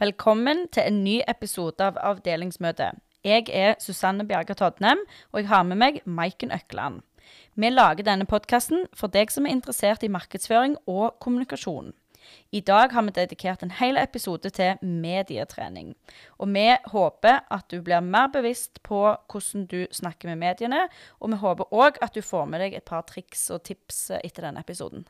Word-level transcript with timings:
Velkommen 0.00 0.62
til 0.72 0.86
en 0.88 1.02
ny 1.04 1.18
episode 1.28 1.84
av 1.84 1.98
Avdelingsmøte. 2.00 2.86
Jeg 3.20 3.50
er 3.52 3.74
Susanne 3.84 4.24
Bjerger 4.24 4.56
Todnem, 4.56 5.02
og 5.28 5.42
jeg 5.42 5.50
har 5.50 5.66
med 5.68 5.76
meg 5.76 5.98
Maiken 6.08 6.54
Økland. 6.56 7.02
Vi 7.52 7.68
lager 7.68 8.06
denne 8.06 8.24
podkasten 8.24 8.86
for 8.96 9.12
deg 9.12 9.28
som 9.28 9.44
er 9.44 9.52
interessert 9.52 10.00
i 10.00 10.08
markedsføring 10.08 10.78
og 10.88 11.18
kommunikasjon. 11.20 11.92
I 12.48 12.62
dag 12.64 12.96
har 12.96 13.04
vi 13.04 13.12
dedikert 13.18 13.60
en 13.60 13.76
hel 13.76 14.00
episode 14.00 14.48
til 14.56 14.80
medietrening. 14.80 15.92
Og 16.40 16.48
vi 16.48 16.64
håper 16.94 17.44
at 17.52 17.68
du 17.68 17.82
blir 17.84 18.00
mer 18.00 18.32
bevisst 18.32 18.80
på 18.80 19.02
hvordan 19.04 19.68
du 19.68 19.84
snakker 19.92 20.32
med 20.32 20.40
mediene, 20.46 20.86
og 21.20 21.34
vi 21.34 21.42
håper 21.44 21.76
òg 21.76 22.00
at 22.00 22.16
du 22.16 22.24
får 22.24 22.48
med 22.48 22.64
deg 22.64 22.80
et 22.80 22.88
par 22.88 23.04
triks 23.04 23.50
og 23.52 23.66
tips 23.68 24.06
etter 24.24 24.48
denne 24.48 24.64
episoden. 24.64 25.04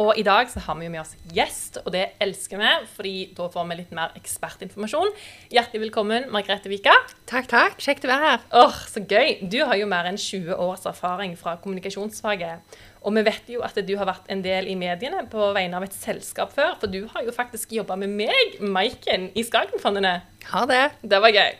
Og 0.00 0.16
i 0.16 0.22
dag 0.24 0.48
så 0.48 0.60
har 0.64 0.78
vi 0.78 0.86
jo 0.86 0.92
med 0.94 1.02
oss 1.02 1.10
gjest, 1.36 1.76
og 1.82 1.90
det 1.92 2.14
elsker 2.22 2.56
vi, 2.56 2.68
fordi 2.94 3.14
da 3.36 3.48
får 3.52 3.66
vi 3.68 3.76
litt 3.76 3.90
mer 3.92 4.14
ekspertinformasjon. 4.16 5.10
Hjertelig 5.52 5.82
velkommen, 5.82 6.30
Margrethe 6.32 6.70
Vika. 6.72 6.94
Takk, 7.28 7.50
takk. 7.50 7.76
Kjekt 7.82 8.06
å 8.06 8.08
være 8.08 8.30
her. 8.30 8.46
Åh, 8.56 8.78
Så 8.88 9.02
gøy. 9.04 9.42
Du 9.52 9.58
har 9.68 9.76
jo 9.76 9.88
mer 9.90 10.08
enn 10.08 10.16
20 10.16 10.56
års 10.56 10.86
erfaring 10.88 11.34
fra 11.36 11.58
kommunikasjonsfaget. 11.60 12.78
Og 13.04 13.12
vi 13.18 13.24
vet 13.26 13.52
jo 13.52 13.60
at 13.66 13.76
du 13.84 13.92
har 14.00 14.08
vært 14.08 14.32
en 14.32 14.40
del 14.44 14.70
i 14.72 14.78
mediene 14.80 15.26
på 15.28 15.50
vegne 15.52 15.76
av 15.76 15.84
et 15.84 15.96
selskap 15.96 16.54
før, 16.56 16.72
for 16.80 16.88
du 16.88 17.02
har 17.12 17.26
jo 17.26 17.34
faktisk 17.36 17.74
jobba 17.76 17.98
med 18.00 18.16
meg, 18.16 18.56
Maiken, 18.64 19.28
i 19.36 19.44
Skagenfondene. 19.44 20.22
Har 20.54 20.70
det. 20.72 20.86
Det 21.04 21.20
var 21.20 21.36
gøy. 21.36 21.52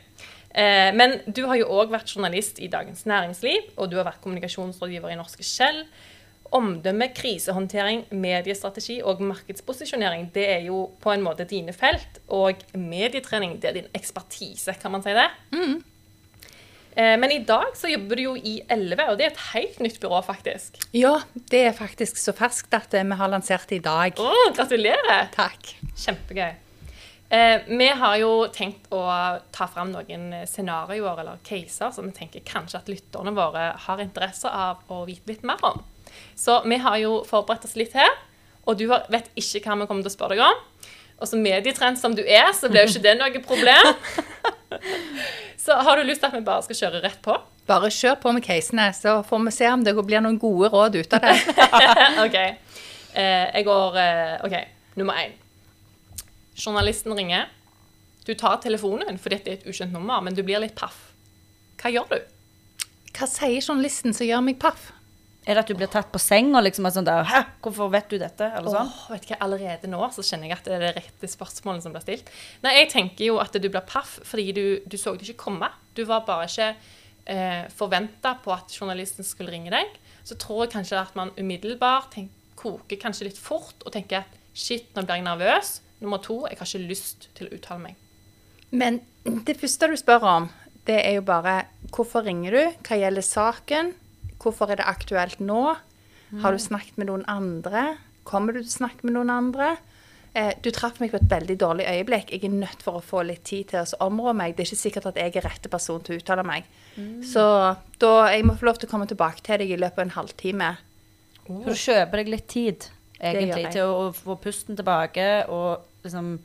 Eh, 0.52 0.88
men 0.96 1.18
du 1.28 1.44
har 1.48 1.60
jo 1.60 1.68
òg 1.68 1.92
vært 1.92 2.16
journalist 2.16 2.64
i 2.64 2.72
Dagens 2.72 3.04
Næringsliv, 3.04 3.74
og 3.76 3.92
du 3.92 3.98
har 4.00 4.08
vært 4.08 4.24
kommunikasjonsrådgiver 4.24 5.12
i 5.12 5.20
Norske 5.20 5.44
Skjell. 5.44 5.84
Omdømme, 6.52 7.08
krisehåndtering, 7.16 8.04
mediestrategi 8.12 8.98
og 9.00 9.22
markedsposisjonering 9.24 10.26
det 10.34 10.44
er 10.58 10.66
jo 10.66 10.84
på 11.00 11.14
en 11.14 11.24
måte 11.24 11.46
dine 11.48 11.72
felt. 11.72 12.20
Og 12.28 12.60
medietrening 12.76 13.56
det 13.62 13.70
er 13.70 13.78
din 13.78 13.88
ekspertise, 13.96 14.74
kan 14.80 14.92
man 14.92 15.04
si 15.04 15.16
det? 15.16 15.30
Mm. 15.56 15.80
men 16.92 17.32
i 17.32 17.38
dag 17.48 17.70
så 17.72 17.88
jobber 17.88 18.20
du 18.20 18.22
jo 18.22 18.32
i 18.36 18.58
Elleve, 18.68 19.06
og 19.08 19.16
det 19.16 19.24
er 19.24 19.30
et 19.32 19.44
helt 19.54 19.78
nytt 19.80 19.96
byrå, 20.02 20.18
faktisk. 20.26 20.76
Ja, 20.92 21.14
det 21.48 21.62
er 21.70 21.72
faktisk 21.72 22.20
så 22.20 22.34
ferskt 22.36 22.74
at 22.76 22.92
eh, 22.92 23.06
vi 23.08 23.16
har 23.16 23.32
lansert 23.32 23.64
det 23.70 23.78
i 23.80 23.86
dag. 23.86 24.20
Å, 24.20 24.34
gratulerer! 24.52 25.30
Takk. 25.32 25.72
Kjempegøy. 25.96 26.52
Eh, 27.32 27.62
vi 27.64 27.86
har 27.88 28.18
jo 28.20 28.32
tenkt 28.52 28.90
å 28.92 29.00
ta 29.56 29.70
fram 29.72 29.94
noen 29.94 30.42
scenarioer 30.44 31.22
eller 31.22 31.40
caser 31.48 31.94
som 31.96 32.10
vi 32.10 32.12
tenker 32.18 32.44
kanskje 32.44 32.82
at 32.82 32.92
lytterne 32.92 33.32
våre 33.32 33.70
har 33.86 34.04
interesse 34.04 34.52
av 34.52 34.84
å 34.92 35.06
vite 35.08 35.32
litt 35.32 35.48
mer 35.48 35.64
om. 35.64 35.80
Så 36.42 36.58
vi 36.66 36.78
har 36.82 36.98
jo 36.98 37.20
forberedt 37.28 37.68
oss 37.68 37.76
litt 37.78 37.94
her, 37.94 38.10
og 38.66 38.78
du 38.78 38.88
vet 38.90 39.28
ikke 39.38 39.62
hva 39.62 39.78
vi 39.78 39.86
kommer 39.86 40.02
til 40.02 40.10
å 40.10 40.14
spørre 40.16 40.38
deg 40.38 40.46
om. 40.48 40.88
Og 41.22 41.28
som 41.30 41.42
medietrend 41.42 42.00
som 42.00 42.16
du 42.18 42.22
er, 42.24 42.48
så 42.56 42.70
blir 42.70 42.82
jo 42.82 42.96
ikke 42.96 43.04
det 43.04 43.14
noe 43.20 43.42
problem. 43.46 43.90
så 45.64 45.76
har 45.86 45.98
du 45.98 46.08
lyst 46.08 46.22
til 46.24 46.32
at 46.32 46.34
vi 46.34 46.42
bare 46.46 46.64
skal 46.66 46.78
kjøre 46.80 47.02
rett 47.04 47.20
på? 47.22 47.36
Bare 47.68 47.92
kjør 47.94 48.16
på 48.24 48.32
med 48.34 48.42
casene, 48.42 48.88
så 48.96 49.20
får 49.26 49.44
vi 49.46 49.52
se 49.54 49.68
om 49.70 49.84
det 49.86 49.94
blir 50.00 50.24
noen 50.24 50.40
gode 50.42 50.72
råd 50.72 50.98
ut 50.98 51.14
av 51.14 51.28
det. 51.28 51.36
OK. 52.24 52.38
Eh, 52.40 53.46
jeg 53.52 53.66
går 53.68 53.98
eh, 54.02 54.34
OK, 54.48 54.56
nummer 54.98 55.20
én. 55.22 55.36
Journalisten 56.58 57.14
ringer. 57.14 57.46
Du 58.26 58.34
tar 58.38 58.58
telefonen 58.62 59.18
fordi 59.18 59.38
det 59.44 59.52
er 59.52 59.60
et 59.60 59.70
ukjent 59.70 59.94
nummer, 59.94 60.18
men 60.26 60.34
du 60.34 60.42
blir 60.42 60.62
litt 60.62 60.74
paff. 60.78 61.12
Hva 61.78 61.94
gjør 61.94 62.10
du? 62.10 62.18
Hva 63.12 63.30
sier 63.30 63.60
journalisten 63.62 64.14
som 64.16 64.26
gjør 64.26 64.42
meg 64.48 64.58
paff? 64.62 64.90
Er 65.42 65.56
det 65.56 65.62
at 65.64 65.70
du 65.72 65.74
blir 65.74 65.90
tatt 65.90 66.12
på 66.14 66.20
senga? 66.22 66.60
Liksom, 66.62 66.86
sånn 66.94 67.06
der, 67.06 67.24
Hæ, 67.26 67.40
hvorfor 67.64 67.90
vet 67.90 68.12
du 68.12 68.18
dette? 68.20 68.46
Eller 68.46 68.70
sånn? 68.70 68.90
Åh, 68.92 69.06
vet 69.10 69.24
ikke, 69.26 69.38
Allerede 69.42 69.90
nå 69.90 70.02
så 70.14 70.22
kjenner 70.22 70.46
jeg 70.46 70.58
at 70.60 70.68
det 70.68 70.74
er 70.76 70.84
det 70.84 70.92
rette 71.00 71.30
spørsmålet 71.32 71.82
som 71.82 71.94
blir 71.94 72.04
stilt. 72.04 72.30
Nei, 72.62 72.76
Jeg 72.78 72.92
tenker 72.92 73.26
jo 73.26 73.40
at 73.42 73.56
du 73.58 73.66
blir 73.66 73.82
paff 73.86 74.20
fordi 74.28 74.52
du, 74.54 74.64
du 74.86 74.96
så 75.00 75.16
det 75.16 75.26
ikke 75.26 75.48
komme. 75.48 75.70
Du 75.98 76.04
var 76.06 76.22
bare 76.28 76.46
ikke 76.46 76.68
eh, 77.26 77.64
forventa 77.74 78.36
på 78.44 78.54
at 78.54 78.70
journalisten 78.76 79.26
skulle 79.26 79.50
ringe 79.54 79.74
deg. 79.74 79.98
Så 80.22 80.38
tror 80.38 80.64
jeg 80.64 80.76
kanskje 80.76 81.00
at 81.00 81.18
man 81.18 81.34
umiddelbart 81.38 82.12
tenk, 82.14 82.30
koker 82.62 83.00
kanskje 83.00 83.26
litt 83.26 83.40
fort 83.40 83.82
og 83.82 83.90
tenker 83.96 84.22
at 84.22 84.38
shit, 84.54 84.92
nå 84.94 85.02
blir 85.02 85.18
jeg 85.18 85.26
nervøs. 85.26 85.80
Nummer 86.02 86.22
to, 86.22 86.44
jeg 86.46 86.58
har 86.60 86.68
ikke 86.70 86.86
lyst 86.86 87.28
til 87.34 87.48
å 87.48 87.56
uttale 87.56 87.88
meg. 87.88 87.98
Men 88.70 89.00
det 89.46 89.58
første 89.58 89.90
du 89.90 89.96
spør 89.98 90.28
om, 90.28 90.46
det 90.86 91.00
er 91.02 91.18
jo 91.18 91.26
bare 91.26 91.64
hvorfor 91.94 92.24
ringer 92.26 92.54
du? 92.54 92.62
Hva 92.86 92.98
gjelder 92.98 93.26
saken? 93.26 93.92
Hvorfor 94.42 94.70
er 94.72 94.80
det 94.80 94.88
aktuelt 94.90 95.40
nå? 95.40 95.62
Har 96.42 96.54
du 96.54 96.58
snakket 96.58 96.96
med 96.98 97.10
noen 97.10 97.24
andre? 97.28 97.96
Kommer 98.24 98.54
du 98.54 98.62
til 98.62 98.70
å 98.70 98.78
snakke 98.80 99.06
med 99.06 99.16
noen 99.18 99.32
andre? 99.32 99.74
Eh, 100.32 100.54
du 100.64 100.70
traff 100.72 100.96
meg 101.02 101.10
på 101.12 101.18
et 101.20 101.28
veldig 101.28 101.58
dårlig 101.60 101.84
øyeblikk. 101.90 102.30
Jeg 102.32 102.46
er 102.48 102.54
nødt 102.54 102.80
for 102.84 102.96
å 102.96 103.04
få 103.04 103.20
litt 103.28 103.42
tid 103.44 103.68
til 103.68 103.82
å 103.84 104.06
områ 104.06 104.32
meg. 104.36 104.54
Det 104.56 104.64
er 104.64 104.70
ikke 104.70 104.80
sikkert 104.80 105.10
at 105.10 105.20
jeg 105.20 105.34
er 105.36 105.44
rette 105.44 105.68
person 105.72 106.00
til 106.00 106.16
å 106.16 106.22
uttale 106.22 106.44
meg. 106.48 106.70
Så 107.28 107.44
da, 108.00 108.12
jeg 108.32 108.46
må 108.48 108.56
få 108.56 108.70
lov 108.70 108.80
til 108.80 108.88
å 108.88 108.92
komme 108.94 109.08
tilbake 109.10 109.44
til 109.44 109.60
deg 109.60 109.74
i 109.74 109.80
løpet 109.80 110.00
av 110.00 110.06
en 110.06 110.16
halvtime. 110.16 110.70
Så 111.44 111.60
du 111.66 111.74
kjøper 111.74 112.22
deg 112.22 112.32
litt 112.32 112.48
tid, 112.48 112.88
egentlig, 113.20 113.72
til 113.74 113.92
å 113.92 114.08
få 114.16 114.38
pusten 114.40 114.78
tilbake 114.78 115.28
og 115.52 115.84
liksom 116.06 116.38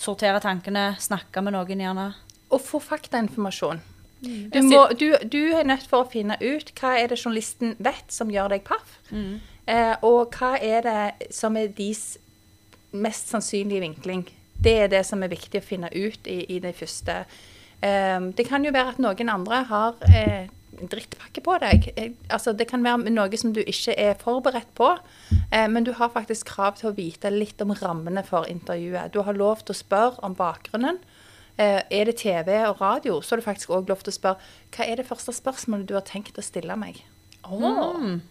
sortere 0.00 0.40
tankene, 0.40 0.94
snakke 0.96 1.42
med 1.44 1.58
noen 1.58 1.84
gjerne. 1.84 2.08
Og 2.50 2.62
få 2.64 2.80
faktainformasjon. 2.80 3.82
Du, 4.20 4.60
må, 4.68 4.82
du, 5.00 5.14
du 5.32 5.38
er 5.56 5.64
nødt 5.64 5.86
for 5.88 6.04
å 6.04 6.10
finne 6.12 6.36
ut 6.40 6.72
hva 6.80 6.94
er 7.00 7.08
det 7.08 7.20
journalisten 7.22 7.74
vet 7.80 8.12
som 8.12 8.32
gjør 8.32 8.52
deg 8.54 8.66
paff. 8.68 8.98
Eh, 9.70 9.94
og 10.04 10.36
hva 10.36 10.56
er 10.60 10.84
det 10.84 11.32
som 11.34 11.56
er 11.56 11.72
deres 11.76 12.18
mest 12.92 13.30
sannsynlige 13.32 13.84
vinkling. 13.86 14.26
Det 14.60 14.76
er 14.84 14.92
det 14.92 15.04
som 15.08 15.22
er 15.22 15.32
viktig 15.32 15.62
å 15.62 15.64
finne 15.64 15.88
ut 15.94 16.26
i, 16.28 16.42
i 16.52 16.58
det 16.60 16.74
første. 16.76 17.22
Eh, 17.80 18.20
det 18.36 18.48
kan 18.48 18.66
jo 18.66 18.74
være 18.76 18.96
at 18.96 19.00
noen 19.00 19.32
andre 19.32 19.62
har 19.70 20.10
eh, 20.10 20.50
drittpakke 20.80 21.42
på 21.44 21.56
deg. 21.62 21.88
Eh, 21.96 22.12
altså, 22.32 22.52
det 22.56 22.68
kan 22.70 22.84
være 22.84 23.12
noe 23.12 23.40
som 23.40 23.54
du 23.56 23.60
ikke 23.62 23.94
er 23.98 24.18
forberedt 24.20 24.72
på, 24.78 24.92
eh, 25.50 25.68
men 25.68 25.86
du 25.86 25.92
har 25.98 26.12
faktisk 26.14 26.52
krav 26.54 26.78
til 26.80 26.90
å 26.90 26.96
vite 26.96 27.32
litt 27.32 27.60
om 27.62 27.74
rammene 27.76 28.24
for 28.26 28.48
intervjuet. 28.50 29.12
Du 29.14 29.22
har 29.26 29.38
lov 29.38 29.64
til 29.64 29.74
å 29.74 29.80
spørre 29.80 30.24
om 30.26 30.36
bakgrunnen. 30.38 31.00
Eh, 31.60 31.80
er 31.92 32.08
det 32.08 32.16
TV 32.22 32.54
og 32.70 32.80
radio, 32.80 33.18
så 33.20 33.34
har 33.34 33.40
du 33.42 33.44
faktisk 33.44 33.72
òg 33.76 33.90
lov 33.90 34.00
til 34.04 34.14
å 34.14 34.16
spørre 34.16 34.52
hva 34.72 34.86
er 34.86 35.00
det 35.00 35.08
første 35.08 35.34
spørsmålet 35.36 35.88
du 35.90 35.96
har 35.98 36.04
tenkt 36.08 36.38
å 36.40 36.44
stille 36.44 36.76
meg. 36.80 37.02
Åh, 37.44 37.58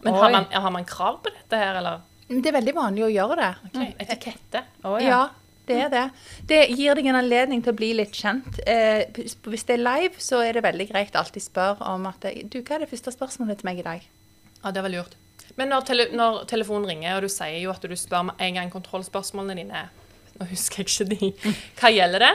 Men 0.02 0.14
har 0.14 0.32
man, 0.34 0.48
har 0.50 0.72
man 0.74 0.86
krav 0.88 1.20
på 1.22 1.30
dette 1.34 1.60
her, 1.60 1.78
eller? 1.78 2.00
Det 2.30 2.46
er 2.46 2.56
veldig 2.58 2.74
vanlig 2.74 3.04
å 3.06 3.10
gjøre 3.10 3.36
det. 3.38 3.52
Okay. 3.70 3.92
Etikette? 4.02 4.64
Å, 4.86 4.96
Ja, 5.02 5.22
det 5.66 5.78
er 5.84 5.90
det. 5.92 6.04
Det 6.50 6.60
gir 6.74 6.98
deg 6.98 7.06
en 7.10 7.18
anledning 7.20 7.62
til 7.62 7.74
å 7.74 7.78
bli 7.78 7.92
litt 7.98 8.14
kjent. 8.18 8.58
Eh, 8.66 9.06
hvis 9.46 9.66
det 9.66 9.76
er 9.76 9.82
live, 9.82 10.18
så 10.22 10.42
er 10.42 10.58
det 10.58 10.64
veldig 10.66 10.88
greit 10.90 11.14
å 11.14 11.22
alltid 11.22 11.46
spørre 11.46 11.86
om 11.94 12.06
at 12.10 12.26
Du, 12.50 12.60
hva 12.62 12.78
er 12.78 12.84
det 12.84 12.90
første 12.90 13.14
spørsmålet 13.14 13.62
til 13.62 13.70
meg 13.70 13.82
i 13.82 13.86
dag? 13.86 14.06
Ja, 14.64 14.70
det 14.74 14.82
var 14.82 14.94
lurt. 14.94 15.14
Men 15.58 15.70
når, 15.70 15.86
tele, 15.86 16.06
når 16.14 16.44
telefonen 16.50 16.86
ringer, 16.90 17.18
og 17.18 17.26
du 17.26 17.32
sier 17.32 17.58
jo 17.62 17.72
at 17.74 17.82
du 17.82 17.96
spør 17.98 18.30
med 18.30 18.42
en 18.42 18.58
gang 18.58 18.70
kontrollspørsmålene 18.72 19.62
dine 19.62 19.88
Nå 20.40 20.46
husker 20.48 20.80
jeg 20.80 20.88
ikke 20.88 21.08
de. 21.10 21.54
Hva 21.76 21.90
gjelder 21.92 22.22
det? 22.24 22.34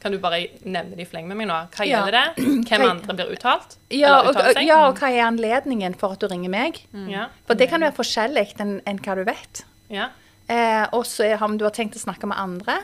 Kan 0.00 0.12
du 0.12 0.18
bare 0.22 0.42
nevne 0.64 0.94
de 0.96 1.02
i 1.02 1.06
fleng 1.08 1.26
med 1.26 1.36
meg 1.40 1.48
nå? 1.48 1.54
Hva 1.74 1.86
Ja. 1.86 2.02
gjelder 2.04 2.12
det? 2.12 2.44
Hvem 2.68 2.82
Hva- 2.84 2.90
andre 2.90 3.14
blir 3.16 3.32
uttalt? 3.36 3.76
Ja 3.90 4.20
Eller 4.20 4.28
og, 4.56 4.62
ja, 4.62 4.76
og 4.88 4.98
hva 5.00 5.08
er 5.10 5.24
anledningen 5.26 5.96
for 5.98 6.12
at 6.12 6.20
du 6.20 6.28
ringer 6.28 6.50
meg? 6.52 6.82
Ja. 7.08 7.28
For 7.46 7.54
det 7.58 7.70
kan 7.70 7.80
være 7.80 7.96
forskjellig 7.96 8.52
enn 8.60 8.80
en 8.86 8.98
hva 8.98 9.14
du 9.16 9.24
vet. 9.24 9.64
ja. 9.90 10.10
Eh, 10.48 10.86
og 10.94 11.02
så 11.10 11.26
om 11.42 11.56
du 11.58 11.64
har 11.66 11.72
tenkt 11.74 11.96
å 11.96 11.98
snakke 11.98 12.28
med 12.30 12.38
andre. 12.38 12.76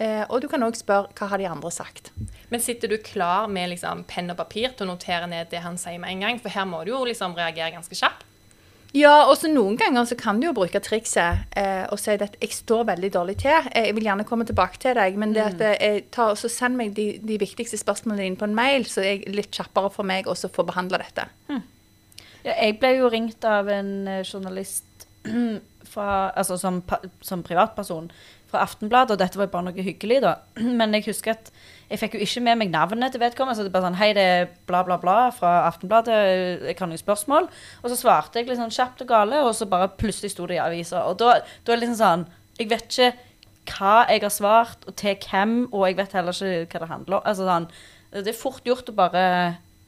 Eh, 0.00 0.22
og 0.30 0.40
du 0.40 0.46
kan 0.48 0.62
òg 0.64 0.72
spørre 0.78 1.10
hva 1.12 1.26
har 1.28 1.36
de 1.36 1.44
andre 1.44 1.68
sagt. 1.70 2.12
Men 2.48 2.60
sitter 2.64 2.88
du 2.88 2.96
klar 2.96 3.46
med 3.46 3.68
liksom, 3.68 4.04
penn 4.08 4.30
og 4.32 4.38
papir 4.38 4.72
til 4.72 4.86
å 4.88 4.94
notere 4.94 5.26
ned 5.28 5.50
det 5.50 5.60
han 5.60 5.76
sier 5.76 5.98
med 6.00 6.08
en 6.14 6.20
gang? 6.24 6.38
For 6.40 6.48
her 6.48 6.64
må 6.64 6.80
du 6.86 6.92
jo 6.94 7.02
liksom 7.04 7.34
reagere 7.36 7.74
ganske 7.74 7.92
kjapt. 7.92 8.24
Ja, 8.96 9.28
og 9.30 9.36
så 9.38 9.46
noen 9.46 9.76
ganger 9.78 10.06
så 10.08 10.16
kan 10.18 10.40
du 10.40 10.48
jo 10.48 10.54
bruke 10.56 10.80
trikset 10.82 11.44
eh, 11.58 11.84
og 11.94 12.00
si 12.02 12.10
at 12.10 12.34
jeg 12.42 12.50
står 12.56 12.88
veldig 12.88 13.10
dårlig 13.14 13.36
til. 13.44 13.68
Eh, 13.70 13.84
Jeg 13.86 13.94
vil 13.94 14.08
gjerne 14.08 14.26
komme 14.26 14.46
tilbake 14.48 14.80
til 14.82 14.96
deg, 14.98 15.18
men 15.20 15.34
det 15.36 15.44
at 15.44 15.60
jeg 15.78 16.08
tar, 16.10 16.34
så 16.34 16.50
send 16.50 16.74
meg 16.80 16.96
de, 16.96 17.12
de 17.22 17.36
viktigste 17.38 17.78
spørsmålene 17.78 18.26
dine 18.26 18.40
på 18.40 18.48
en 18.48 18.56
mail, 18.58 18.86
så 18.90 19.04
er 19.06 19.22
det 19.22 19.36
litt 19.36 19.54
kjappere 19.54 19.92
for 19.94 20.08
meg 20.10 20.26
å 20.26 20.34
få 20.34 20.66
behandla 20.66 20.98
dette. 21.04 21.28
Ja, 22.42 22.56
jeg 22.56 22.80
ble 22.80 22.94
jo 22.96 23.12
ringt 23.12 23.44
av 23.46 23.68
en 23.70 23.92
eh, 24.10 24.24
journalist 24.26 25.06
fra, 25.92 26.10
altså 26.34 26.58
som, 26.58 26.82
som 27.22 27.42
privatperson 27.46 28.10
fra 28.50 28.64
Aftenbladet, 28.66 29.14
og 29.14 29.20
dette 29.20 29.38
var 29.38 29.48
jo 29.48 29.52
bare 29.54 29.68
noe 29.68 29.84
hyggelig, 29.86 30.20
da. 30.24 30.34
Men 30.80 30.96
jeg 30.96 31.06
husker 31.08 31.36
at 31.36 31.52
jeg 31.90 31.98
fikk 31.98 32.14
jo 32.14 32.22
ikke 32.22 32.42
med 32.46 32.58
meg 32.60 32.68
navnet 32.70 33.14
til 33.14 33.22
vedkommende. 33.22 33.58
Så 33.58 33.66
det 33.66 33.72
bare 33.74 33.88
sånn 33.88 33.98
Hei, 33.98 34.12
det 34.14 34.26
er 34.34 34.50
bla, 34.70 34.84
bla, 34.86 34.98
bla 35.02 35.16
fra 35.34 35.64
Aftenbladet. 35.66 36.18
Jeg 36.68 36.76
kan 36.78 36.90
noen 36.90 37.00
spørsmål. 37.00 37.48
Og 37.82 37.88
så 37.90 37.98
svarte 37.98 38.38
jeg 38.38 38.50
litt 38.50 38.60
sånn 38.60 38.74
kjapt 38.74 39.02
og 39.02 39.10
gale, 39.10 39.40
og 39.46 39.54
så 39.58 39.66
bare 39.70 39.90
plutselig 39.98 40.34
sto 40.34 40.46
det 40.50 40.60
i 40.60 40.62
avisa. 40.62 41.02
Og 41.10 41.18
da, 41.22 41.40
da 41.64 41.74
er 41.74 41.80
det 41.80 41.82
liksom 41.86 41.98
sånn 42.02 42.28
Jeg 42.60 42.70
vet 42.70 42.86
ikke 42.92 43.10
hva 43.70 43.96
jeg 44.10 44.22
har 44.24 44.32
svart, 44.34 44.86
og 44.88 44.94
til 44.98 45.16
hvem, 45.24 45.56
og 45.70 45.84
jeg 45.88 45.98
vet 45.98 46.14
heller 46.16 46.36
ikke 46.36 46.78
hva 46.78 46.84
det 46.84 46.92
handler 46.92 47.18
om. 47.18 47.26
Altså 47.32 47.48
sånn 47.48 47.68
Det 48.10 48.32
er 48.32 48.38
fort 48.38 48.66
gjort 48.66 48.90
å 48.90 48.96
bare 48.96 49.24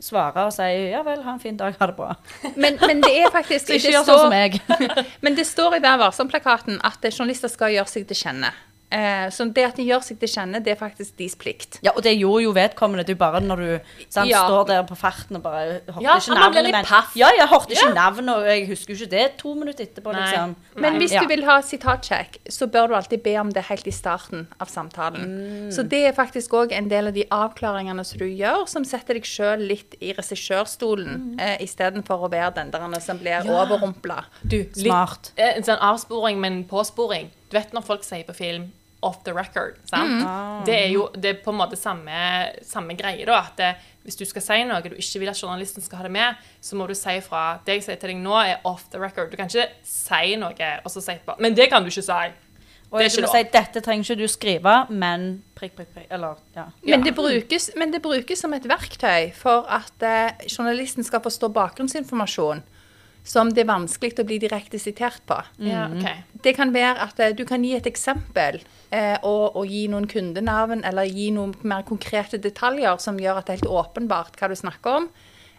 svare 0.03 0.47
og 0.49 0.53
si 0.55 0.67
ja 0.91 1.03
vel, 1.07 1.23
ha 1.25 1.37
en 1.37 1.43
fin 1.43 1.57
dag, 1.59 1.77
ha 1.79 1.89
det 1.91 1.97
bra. 1.99 2.17
Men, 2.63 2.79
men 2.81 3.03
det 3.05 3.13
er 3.23 3.31
faktisk 3.33 3.71
det 3.71 3.81
sånn 3.85 4.07
som 4.07 4.29
meg. 4.33 4.59
Men 5.25 5.39
det 5.39 5.47
står 5.49 5.79
i 5.79 5.83
Vær 5.83 6.01
varsom-plakaten 6.03 6.81
at 6.87 7.05
journalister 7.13 7.51
skal 7.53 7.73
gjøre 7.77 7.91
seg 7.91 8.09
til 8.11 8.19
kjenne. 8.19 8.53
Eh, 8.93 9.31
så 9.33 9.47
det 9.57 9.65
at 9.65 9.77
de 9.81 9.85
gjør 9.89 10.03
seg 10.05 10.19
til 10.21 10.29
kjenne, 10.29 10.59
det 10.63 10.73
er 10.75 10.77
faktisk 10.77 11.17
deres 11.17 11.35
plikt. 11.41 11.79
Ja, 11.83 11.95
og 11.97 12.03
det 12.05 12.13
gjorde 12.19 12.43
jo 12.45 12.51
vedkommende. 12.53 13.07
Det 13.07 13.15
er 13.15 13.17
jo 13.17 13.21
bare 13.23 13.41
når 13.41 13.57
du 13.57 13.71
sant, 14.11 14.29
Ja. 14.29 14.43
står 14.47 14.67
der 14.69 14.83
på 14.85 14.95
farten 15.01 15.37
og 15.39 15.43
bare 15.47 15.81
hørte 15.89 16.03
Ja, 16.03 16.17
ikke 16.21 16.35
navnet, 16.37 16.71
men 16.73 16.85
paff. 16.85 17.15
Ja, 17.17 17.31
jeg 17.39 17.49
hørte 17.49 17.71
ikke 17.73 17.89
Ja. 17.89 17.95
navnet, 17.95 18.37
og 18.37 18.45
jeg 18.45 18.67
husker 18.69 18.93
jo 18.95 18.99
ikke 19.07 19.11
det 19.11 19.39
to 19.39 19.55
minutter 19.55 19.85
etterpå, 19.87 20.13
Nei. 20.13 20.21
liksom. 20.29 20.57
Men 20.77 20.99
hvis 21.01 21.13
Ja. 21.13 21.21
du 21.23 21.27
vil 21.29 21.45
ha 21.45 21.61
sitatsjekk, 21.63 22.37
så 22.51 22.67
bør 22.71 22.89
du 22.89 22.95
alltid 22.95 23.23
be 23.23 23.37
om 23.41 23.51
det 23.51 23.65
helt 23.65 23.87
i 23.87 23.91
starten 23.91 24.47
av 24.61 24.69
samtalen. 24.69 25.25
Mm. 25.25 25.73
Så 25.73 25.89
det 25.89 26.05
er 26.09 26.13
faktisk 26.13 26.51
òg 26.53 26.73
en 26.73 26.89
del 26.89 27.07
av 27.09 27.15
de 27.15 27.25
avklaringene 27.31 28.05
som 28.05 28.19
du 28.19 28.27
gjør, 28.27 28.69
som 28.69 28.85
setter 28.85 29.15
deg 29.15 29.23
sjøl 29.25 29.67
litt 29.67 29.95
i 30.03 30.13
regissørstolen, 30.13 31.17
Mm. 31.17 31.41
eh, 31.41 31.57
istedenfor 31.65 32.29
å 32.29 32.31
være 32.31 32.55
den 32.55 32.71
der 32.71 33.01
som 33.01 33.19
blir 33.19 33.41
overrumpla. 33.47 34.25
Du, 34.47 34.57
litt, 34.59 34.77
Smart. 34.77 35.31
eh, 35.39 35.55
En 35.57 35.63
sånn 35.63 35.79
avsporing, 35.81 36.39
men 36.41 36.65
påsporing. 36.65 37.31
Du 37.51 37.59
vet 37.59 37.73
når 37.73 37.85
folk 37.85 38.03
sier 38.03 38.25
på 38.25 38.35
film 38.35 38.73
'off 39.03 39.23
the 39.25 39.33
record'. 39.33 39.77
sant? 39.85 40.25
Ah. 40.25 40.65
Det 40.67 40.75
er 40.75 40.89
jo 40.93 41.09
det 41.15 41.25
er 41.25 41.43
på 41.45 41.51
en 41.51 41.59
måte 41.59 41.77
samme, 41.77 42.13
samme 42.63 42.95
greie, 42.95 43.27
da. 43.27 43.39
At 43.39 43.57
det, 43.57 43.75
hvis 44.03 44.17
du 44.17 44.25
skal 44.25 44.43
si 44.43 44.65
noe 44.65 44.83
du 44.83 44.95
ikke 44.95 45.19
vil 45.19 45.29
at 45.29 45.43
journalisten 45.43 45.83
skal 45.83 45.99
ha 45.99 46.05
det 46.05 46.13
med, 46.13 46.35
så 46.61 46.77
må 46.77 46.87
du 46.87 46.95
si 46.95 47.21
fra 47.21 47.59
Det 47.67 47.75
jeg 47.75 47.83
sier 47.83 47.97
til 47.97 48.15
deg 48.15 48.23
nå, 48.23 48.35
er 48.39 48.61
'off 48.65 48.89
the 48.91 48.99
record'. 48.99 49.31
Du 49.31 49.37
kan 49.37 49.47
ikke 49.47 49.69
si 49.83 50.37
noe 50.37 50.81
og 50.85 50.91
så 50.91 51.01
si 51.01 51.13
etterpå 51.13 51.37
'Men 51.39 51.55
det 51.55 51.69
kan 51.71 51.83
du 51.83 51.89
ikke 51.89 52.03
si'. 52.03 52.33
Og 52.93 52.99
Det 52.99 53.05
er 53.07 53.09
ikke 53.09 53.27
skulle 53.27 53.45
si, 53.45 53.51
dette 53.53 53.81
trenger 53.81 54.05
ikke 54.05 54.23
du 54.23 54.29
skrive, 54.29 54.87
men 54.91 55.43
prikk, 55.57 55.73
prikk, 55.77 55.95
prikk. 55.95 56.07
Eller, 56.11 56.35
ja. 56.55 56.65
Men, 56.85 57.03
det 57.03 57.15
brukes, 57.15 57.71
men 57.75 57.93
det 57.93 58.03
brukes 58.03 58.39
som 58.39 58.53
et 58.53 58.69
verktøy 58.69 59.33
for 59.33 59.65
at 59.65 60.03
eh, 60.03 60.47
journalisten 60.59 61.05
skal 61.05 61.23
forstå 61.25 61.49
bakgrunnsinformasjon 61.49 62.63
som 63.25 63.51
det 63.55 63.63
er 63.63 63.69
vanskelig 63.71 64.19
å 64.19 64.25
bli 64.27 64.39
direkte 64.43 64.79
sitert 64.83 65.21
på. 65.27 65.37
Ja, 65.63 65.87
Mm. 65.89 65.99
ok. 66.01 66.41
Det 66.43 66.57
kan 66.57 66.73
være 66.75 66.99
at 67.05 67.21
eh, 67.21 67.33
du 67.39 67.45
kan 67.47 67.63
gi 67.65 67.75
et 67.77 67.87
eksempel 67.87 68.61
eh, 68.91 69.19
og, 69.23 69.57
og 69.57 69.67
gi 69.71 69.85
noen 69.89 70.09
kundenavn 70.11 70.83
eller 70.85 71.05
gi 71.07 71.31
noen 71.31 71.55
mer 71.63 71.83
konkrete 71.87 72.39
detaljer 72.43 72.97
som 72.99 73.19
gjør 73.19 73.39
at 73.39 73.47
det 73.47 73.53
er 73.55 73.61
helt 73.63 73.71
åpenbart 73.87 74.41
hva 74.41 74.49
du 74.51 74.57
snakker 74.59 74.97
om. 75.03 75.09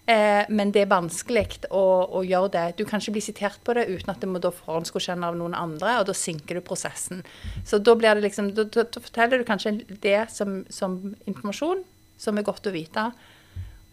Eh, 0.05 0.43
men 0.51 0.73
det 0.75 0.81
er 0.83 0.89
vanskelig 0.91 1.61
å, 1.71 1.83
å 2.19 2.23
gjøre 2.27 2.49
det. 2.51 2.63
Du 2.75 2.83
kan 2.83 2.99
ikke 2.99 3.13
bli 3.15 3.21
sitert 3.23 3.61
på 3.63 3.71
det 3.77 3.85
uten 3.87 4.11
at 4.11 4.19
det 4.19 4.27
må 4.27 4.41
da 4.43 4.51
forhåndsgodkjenne 4.51 5.23
av 5.31 5.37
noen 5.39 5.55
andre, 5.55 5.93
og 6.01 6.09
da 6.09 6.13
sinker 6.13 6.59
du 6.59 6.61
prosessen. 6.67 7.23
Så 7.63 7.79
da 7.79 7.95
blir 7.95 8.19
det 8.19 8.25
liksom 8.27 8.51
Da, 8.57 8.65
da, 8.67 8.83
da 8.83 8.99
forteller 8.99 9.39
du 9.39 9.47
kanskje 9.47 9.77
det 10.03 10.25
som, 10.35 10.65
som 10.69 11.15
informasjon, 11.25 11.85
som 12.19 12.37
er 12.37 12.43
godt 12.43 12.67
å 12.67 12.75
vite, 12.75 13.13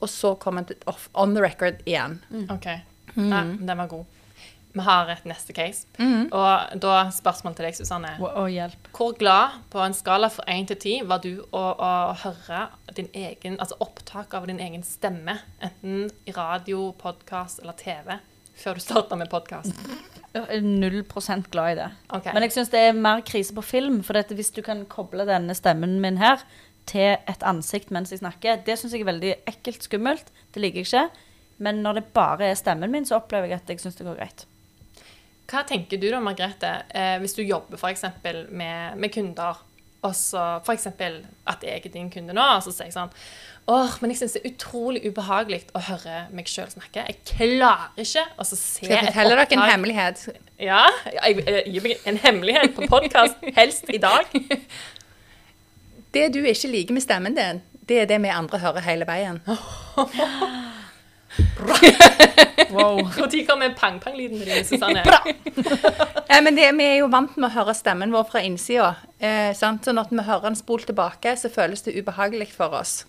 og 0.03 0.09
så 0.11 0.35
kommer 0.43 0.67
det 0.67 0.81
off, 0.91 1.07
on 1.15 1.35
the 1.37 1.41
record 1.45 1.79
igjen. 1.87 2.19
OK. 2.51 2.67
Mm. 3.15 3.31
Ja, 3.31 3.45
den 3.73 3.85
var 3.85 3.91
god. 3.91 4.17
Vi 4.73 4.83
har 4.87 5.09
et 5.11 5.25
neste 5.27 5.55
case. 5.55 5.89
Og 5.99 6.81
da 6.83 6.95
spørsmål 7.15 7.57
til 7.59 7.67
deg, 7.67 7.75
Susanne. 7.75 8.13
Å, 8.23 8.45
hjelp. 8.51 8.91
Hvor 8.95 9.17
glad 9.19 9.59
på 9.73 9.83
en 9.83 9.97
skala 9.97 10.31
fra 10.31 10.45
1 10.53 10.69
til 10.71 10.79
10 10.79 11.09
var 11.11 11.23
du 11.25 11.33
å, 11.43 11.63
å 11.75 11.91
høre 12.23 12.69
din 12.95 13.11
egen, 13.17 13.59
altså 13.59 13.81
opptak 13.83 14.35
av 14.39 14.47
din 14.51 14.61
egen 14.63 14.85
stemme, 14.87 15.41
enten 15.59 16.07
i 16.23 16.35
radio, 16.37 16.93
podkast 17.01 17.65
eller 17.65 17.75
TV, 17.81 18.15
før 18.61 18.79
du 18.79 18.85
starta 18.85 19.19
med 19.19 19.31
podkast? 19.33 19.75
Null 20.63 21.01
prosent 21.11 21.51
glad 21.51 21.73
i 21.73 21.79
det. 21.81 21.89
Okay. 22.07 22.35
Men 22.37 22.47
jeg 22.47 22.55
syns 22.55 22.71
det 22.71 22.85
er 22.87 22.95
mer 22.95 23.25
krise 23.27 23.57
på 23.57 23.65
film. 23.67 24.05
For 24.07 24.15
hvis 24.37 24.53
du 24.55 24.63
kan 24.63 24.85
koble 24.91 25.27
denne 25.27 25.57
stemmen 25.59 25.99
min 26.03 26.21
her 26.23 26.45
til 26.91 27.17
et 27.19 27.43
ansikt 27.47 27.91
mens 27.95 28.15
jeg 28.15 28.23
snakker, 28.23 28.63
det 28.67 28.79
syns 28.79 28.95
jeg 28.95 29.03
er 29.03 29.11
veldig 29.11 29.35
ekkelt 29.51 29.83
skummelt. 29.89 30.31
Det 30.55 30.63
liker 30.63 30.85
jeg 30.85 30.87
ikke. 30.87 31.27
Men 31.61 31.83
når 31.85 32.01
det 32.01 32.07
bare 32.17 32.51
er 32.51 32.59
stemmen 32.59 32.93
min, 32.93 33.07
så 33.07 33.19
opplever 33.21 33.51
jeg 33.51 33.61
at 33.61 33.71
jeg 33.73 33.83
syns 33.83 33.99
det 33.99 34.09
går 34.09 34.19
greit. 34.21 34.47
Hva 35.51 35.65
tenker 35.67 35.99
du 35.99 36.07
da, 36.09 36.21
Margrethe, 36.23 36.71
eh, 36.95 37.17
hvis 37.21 37.35
du 37.37 37.43
jobber 37.43 37.81
f.eks. 37.81 38.07
Med, 38.49 38.97
med 38.97 39.13
kunder, 39.13 39.59
og 40.01 40.15
så 40.17 40.45
f.eks. 40.65 40.87
at 40.87 41.65
jeg 41.67 41.83
er 41.85 41.93
din 41.93 42.11
kunde 42.13 42.37
nå, 42.37 42.45
og 42.57 42.63
så 42.65 42.73
sier 42.73 42.89
jeg 42.89 42.97
sånn 42.97 43.13
Åh, 43.71 43.99
men 44.01 44.11
jeg 44.11 44.23
syns 44.23 44.33
det 44.35 44.41
er 44.41 44.55
utrolig 44.55 45.03
ubehagelig 45.05 45.61
å 45.77 45.83
høre 45.85 46.25
meg 46.35 46.49
sjøl 46.51 46.71
snakke. 46.73 47.05
Jeg 47.07 47.19
klarer 47.29 48.01
ikke 48.03 48.25
å 48.41 48.47
se 48.49 48.57
Skal 48.59 48.95
jeg 48.97 49.11
fortelle 49.11 49.37
dere 49.37 49.59
en 49.59 49.63
hemmelighet? 49.69 50.23
Ja, 50.59 50.81
jeg, 51.13 51.45
jeg 51.45 51.75
gir 51.77 51.85
meg 51.85 52.09
en 52.09 52.19
hemmelighet 52.25 52.75
på 52.75 52.89
podkast, 52.91 53.39
helst 53.55 53.93
i 53.93 54.01
dag. 54.03 54.33
Det 56.11 56.27
du 56.35 56.41
ikke 56.41 56.73
liker 56.73 56.97
med 56.97 57.05
stemmen 57.05 57.37
din, 57.37 57.63
det 57.87 58.01
er 58.03 58.11
det 58.11 58.19
vi 58.25 58.33
andre 58.35 58.59
hører 58.65 58.89
hele 58.89 59.07
veien. 59.07 59.39
Wow. 62.71 63.01
Når 63.19 63.47
kommer 63.49 63.73
pang-pang-lyden 63.75 64.39
til 64.39 64.47
dine, 64.47 64.65
Susanne? 64.65 65.03
Eh, 66.31 66.39
men 66.45 66.55
det, 66.55 66.69
vi 66.79 66.85
er 66.87 67.01
jo 67.01 67.09
vant 67.11 67.35
med 67.35 67.49
å 67.49 67.55
høre 67.57 67.75
stemmen 67.75 68.13
vår 68.15 68.29
fra 68.31 68.43
innsida. 68.47 68.93
Eh, 69.19 69.51
så 69.59 69.73
når 69.91 70.13
vi 70.13 70.23
hører 70.23 70.45
den 70.47 70.59
spolt 70.59 70.87
tilbake, 70.87 71.35
så 71.37 71.51
føles 71.51 71.83
det 71.83 71.97
ubehagelig 71.99 72.53
for 72.55 72.77
oss. 72.79 73.01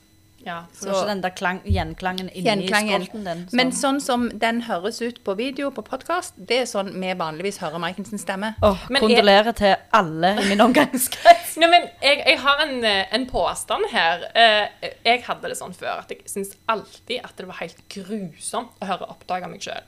Ja, 0.45 0.63
Så 0.73 0.87
ikke 0.89 1.07
den 1.07 1.21
der 1.21 1.33
klang, 1.37 1.59
gjenklangen 1.65 2.29
inni 2.31 2.47
Gjenklangen. 2.47 3.03
skolten 3.05 3.25
din. 3.27 3.43
Men 3.57 3.71
sånn 3.77 3.99
som 4.01 4.23
den 4.41 4.61
høres 4.65 4.97
ut 5.01 5.19
på 5.23 5.35
video, 5.37 5.69
på 5.75 5.83
podkast, 5.85 6.33
det 6.37 6.61
er 6.63 6.65
sånn 6.69 6.89
vi 6.95 7.11
vanligvis 7.19 7.59
hører 7.61 7.77
Maikensens 7.83 8.23
stemme. 8.25 8.55
Åh, 8.65 8.87
Men 8.89 9.01
kondolerer 9.05 9.53
til 9.57 9.75
alle 9.93 10.33
i 10.41 10.47
min 10.49 10.63
omgangskrets. 10.65 11.55
Nei, 11.61 11.69
men 11.69 11.85
jeg, 12.01 12.23
jeg 12.25 12.39
har 12.41 12.63
en, 12.65 12.73
eh, 12.83 13.05
en 13.13 13.27
påstand 13.29 13.85
her. 13.91 14.25
Eh, 14.33 14.89
Jeg 15.05 15.23
hadde 15.27 15.49
det 15.51 15.57
sånn 15.59 15.73
før 15.77 15.99
at 16.01 16.09
jeg 16.09 16.25
syns 16.25 16.55
alltid 16.67 17.21
at 17.23 17.37
det 17.37 17.47
var 17.47 17.61
helt 17.61 17.81
grusomt 17.93 18.73
å 18.81 18.89
høre 18.89 19.09
opptak 19.13 19.43
av 19.45 19.49
meg 19.53 19.61
sjøl. 19.61 19.83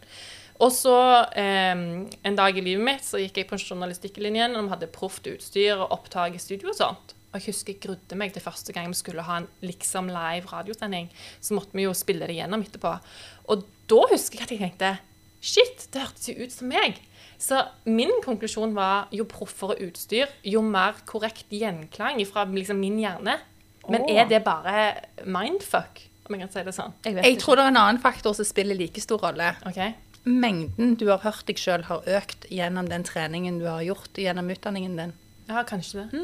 Og 0.62 0.70
så 0.72 0.94
eh, 1.36 1.74
en 2.24 2.36
dag 2.38 2.58
i 2.58 2.62
livet 2.62 2.86
mitt 2.86 3.04
så 3.04 3.18
gikk 3.18 3.42
jeg 3.42 3.48
på 3.50 3.58
journalistikklinjen, 3.58 4.54
og 4.56 4.68
vi 4.68 4.74
hadde 4.76 4.88
proft 4.94 5.26
utstyr 5.28 5.82
og 5.82 5.92
opptak 5.98 6.36
i 6.38 6.42
studio 6.42 6.70
og 6.70 6.78
sånt. 6.78 7.16
Og 7.34 7.40
jeg 7.40 7.50
husker 7.50 7.74
jeg 7.74 7.82
grudde 7.82 8.18
meg 8.20 8.34
til 8.36 8.44
første 8.46 8.74
gang 8.76 8.92
vi 8.92 9.00
skulle 9.00 9.26
ha 9.26 9.40
en 9.42 9.48
liksom 9.66 10.12
live 10.14 10.50
radiosending. 10.52 11.10
Så 11.42 11.58
måtte 11.58 11.74
vi 11.74 11.88
jo 11.88 11.96
spille 11.98 12.30
det 12.30 12.38
gjennom 12.38 12.62
etterpå. 12.62 12.94
Og 13.50 13.66
da 13.90 14.04
husker 14.14 14.40
jeg 14.44 14.48
at 14.48 14.54
jeg 14.54 14.62
tenkte 14.62 14.94
Shit, 15.44 15.90
det 15.92 16.00
hørtes 16.06 16.30
jo 16.30 16.38
ut 16.40 16.54
som 16.54 16.70
meg. 16.72 17.02
Så 17.42 17.58
min 17.90 18.14
konklusjon 18.24 18.72
var 18.78 19.10
jo 19.12 19.26
proffere 19.28 19.76
utstyr, 19.84 20.30
jo 20.48 20.62
mer 20.64 21.02
korrekt 21.10 21.52
gjenklang 21.52 22.22
fra 22.30 22.46
liksom 22.48 22.80
min 22.80 23.02
hjerne. 23.02 23.36
Men 23.92 24.08
er 24.08 24.30
det 24.30 24.40
bare 24.46 24.94
mindfuck, 25.28 26.06
om 26.24 26.38
jeg 26.38 26.46
kan 26.46 26.54
si 26.54 26.64
det 26.64 26.76
sånn? 26.78 26.96
Jeg 27.04 27.20
Jeg 27.20 27.42
tror 27.42 27.60
det 27.60 27.66
er 27.66 27.74
en 27.74 27.82
annen 27.82 28.00
faktor 28.00 28.38
som 28.38 28.48
spiller 28.48 28.80
like 28.80 29.04
stor 29.04 29.20
rolle. 29.20 29.52
Okay 29.68 29.92
Mengden 30.24 30.96
du 30.96 31.10
har 31.10 31.20
hørt 31.20 31.44
deg 31.50 31.60
sjøl, 31.60 31.84
har 31.90 32.06
økt 32.08 32.46
gjennom 32.48 32.88
den 32.88 33.04
treningen 33.04 33.60
du 33.60 33.68
har 33.68 33.84
gjort 33.84 34.16
gjennom 34.16 34.48
utdanningen 34.54 34.96
din. 34.96 35.12
Ja, 35.50 35.64
kanskje 35.68 36.04
det. 36.04 36.22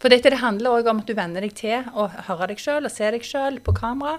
For 0.00 0.12
dette 0.12 0.30
det 0.34 0.42
handler 0.42 0.78
òg 0.78 0.88
om 0.90 1.00
at 1.00 1.08
du 1.08 1.14
venner 1.16 1.44
deg 1.44 1.54
til 1.56 1.86
å 1.96 2.08
høre 2.28 2.50
deg 2.50 2.60
sjøl 2.60 2.84
og 2.84 2.92
se 2.92 3.08
deg 3.14 3.24
sjøl 3.24 3.60
på 3.64 3.74
kamera. 3.76 4.18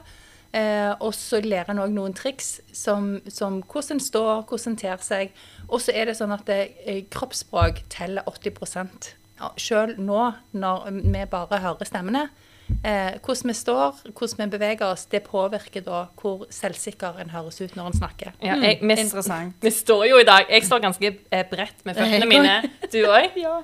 Eh, 0.55 0.93
og 1.03 1.11
så 1.17 1.41
lærer 1.43 1.73
en 1.73 1.81
òg 1.83 1.91
noen 1.91 2.13
triks 2.15 2.61
som, 2.71 3.17
som 3.27 3.59
hvordan 3.61 3.97
en 3.97 4.03
står, 4.03 4.45
hvordan 4.47 4.71
en 4.71 4.79
ter 4.79 5.03
seg. 5.03 5.33
Og 5.67 5.83
så 5.83 5.91
er 5.91 6.07
det 6.07 6.15
sånn 6.17 6.33
at 6.35 6.45
det, 6.47 6.59
eh, 6.85 7.03
kroppsspråk 7.11 7.83
teller 7.91 8.23
80% 8.29 9.13
Sjøl 9.59 9.97
nå, 9.99 10.19
når 10.55 10.85
vi 11.03 11.23
bare 11.27 11.59
hører 11.59 11.89
stemmene. 11.89 12.29
Eh, 12.65 13.17
hvordan 13.21 13.51
vi 13.51 13.53
står, 13.53 13.99
hvordan 14.09 14.45
vi 14.45 14.57
beveger 14.57 14.87
oss, 14.87 15.05
det 15.11 15.21
påvirker 15.25 15.83
da 15.85 16.05
hvor 16.17 16.47
selvsikker 16.53 17.19
en 17.21 17.29
høres 17.29 17.59
ut 17.61 17.75
når 17.77 17.91
en 17.91 17.97
snakker. 17.99 18.33
Ja, 18.41 18.57
jeg, 18.57 18.79
vi, 18.81 18.97
Interessant. 18.97 19.53
vi 19.61 19.71
står 19.73 20.05
jo 20.09 20.19
i 20.21 20.25
dag 20.25 20.49
Jeg 20.49 20.65
står 20.65 20.81
ganske 20.81 21.11
eh, 21.13 21.45
bredt 21.49 21.85
med 21.85 21.97
føttene 21.97 22.29
mine. 22.29 22.57
Du 22.89 23.03
òg? 23.05 23.37
Ja. 23.37 23.59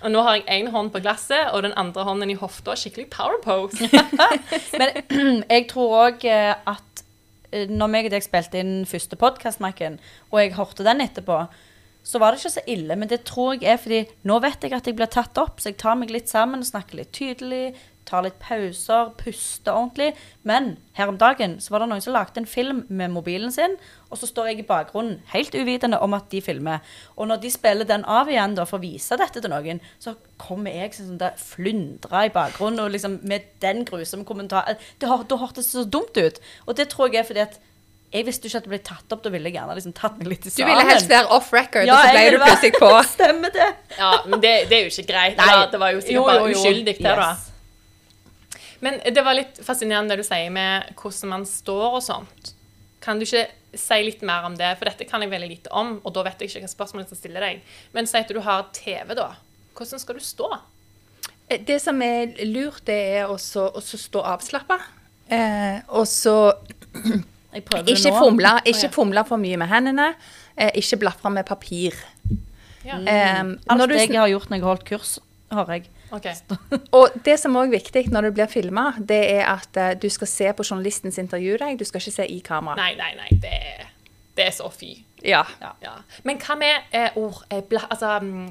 Og 0.00 0.12
nå 0.14 0.22
har 0.24 0.38
jeg 0.38 0.46
én 0.56 0.70
hånd 0.72 0.88
på 0.94 1.02
glasset 1.04 1.52
og 1.52 1.62
den 1.66 1.76
andre 1.78 2.04
hånden 2.08 2.32
i 2.32 2.38
hofta. 2.40 2.74
Skikkelig 2.78 3.10
power 3.12 3.36
pose. 3.44 3.90
Men 4.80 5.44
jeg 5.54 5.68
tror 5.70 5.98
òg 6.06 6.24
at 6.24 7.04
eh, 7.52 7.68
når 7.68 7.92
meg 7.92 8.08
og 8.08 8.16
deg 8.16 8.24
spilte 8.24 8.62
inn 8.62 8.86
første 8.88 9.20
podkast, 9.20 9.60
og 9.60 10.40
jeg 10.40 10.56
hørte 10.56 10.86
den 10.86 11.04
etterpå, 11.04 11.44
så 12.02 12.18
var 12.18 12.32
det 12.32 12.40
ikke 12.40 12.54
så 12.56 12.64
ille. 12.72 12.96
Men 12.96 13.08
det 13.10 13.22
tror 13.28 13.54
jeg 13.58 13.68
er 13.68 13.80
fordi 13.80 14.00
nå 14.28 14.40
vet 14.42 14.64
jeg 14.64 14.74
at 14.76 14.88
jeg 14.88 14.96
blir 14.96 15.10
tatt 15.12 15.36
opp, 15.40 15.60
så 15.60 15.70
jeg 15.70 15.80
tar 15.80 15.98
meg 16.00 16.12
litt 16.12 16.32
sammen, 16.32 16.64
og 16.64 16.70
snakker 16.70 17.02
litt 17.02 17.12
tydelig, 17.16 17.76
tar 18.10 18.24
litt 18.26 18.36
pauser, 18.42 19.12
puster 19.20 19.72
ordentlig. 19.78 20.10
Men 20.46 20.72
her 20.98 21.12
om 21.12 21.18
dagen 21.20 21.54
så 21.62 21.70
var 21.72 21.84
det 21.84 21.88
noen 21.92 22.02
som 22.04 22.12
lagde 22.16 22.42
en 22.42 22.48
film 22.50 22.82
med 22.88 23.12
mobilen 23.14 23.52
sin, 23.54 23.76
og 24.10 24.18
så 24.18 24.26
står 24.26 24.50
jeg 24.50 24.64
i 24.64 24.66
bakgrunnen 24.66 25.20
helt 25.32 25.54
uvitende 25.54 26.00
om 26.02 26.14
at 26.18 26.26
de 26.34 26.42
filmer. 26.42 26.82
Og 27.16 27.30
når 27.30 27.40
de 27.44 27.50
spiller 27.54 27.86
den 27.88 28.02
av 28.10 28.28
igjen 28.32 28.58
da, 28.58 28.66
for 28.66 28.80
å 28.80 28.84
vise 28.84 29.16
dette 29.20 29.40
til 29.44 29.52
noen, 29.54 29.78
så 30.02 30.16
kommer 30.42 30.74
jeg 30.74 30.96
sånn 30.98 31.20
der 31.22 31.38
flyndra 31.40 32.26
i 32.26 32.34
bakgrunnen 32.34 32.82
og 32.84 32.92
liksom 32.96 33.20
med 33.30 33.46
den 33.62 33.84
grusomme 33.88 34.26
kommentaren. 34.28 34.76
Det, 34.98 35.08
har- 35.08 35.24
da 35.30 35.38
hørtes 35.40 35.70
det 35.70 35.78
så 35.78 35.86
dumt 35.86 36.16
ut. 36.18 36.40
Og 36.66 36.76
det 36.76 36.88
tror 36.92 37.08
jeg 37.12 37.22
er 37.22 37.28
fordi 37.30 37.44
at 37.46 37.60
jeg 38.10 38.24
visste 38.26 38.48
jo 38.48 38.50
ikke 38.50 38.58
at 38.58 38.64
det 38.66 38.70
ble 38.72 38.78
tatt 38.82 39.12
opp. 39.14 39.20
Da 39.22 39.30
ville 39.30 39.46
jeg 39.46 39.54
gjerne 39.54 39.74
liksom 39.78 39.92
tatt 39.94 40.16
meg 40.18 40.26
litt 40.32 40.46
i 40.48 40.50
Du 40.50 40.64
ville 40.66 40.82
helst 40.88 41.06
være 41.12 41.28
off 41.30 41.52
record, 41.54 41.86
Ja, 41.86 41.94
og 42.00 42.08
så 42.08 42.10
ble 42.16 42.24
ville 42.24 42.40
du 42.40 42.42
plutselig 42.48 42.72
på. 42.80 42.88
Stemmer 43.14 43.52
det. 43.54 43.68
Ja, 44.00 44.08
men 44.26 44.40
det, 44.42 44.50
det 44.72 44.78
er 44.80 44.88
jo 44.88 44.90
ikke 44.90 45.06
greit. 45.12 45.36
Nei. 45.38 45.46
Da. 45.52 45.60
det 45.70 45.78
var 45.84 45.92
jo 45.94 46.00
sikkert 46.02 46.16
Jo, 46.16 46.24
jo, 46.24 46.26
bare 46.26 46.50
uskyldig 46.56 46.96
der, 46.98 47.22
da. 47.22 47.28
Men 48.80 49.00
det 49.04 49.22
var 49.24 49.36
litt 49.36 49.60
fascinerende 49.64 50.14
det 50.14 50.24
du 50.24 50.28
sier 50.28 50.50
med 50.54 50.92
hvordan 50.98 51.34
man 51.34 51.46
står 51.48 51.98
og 51.98 52.04
sånt. 52.04 52.54
Kan 53.04 53.20
du 53.20 53.26
ikke 53.26 53.46
si 53.76 54.00
litt 54.04 54.24
mer 54.26 54.46
om 54.48 54.56
det? 54.58 54.72
For 54.78 54.88
dette 54.88 55.06
kan 55.08 55.24
jeg 55.24 55.32
veldig 55.32 55.48
lite 55.50 55.72
om, 55.76 55.98
og 56.04 56.14
da 56.16 56.24
vet 56.26 56.42
jeg 56.42 56.50
ikke 56.50 56.66
hva 56.66 56.72
spørsmålet 56.74 57.06
jeg 57.06 57.12
skal 57.12 57.22
stille 57.22 57.44
deg. 57.44 57.62
Men 57.96 58.08
si 58.08 58.20
at 58.20 58.32
du 58.32 58.40
har 58.44 58.68
TV, 58.76 59.14
da. 59.18 59.30
Hvordan 59.76 60.02
skal 60.02 60.18
du 60.18 60.24
stå? 60.24 60.50
Eh, 61.48 61.60
Det 61.64 61.80
som 61.82 62.00
er 62.02 62.34
lurt, 62.48 62.82
det 62.88 62.98
er 63.20 63.30
å 63.30 63.38
stå 63.38 64.24
avslappa. 64.34 64.80
Eh, 65.30 65.80
og 65.88 66.08
så 66.10 66.52
ikke 67.54 68.12
fomle, 68.16 68.56
ikke 68.64 68.88
ja. 68.88 68.94
fomle 68.94 69.24
for 69.28 69.40
mye 69.40 69.60
med 69.60 69.70
hendene. 69.70 70.12
Eh, 70.56 70.72
ikke 70.82 71.00
blafre 71.04 71.32
med 71.32 71.46
papir. 71.48 71.96
Ja. 72.84 72.98
Eh, 72.98 73.40
Alt 73.44 73.78
når 73.78 73.92
du, 73.92 73.96
jeg 74.00 74.16
har 74.16 74.28
gjort 74.32 74.50
når 74.50 74.58
jeg 74.58 74.64
har 74.64 74.74
holdt 74.74 74.88
kurs, 74.88 75.18
har 75.52 75.72
jeg. 75.76 75.88
OK. 76.12 76.26
og 76.98 77.16
det 77.24 77.36
som 77.40 77.56
òg 77.58 77.70
er 77.70 77.76
viktig 77.78 78.06
når 78.10 78.28
du 78.28 78.36
blir 78.38 78.50
filma, 78.50 78.90
det 78.98 79.20
er 79.36 79.44
at 79.50 79.76
eh, 79.80 79.92
du 80.00 80.08
skal 80.12 80.30
se 80.30 80.50
på 80.56 80.66
journalistens 80.66 81.18
intervju 81.22 81.58
deg. 81.62 81.78
Du 81.80 81.86
skal 81.88 82.02
ikke 82.02 82.16
se 82.18 82.26
i 82.26 82.40
kamera. 82.44 82.76
Nei, 82.80 82.94
nei, 82.98 83.12
nei. 83.18 83.28
Det, 83.42 83.88
det 84.38 84.48
er 84.48 84.54
så 84.56 84.70
fy. 84.74 84.94
Ja. 85.22 85.44
Ja. 85.82 85.96
Men 86.24 86.40
hva 86.40 86.56
med 86.56 86.94
eh, 86.96 87.16
ord 87.20 87.42
eh, 87.52 87.62
Altså 87.90 88.14
mm, 88.24 88.46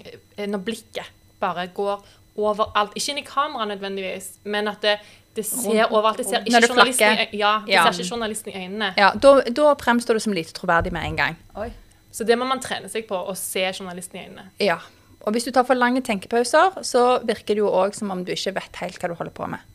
når 0.52 0.62
blikket 0.68 1.08
bare 1.42 1.64
går 1.74 2.04
overalt 2.40 2.94
Ikke 2.96 3.16
inn 3.16 3.22
i 3.24 3.26
kamera 3.26 3.66
nødvendigvis, 3.68 4.28
men 4.44 4.70
at 4.72 4.84
det, 4.86 4.96
det 5.36 5.46
ser 5.48 5.90
overalt. 5.90 6.22
Det 6.22 6.28
ser 6.30 6.46
ikke 6.46 6.62
journalisten 6.68 7.18
ja, 7.34 7.54
det 7.66 7.74
Ja. 7.74 7.84
ser 7.88 8.00
ikke 8.00 8.14
journalisten 8.14 8.54
i 8.54 8.62
øynene. 8.64 8.94
ja 8.98 9.10
da, 9.16 9.34
da 9.50 9.74
fremstår 9.82 10.20
du 10.20 10.24
som 10.24 10.34
lite 10.34 10.54
troverdig 10.56 10.94
med 10.96 11.10
en 11.10 11.18
gang. 11.18 11.40
Oi. 11.60 11.72
Så 12.12 12.24
det 12.24 12.38
må 12.40 12.46
man 12.46 12.62
trene 12.62 12.90
seg 12.90 13.06
på, 13.10 13.18
å 13.18 13.36
se 13.38 13.66
journalisten 13.74 14.20
i 14.20 14.24
øynene. 14.28 14.48
Ja. 14.60 14.80
Og 15.28 15.36
hvis 15.36 15.48
du 15.48 15.52
tar 15.52 15.66
for 15.68 15.78
lange 15.78 16.02
tenkepauser, 16.06 16.80
så 16.86 17.20
virker 17.28 17.58
det 17.58 17.64
jo 17.64 17.74
òg 17.74 17.98
som 17.98 18.12
om 18.14 18.24
du 18.24 18.32
ikke 18.32 18.56
vet 18.56 18.80
helt 18.82 19.02
hva 19.02 19.12
du 19.12 19.18
holder 19.20 19.36
på 19.36 19.50
med. 19.52 19.66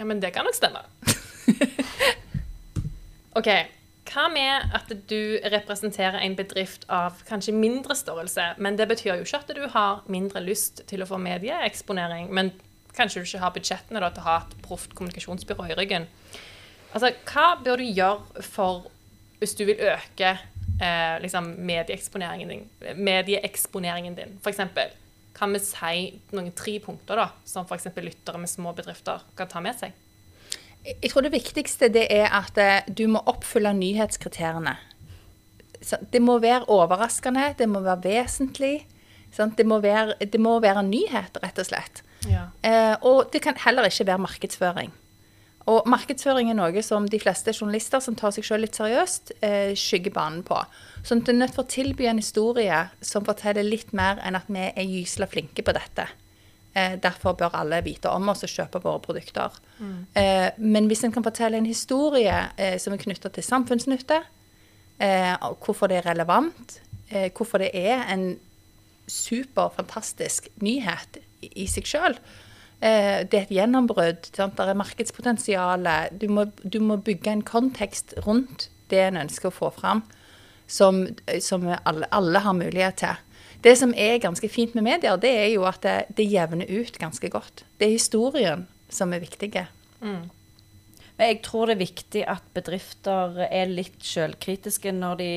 Ja, 0.00 0.06
men 0.08 0.20
det 0.20 0.32
kan 0.32 0.46
nok 0.48 0.56
stemme. 0.56 0.80
OK. 3.38 3.48
Hva 4.10 4.24
med 4.32 4.72
at 4.74 4.88
du 5.10 5.36
representerer 5.52 6.16
en 6.24 6.32
bedrift 6.38 6.86
av 6.88 7.20
kanskje 7.28 7.52
mindre 7.54 7.94
størrelse, 7.94 8.54
men 8.58 8.78
det 8.80 8.88
betyr 8.88 9.18
jo 9.18 9.26
ikke 9.26 9.42
at 9.42 9.52
du 9.54 9.66
har 9.74 10.00
mindre 10.10 10.40
lyst 10.42 10.80
til 10.88 11.04
å 11.04 11.08
få 11.10 11.20
medieeksponering, 11.20 12.30
men 12.32 12.50
kanskje 12.96 13.20
du 13.20 13.28
ikke 13.28 13.42
har 13.44 13.52
budsjettene 13.54 14.00
da, 14.02 14.08
til 14.08 14.24
å 14.24 14.28
ha 14.30 14.38
et 14.40 14.56
proft 14.64 14.96
kommunikasjonsbyrå 14.96 15.68
i 15.68 15.76
ryggen. 15.78 16.08
Altså, 16.94 17.12
hva 17.28 17.52
bør 17.60 17.84
du 17.84 17.92
gjøre 17.92 18.46
for 18.48 18.88
hvis 19.38 19.54
du 19.60 19.66
vil 19.68 19.84
øke 19.92 20.32
eh, 20.80 21.16
liksom 21.22 21.52
medieeksponeringen 21.68 22.52
din, 22.52 22.66
medieeksponeringen 22.96 24.16
din? 24.18 24.36
For 24.44 24.52
eksempel, 24.52 24.92
kan 25.36 25.52
vi 25.54 25.62
si 25.62 26.04
noen 26.34 26.52
tre 26.56 26.76
punkter 26.84 27.20
da, 27.20 27.30
som 27.48 27.68
eksempel 27.70 28.08
lyttere 28.10 28.40
med 28.40 28.50
små 28.50 28.74
bedrifter 28.76 29.22
kan 29.38 29.50
ta 29.50 29.62
med 29.64 29.78
seg? 29.78 29.96
Jeg 30.84 31.10
tror 31.12 31.26
det 31.26 31.34
viktigste 31.34 31.90
det 31.92 32.06
er 32.12 32.30
at 32.32 32.56
eh, 32.60 32.86
du 32.88 33.06
må 33.12 33.22
oppfylle 33.28 33.72
nyhetskriteriene. 33.76 34.78
Det 36.12 36.20
må 36.20 36.38
være 36.40 36.68
overraskende, 36.72 37.54
det 37.56 37.68
må 37.68 37.80
være 37.84 38.04
vesentlig. 38.04 38.74
Sant? 39.32 39.56
Det, 39.56 39.64
må 39.68 39.78
være, 39.80 40.16
det 40.20 40.40
må 40.40 40.58
være 40.60 40.82
en 40.82 40.90
nyhet, 40.92 41.38
rett 41.44 41.60
og 41.60 41.68
slett. 41.68 42.02
Ja. 42.28 42.48
Eh, 42.66 42.96
og 43.06 43.30
det 43.32 43.42
kan 43.44 43.60
heller 43.64 43.88
ikke 43.88 44.08
være 44.08 44.24
markedsføring. 44.26 44.92
Og 45.68 45.84
markedsføring 45.90 46.48
er 46.50 46.56
noe 46.56 46.82
som 46.82 47.04
de 47.10 47.20
fleste 47.20 47.52
journalister 47.52 48.00
som 48.00 48.16
tar 48.16 48.32
seg 48.32 48.46
selv 48.46 48.64
litt 48.64 48.78
seriøst, 48.78 49.34
eh, 49.44 49.74
skygger 49.76 50.14
banen 50.14 50.42
på. 50.46 50.56
Så 51.04 51.18
du 51.20 51.32
er 51.32 51.36
nødt 51.36 51.52
til 51.54 51.64
å 51.64 51.68
tilby 51.68 52.06
en 52.06 52.18
historie 52.22 52.88
som 53.00 53.24
forteller 53.24 53.62
litt 53.62 53.92
mer 53.92 54.18
enn 54.24 54.36
at 54.36 54.48
vi 54.48 54.64
er 54.70 54.88
gysla 54.88 55.28
flinke 55.28 55.62
på 55.62 55.72
dette. 55.76 56.08
Eh, 56.72 56.96
derfor 56.96 57.36
bør 57.36 57.54
alle 57.54 57.82
vite 57.82 58.08
om 58.08 58.28
oss 58.28 58.44
og 58.46 58.52
kjøpe 58.52 58.82
våre 58.82 59.00
produkter. 59.00 59.50
Eh, 60.14 60.50
men 60.58 60.86
hvis 60.88 61.04
en 61.04 61.12
kan 61.12 61.24
fortelle 61.24 61.58
en 61.58 61.66
historie 61.66 62.36
eh, 62.56 62.78
som 62.78 62.92
er 62.92 63.02
knytta 63.02 63.28
til 63.28 63.42
samfunnsnytte, 63.42 64.22
eh, 64.98 65.34
hvorfor 65.64 65.88
det 65.88 65.98
er 65.98 66.14
relevant, 66.14 66.80
eh, 67.10 67.30
hvorfor 67.30 67.58
det 67.58 67.70
er 67.74 68.06
en 68.08 68.38
super, 69.08 69.68
fantastisk 69.74 70.48
nyhet 70.62 71.18
i, 71.42 71.50
i 71.64 71.66
seg 71.66 71.84
sjøl. 71.84 72.16
Eh, 72.80 73.22
det 73.28 73.36
er 73.36 73.42
et 73.44 73.56
gjennombrudd. 73.58 74.30
Det 74.36 74.64
er 74.64 74.78
markedspotensial. 74.78 75.88
Du, 76.16 76.26
du 76.64 76.78
må 76.80 76.96
bygge 76.96 77.32
en 77.32 77.44
kontekst 77.46 78.16
rundt 78.26 78.70
det 78.90 79.02
en 79.06 79.20
ønsker 79.20 79.50
å 79.50 79.54
få 79.54 79.68
fram, 79.74 80.02
som, 80.66 81.04
som 81.42 81.66
alle, 81.70 82.08
alle 82.10 82.42
har 82.42 82.56
mulighet 82.58 83.02
til. 83.02 83.20
Det 83.62 83.76
som 83.76 83.92
er 83.94 84.22
ganske 84.22 84.48
fint 84.48 84.74
med 84.74 84.86
medier, 84.86 85.18
det 85.20 85.30
er 85.36 85.48
jo 85.52 85.66
at 85.68 85.82
det, 85.84 85.96
det 86.16 86.26
jevner 86.30 86.66
ut 86.70 86.96
ganske 86.98 87.30
godt. 87.30 87.64
Det 87.78 87.86
er 87.86 87.98
historien 87.98 88.66
som 88.90 89.12
er 89.12 89.22
viktig. 89.22 89.52
Men 90.00 90.30
jeg 91.20 91.40
tror 91.44 91.68
det 91.68 91.74
er 91.74 91.82
viktig 91.82 92.22
at 92.32 92.44
bedrifter 92.56 93.42
er 93.44 93.68
litt 93.68 93.98
selvkritiske 94.06 94.92
når 94.96 95.18
de 95.20 95.30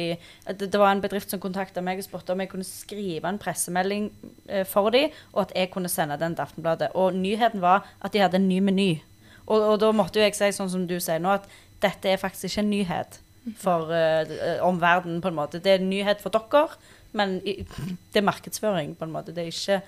Det 0.61 0.79
var 0.79 0.93
en 0.93 1.01
bedrift 1.03 1.33
som 1.33 1.41
kontakta 1.43 1.81
meg 1.83 1.99
og 1.99 2.07
spurte 2.07 2.31
om 2.31 2.39
jeg 2.39 2.51
kunne 2.51 2.67
skrive 2.67 3.27
en 3.27 3.39
pressemelding 3.41 4.09
eh, 4.47 4.63
for 4.63 4.93
dem, 4.95 5.11
og 5.33 5.41
at 5.45 5.55
jeg 5.55 5.71
kunne 5.73 5.91
sende 5.91 6.17
den 6.19 6.35
til 6.35 6.45
Aftenbladet. 6.45 6.93
Og 6.95 7.15
nyheten 7.15 7.61
var 7.61 7.87
at 8.01 8.13
de 8.13 8.23
hadde 8.23 8.39
en 8.39 8.47
ny 8.47 8.61
meny. 8.63 9.01
Og, 9.45 9.59
og 9.59 9.79
da 9.81 9.91
måtte 9.91 10.21
jo 10.21 10.25
jeg 10.25 10.37
si 10.37 10.51
sånn 10.55 10.71
som 10.71 10.87
du 10.87 10.95
sier 11.03 11.19
nå, 11.19 11.35
at 11.35 11.47
dette 11.83 12.09
er 12.09 12.21
faktisk 12.21 12.47
ikke 12.47 12.63
en 12.63 12.71
nyhet 12.71 13.19
for 13.59 13.91
uh, 13.91 14.63
om 14.63 14.79
verden, 14.79 15.19
på 15.21 15.27
en 15.27 15.35
måte. 15.35 15.59
Det 15.59 15.73
er 15.73 15.81
en 15.81 15.89
nyhet 15.91 16.23
for 16.23 16.31
dere, 16.31 16.77
men 17.11 17.41
i, 17.43 17.59
det 18.13 18.21
er 18.21 18.29
markedsføring, 18.29 18.95
på 18.95 19.07
en 19.07 19.15
måte. 19.15 19.35
Det 19.35 19.43
er 19.43 19.51
ikke 19.51 19.81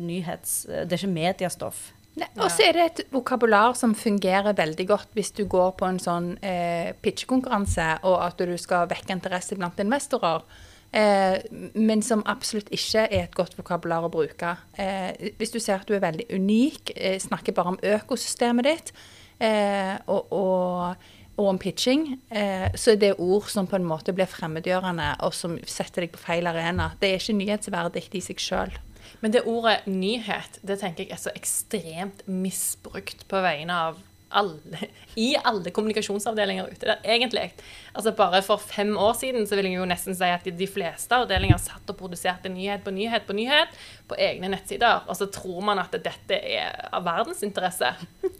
nyhets... 0.00 0.62
Det 0.64 0.88
er 0.88 1.00
ikke 1.02 1.12
mediestoff. 1.12 1.90
Og 2.18 2.48
så 2.50 2.66
er 2.66 2.74
det 2.74 2.86
et 2.86 3.02
vokabular 3.12 3.76
som 3.78 3.94
fungerer 3.96 4.56
veldig 4.56 4.86
godt 4.88 5.14
hvis 5.16 5.30
du 5.36 5.44
går 5.48 5.76
på 5.78 5.86
en 5.86 6.00
sånn 6.02 6.32
eh, 6.42 6.90
pitchekonkurranse, 7.02 7.86
og 8.08 8.18
at 8.24 8.42
du 8.42 8.56
skal 8.60 8.90
vekke 8.90 9.14
interesse 9.14 9.56
blant 9.58 9.78
investorer. 9.80 10.42
Eh, 10.90 11.38
men 11.78 12.02
som 12.02 12.24
absolutt 12.26 12.72
ikke 12.74 13.06
er 13.06 13.28
et 13.28 13.38
godt 13.38 13.54
vokabular 13.58 14.08
å 14.08 14.12
bruke. 14.12 14.56
Eh, 14.74 15.30
hvis 15.38 15.54
du 15.54 15.60
ser 15.62 15.78
at 15.78 15.86
du 15.86 15.94
er 15.94 16.02
veldig 16.02 16.26
unik, 16.34 16.94
eh, 16.96 17.16
snakker 17.22 17.54
bare 17.56 17.76
om 17.76 17.80
økosystemet 17.94 18.66
ditt 18.66 18.92
eh, 19.38 19.94
og, 20.10 20.34
og, 20.34 21.08
og 21.38 21.50
om 21.54 21.62
pitching, 21.62 22.08
eh, 22.28 22.66
så 22.74 22.96
er 22.96 23.02
det 23.04 23.14
ord 23.22 23.46
som 23.52 23.70
på 23.70 23.78
en 23.78 23.86
måte 23.86 24.14
blir 24.16 24.28
fremmedgjørende, 24.28 25.14
og 25.22 25.34
som 25.36 25.60
setter 25.62 26.08
deg 26.08 26.14
på 26.16 26.24
feil 26.26 26.50
arena. 26.50 26.90
Det 26.98 27.12
er 27.12 27.22
ikke 27.22 27.38
nyhetsverdig 27.38 28.08
i 28.18 28.26
seg 28.32 28.42
sjøl. 28.42 28.80
Men 29.20 29.34
det 29.34 29.44
ordet 29.50 29.86
nyhet, 29.90 30.60
det 30.66 30.78
tenker 30.80 31.04
jeg 31.04 31.16
er 31.16 31.22
så 31.22 31.34
ekstremt 31.36 32.22
misbrukt 32.30 33.26
på 33.30 33.42
vegne 33.44 33.80
av 33.88 34.00
alle, 34.30 34.88
i 35.16 35.32
alle 35.44 35.70
kommunikasjonsavdelinger 35.74 36.68
ute 36.70 36.86
der, 36.86 36.98
egentlig. 37.04 37.48
Altså 37.94 38.12
Bare 38.14 38.42
for 38.46 38.56
fem 38.62 38.92
år 38.98 39.14
siden 39.18 39.46
så 39.50 39.56
vil 39.58 39.66
jeg 39.66 39.78
jo 39.80 39.86
nesten 39.90 40.14
si 40.14 40.24
at 40.30 40.44
de, 40.46 40.52
de 40.54 40.68
fleste 40.70 41.16
avdelinger 41.16 41.58
satt 41.58 41.90
og 41.90 41.96
produserte 41.98 42.48
nyhet 42.52 42.84
på 42.86 42.92
nyhet 42.94 43.26
på 43.26 43.34
nyhet 43.34 43.72
på 44.10 44.18
egne 44.18 44.50
nettsider, 44.52 45.02
og 45.10 45.16
så 45.18 45.26
tror 45.30 45.60
man 45.66 45.78
at 45.82 45.92
dette 45.94 46.38
er 46.38 46.88
av 46.94 47.04
verdensinteresse. 47.06 47.90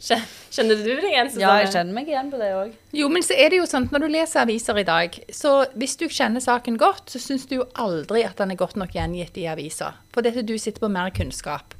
Kjen- 0.01 0.25
Kjenner 0.51 0.79
du 0.79 0.89
deg 0.91 1.09
igjen? 1.11 1.33
Ja, 1.43 1.57
jeg 1.63 1.73
kjenner 1.75 1.95
meg 1.99 2.09
igjen 2.11 2.31
på 2.33 2.39
det 2.41 2.53
òg. 2.55 2.73
Jo, 2.95 3.09
men 3.11 3.23
så 3.27 3.35
er 3.39 3.51
det 3.51 3.61
jo 3.61 3.67
sånn 3.71 3.89
når 3.91 4.07
du 4.07 4.09
leser 4.15 4.45
aviser 4.45 4.79
i 4.83 4.87
dag, 4.89 5.19
så 5.35 5.57
hvis 5.79 5.97
du 6.01 6.07
kjenner 6.09 6.43
saken 6.43 6.79
godt, 6.81 7.11
så 7.11 7.19
syns 7.23 7.47
du 7.51 7.57
jo 7.61 7.67
aldri 7.75 8.25
at 8.27 8.39
den 8.43 8.55
er 8.55 8.59
godt 8.63 8.79
nok 8.81 8.95
gjengitt 8.95 9.39
i 9.43 9.47
avisa. 9.51 9.93
For 10.15 10.23
dette 10.27 10.43
du 10.47 10.57
sitter 10.59 10.81
på 10.87 10.91
mer 10.91 11.11
kunnskap. 11.15 11.75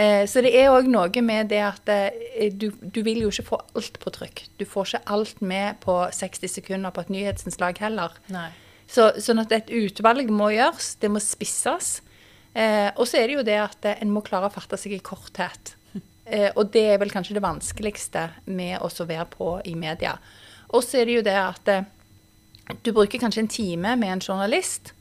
Eh, 0.00 0.24
så 0.30 0.40
det 0.44 0.54
er 0.56 0.72
òg 0.72 0.88
noe 0.88 1.22
med 1.26 1.50
det 1.52 1.60
at 1.66 1.90
eh, 1.92 2.48
du, 2.56 2.70
du 2.80 3.02
vil 3.04 3.26
jo 3.26 3.32
ikke 3.32 3.48
få 3.50 3.60
alt 3.76 4.00
på 4.00 4.12
trykk. 4.16 4.44
Du 4.60 4.64
får 4.68 4.94
ikke 4.94 5.16
alt 5.16 5.42
med 5.44 5.80
på 5.84 5.96
60 6.16 6.54
sekunder 6.56 6.94
på 6.94 7.04
et 7.04 7.12
nyhetsinnslag 7.12 7.80
heller. 7.84 8.16
Nei. 8.32 8.48
Så, 8.90 9.12
sånn 9.22 9.42
at 9.42 9.52
et 9.54 9.68
utvalg 9.70 10.30
må 10.34 10.50
gjøres, 10.54 10.96
det 11.02 11.10
må 11.12 11.22
spisses. 11.22 12.00
Eh, 12.54 12.88
og 12.96 13.06
så 13.06 13.20
er 13.20 13.28
det 13.28 13.36
jo 13.36 13.46
det 13.46 13.58
at 13.62 13.86
eh, 13.86 14.00
en 14.02 14.10
må 14.10 14.22
klare 14.26 14.48
å 14.48 14.54
fatte 14.54 14.78
seg 14.80 14.96
i 14.96 15.04
korthet. 15.04 15.76
Eh, 16.30 16.52
og 16.54 16.68
det 16.70 16.82
er 16.92 16.98
vel 17.00 17.10
kanskje 17.10 17.34
det 17.34 17.40
vanskeligste 17.42 18.20
med 18.54 18.76
å 18.78 18.90
være 19.02 19.24
på 19.32 19.48
i 19.66 19.72
media. 19.74 20.12
Og 20.68 20.84
så 20.86 21.00
er 21.00 21.08
det 21.08 21.16
jo 21.16 21.24
det 21.26 21.34
at 21.34 21.70
eh, 21.72 21.88
du 22.84 22.92
bruker 22.94 23.18
kanskje 23.18 23.42
en 23.42 23.50
time 23.50 23.96
med 23.98 24.12
en 24.12 24.22
journalist, 24.22 24.92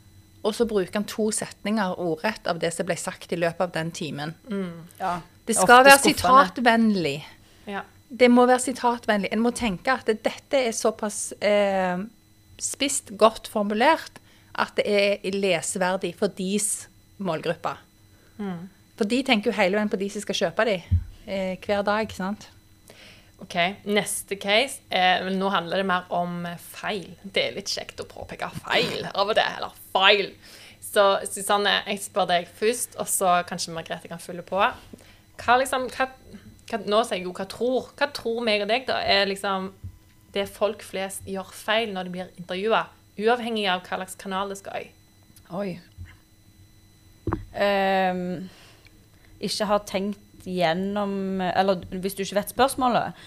og 0.43 0.55
så 0.55 0.65
bruker 0.69 1.01
han 1.01 1.08
to 1.10 1.29
setninger 1.36 2.00
ordrett 2.00 2.48
av 2.48 2.62
det 2.62 2.72
som 2.75 2.88
ble 2.88 2.96
sagt 3.00 3.34
i 3.36 3.39
løpet 3.39 3.65
av 3.65 3.74
den 3.75 3.91
timen. 3.96 4.36
Ja. 5.00 5.17
Det 5.46 5.58
skal 5.58 5.84
være 5.88 6.00
sitatvennlig. 6.03 7.17
Ja. 7.67 7.84
Det 8.10 8.29
må 8.31 8.46
være 8.50 8.63
sitatvennlig. 8.63 9.31
En 9.34 9.43
må 9.43 9.51
tenke 9.55 9.98
at 10.00 10.08
dette 10.10 10.62
er 10.62 10.72
såpass 10.75 11.34
eh, 11.41 12.00
spisst 12.62 13.13
godt 13.19 13.50
formulert 13.51 14.22
at 14.60 14.75
det 14.79 14.86
er 14.88 15.36
leseverdig 15.36 16.13
for 16.19 16.31
deres 16.36 16.88
målgruppe. 17.19 17.75
For 19.00 19.08
de 19.08 19.22
tenker 19.27 19.51
jo 19.51 19.58
hele 19.60 19.79
veien 19.79 19.91
på 19.91 20.00
de 20.00 20.10
som 20.12 20.24
skal 20.24 20.39
kjøpe 20.41 20.65
de 20.67 20.77
eh, 20.79 21.55
hver 21.63 21.84
dag, 21.88 22.12
sant? 22.15 22.50
OK, 23.50 23.58
neste 23.89 24.36
case. 24.38 24.84
Eh, 24.94 25.25
nå 25.34 25.48
handler 25.50 25.82
det 25.82 25.86
mer 25.89 26.03
om 26.13 26.44
eh, 26.46 26.60
feil. 26.62 27.08
Det 27.24 27.48
er 27.48 27.56
litt 27.56 27.72
kjekt 27.74 28.03
å 28.03 28.06
påpeke 28.06 28.46
feil 28.62 29.08
av 29.10 29.25
og 29.25 29.34
til. 29.34 29.56
Eller 29.58 29.79
feil. 29.89 30.29
Så 30.86 31.06
Susanne, 31.25 31.79
jeg 31.88 32.03
spør 32.03 32.27
deg 32.29 32.51
først, 32.60 33.00
og 33.01 33.10
så 33.10 33.39
kanskje 33.50 33.74
Margrethe 33.74 34.12
kan 34.12 34.22
følge 34.22 34.46
på. 34.46 34.62
Hva, 34.62 35.58
liksom, 35.58 35.89
hva, 35.96 36.12
hva, 36.70 36.82
Nå 36.86 37.01
sier 37.01 37.18
jeg 37.18 37.25
jo 37.25 37.34
hva 37.34 37.48
tror. 37.50 37.89
Hva 37.98 38.12
tror 38.13 38.46
meg 38.46 38.68
og 38.68 38.70
deg, 38.70 38.86
da, 38.86 39.01
er 39.01 39.25
liksom 39.32 39.72
det 40.38 40.46
folk 40.53 40.86
flest 40.86 41.25
gjør 41.25 41.50
feil 41.50 41.89
når 41.96 42.06
de 42.06 42.13
blir 42.20 42.32
intervjua, 42.38 42.86
uavhengig 43.18 43.65
av 43.65 43.82
hva 43.82 44.03
slags 44.03 44.18
kanal 44.22 44.53
det 44.53 44.62
skal 44.62 44.86
i. 44.86 44.91
Oi. 45.58 45.72
Um, 47.58 48.46
ikke 49.41 49.65
har 49.74 49.82
tenkt 49.89 50.22
gjennom 50.46 51.41
Eller 51.41 51.82
hvis 51.91 52.15
du 52.15 52.22
ikke 52.24 52.38
vet 52.39 52.53
spørsmålet, 52.53 53.18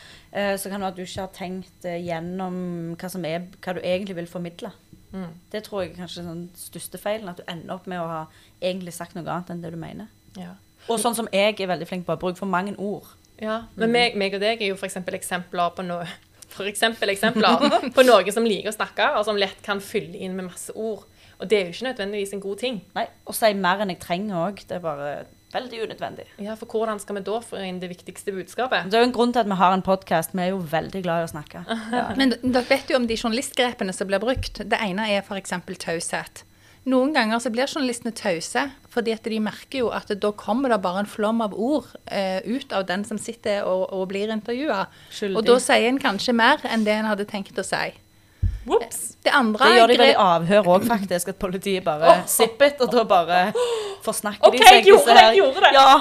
så 0.56 0.70
kan 0.70 0.80
det 0.80 0.86
være 0.86 0.94
at 0.94 0.98
du 0.98 1.04
ikke 1.04 1.26
har 1.26 1.34
tenkt 1.36 1.86
eh, 1.88 2.00
gjennom 2.06 2.56
hva, 2.96 3.10
som 3.12 3.24
er, 3.28 3.46
hva 3.60 3.76
du 3.76 3.82
egentlig 3.82 4.16
vil 4.16 4.30
formidle. 4.30 4.72
Mm. 5.12 5.28
Det 5.52 5.60
tror 5.66 5.82
jeg 5.82 5.92
er 5.92 5.98
kanskje 6.00 6.22
er 6.22 6.30
den 6.30 6.44
største 6.56 7.00
feilen. 7.00 7.28
At 7.28 7.42
du 7.42 7.44
ender 7.50 7.76
opp 7.76 7.88
med 7.90 8.00
å 8.00 8.08
ha 8.08 8.22
egentlig 8.60 8.94
sagt 8.96 9.16
noe 9.16 9.28
annet 9.28 9.52
enn 9.52 9.64
det 9.64 9.74
du 9.74 9.78
mener. 9.80 10.08
Ja. 10.38 10.54
Og 10.88 10.98
sånn 11.02 11.16
som 11.18 11.28
jeg 11.32 11.58
er 11.60 11.70
veldig 11.70 11.88
flink 11.88 12.06
på, 12.08 12.16
å 12.16 12.22
bruke 12.22 12.40
for 12.40 12.50
mange 12.50 12.74
ord. 12.80 13.12
Ja, 13.42 13.64
men 13.76 13.92
meg, 13.92 14.16
meg 14.18 14.34
og 14.36 14.42
deg 14.42 14.60
er 14.62 14.72
jo 14.72 14.78
eksempel 14.88 15.18
eksempler 15.18 15.74
på 15.76 15.84
noe 15.86 16.06
for 16.52 16.68
eksempel 16.68 17.08
eksempler 17.08 17.78
på 17.96 18.04
noen 18.04 18.34
som 18.34 18.44
liker 18.44 18.68
å 18.68 18.76
snakke, 18.76 19.06
og 19.16 19.24
som 19.24 19.38
lett 19.40 19.62
kan 19.64 19.80
fylle 19.80 20.18
inn 20.20 20.34
med 20.36 20.50
masse 20.50 20.74
ord. 20.76 21.06
Og 21.40 21.48
det 21.48 21.58
er 21.58 21.62
jo 21.64 21.72
ikke 21.72 21.86
nødvendigvis 21.88 22.34
en 22.36 22.42
god 22.42 22.60
ting. 22.60 22.82
Nei, 22.94 23.06
Å 23.24 23.34
si 23.34 23.48
mer 23.56 23.80
enn 23.82 23.92
jeg 23.94 24.02
trenger 24.02 24.42
òg, 24.44 24.60
det 24.68 24.76
er 24.76 24.84
bare 24.84 25.14
veldig 25.52 25.82
unødvendig. 25.86 26.26
Ja, 26.42 26.54
For 26.58 26.66
hvordan 26.70 27.00
skal 27.02 27.18
vi 27.18 27.24
da 27.26 27.40
få 27.44 27.60
inn 27.64 27.80
det 27.82 27.90
viktigste 27.92 28.34
budskapet? 28.34 28.88
Det 28.90 28.98
er 28.98 29.04
jo 29.04 29.10
en 29.10 29.16
grunn 29.16 29.34
til 29.34 29.44
at 29.44 29.50
vi 29.50 29.58
har 29.60 29.74
en 29.76 29.84
podkast. 29.84 30.36
Vi 30.36 30.44
er 30.44 30.52
jo 30.52 30.62
veldig 30.72 31.02
glad 31.04 31.24
i 31.24 31.28
å 31.28 31.34
snakke. 31.34 31.66
Ja. 31.92 32.06
Men 32.16 32.32
dere 32.40 32.64
vet 32.70 32.88
jo 32.88 32.96
om 32.96 33.04
de 33.08 33.18
journalistgrepene 33.18 33.92
som 33.92 34.08
blir 34.08 34.22
brukt. 34.22 34.62
Det 34.64 34.78
ene 34.80 35.04
er 35.12 35.20
f.eks. 35.20 35.52
taushet. 35.82 36.44
Noen 36.88 37.12
ganger 37.14 37.38
så 37.38 37.50
blir 37.54 37.70
journalistene 37.70 38.10
tause, 38.16 38.64
fordi 38.90 39.12
at 39.14 39.28
de 39.28 39.38
merker 39.42 39.84
jo 39.84 39.90
at 39.94 40.08
da 40.18 40.30
kommer 40.34 40.72
det 40.72 40.80
bare 40.82 41.04
en 41.04 41.10
flom 41.10 41.44
av 41.44 41.52
ord 41.54 41.86
eh, 42.10 42.40
ut 42.42 42.72
av 42.74 42.88
den 42.88 43.04
som 43.06 43.20
sitter 43.22 43.62
og, 43.68 43.84
og 43.94 44.08
blir 44.10 44.32
intervjua. 44.34 44.86
Og 45.30 45.44
da 45.46 45.60
sier 45.62 45.86
en 45.92 46.00
kanskje 46.02 46.34
mer 46.34 46.64
enn 46.66 46.82
det 46.88 46.96
en 46.96 47.10
hadde 47.12 47.28
tenkt 47.30 47.60
å 47.60 47.66
si. 47.66 47.92
Whoops! 48.66 49.16
Det 49.22 49.30
andre 49.34 49.68
Det 49.68 49.76
gjør 49.78 49.90
de 49.90 49.96
vel 49.98 50.10
i 50.12 50.16
avhør 50.18 50.68
òg, 50.74 50.86
faktisk. 50.86 51.30
At 51.32 51.38
politiet 51.42 51.84
bare 51.86 52.16
sippet, 52.30 52.80
og 52.82 52.92
da 52.94 53.04
bare 53.08 53.38
forsnakker 54.02 54.48
OK, 54.48 54.56
de 54.56 54.62
seg. 54.62 54.74
jeg 54.78 54.88
gjorde 54.90 55.14
det, 55.14 55.22
jeg 55.28 55.40
gjorde 55.40 55.62
det. 55.64 55.72
Ja. 55.76 55.94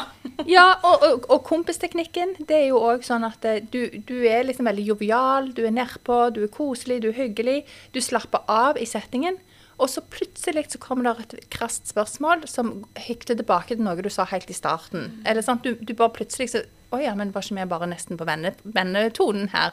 Ja, 0.49 0.65
og, 0.87 1.03
og, 1.05 1.25
og 1.29 1.43
kompisteknikken, 1.45 2.33
det 2.49 2.57
er 2.63 2.67
jo 2.71 2.81
òg 2.81 3.05
sånn 3.05 3.25
at 3.27 3.45
eh, 3.45 3.61
du, 3.73 3.83
du 4.07 4.15
er 4.25 4.47
liksom 4.47 4.65
veldig 4.69 4.87
jovial, 4.93 5.51
du 5.57 5.63
er 5.67 5.73
nedpå, 5.75 6.17
du 6.33 6.43
er 6.45 6.51
koselig, 6.53 7.01
du 7.03 7.11
er 7.11 7.17
hyggelig. 7.19 7.61
Du 7.93 8.01
slapper 8.01 8.45
av 8.49 8.79
i 8.81 8.87
settingen. 8.89 9.37
Og 9.81 9.89
så 9.89 10.03
plutselig 10.13 10.67
så 10.69 10.77
kommer 10.81 11.07
det 11.09 11.37
et 11.39 11.49
krast 11.53 11.89
spørsmål 11.89 12.45
som 12.49 12.83
hykter 13.07 13.37
tilbake 13.39 13.73
til 13.73 13.85
noe 13.85 14.01
du 14.05 14.11
sa 14.13 14.27
helt 14.29 14.49
i 14.49 14.57
starten. 14.57 15.23
Eller 15.25 15.41
sant, 15.45 15.65
du, 15.65 15.73
du 15.81 15.95
bare 15.97 16.13
plutselig 16.13 16.51
så 16.53 16.65
Å 16.91 16.99
ja, 16.99 17.13
men 17.15 17.29
var 17.31 17.45
ikke 17.45 17.55
vi 17.55 17.69
bare 17.71 17.87
nesten 17.87 18.17
på 18.19 18.25
vennetonen 18.27 19.47
her? 19.53 19.71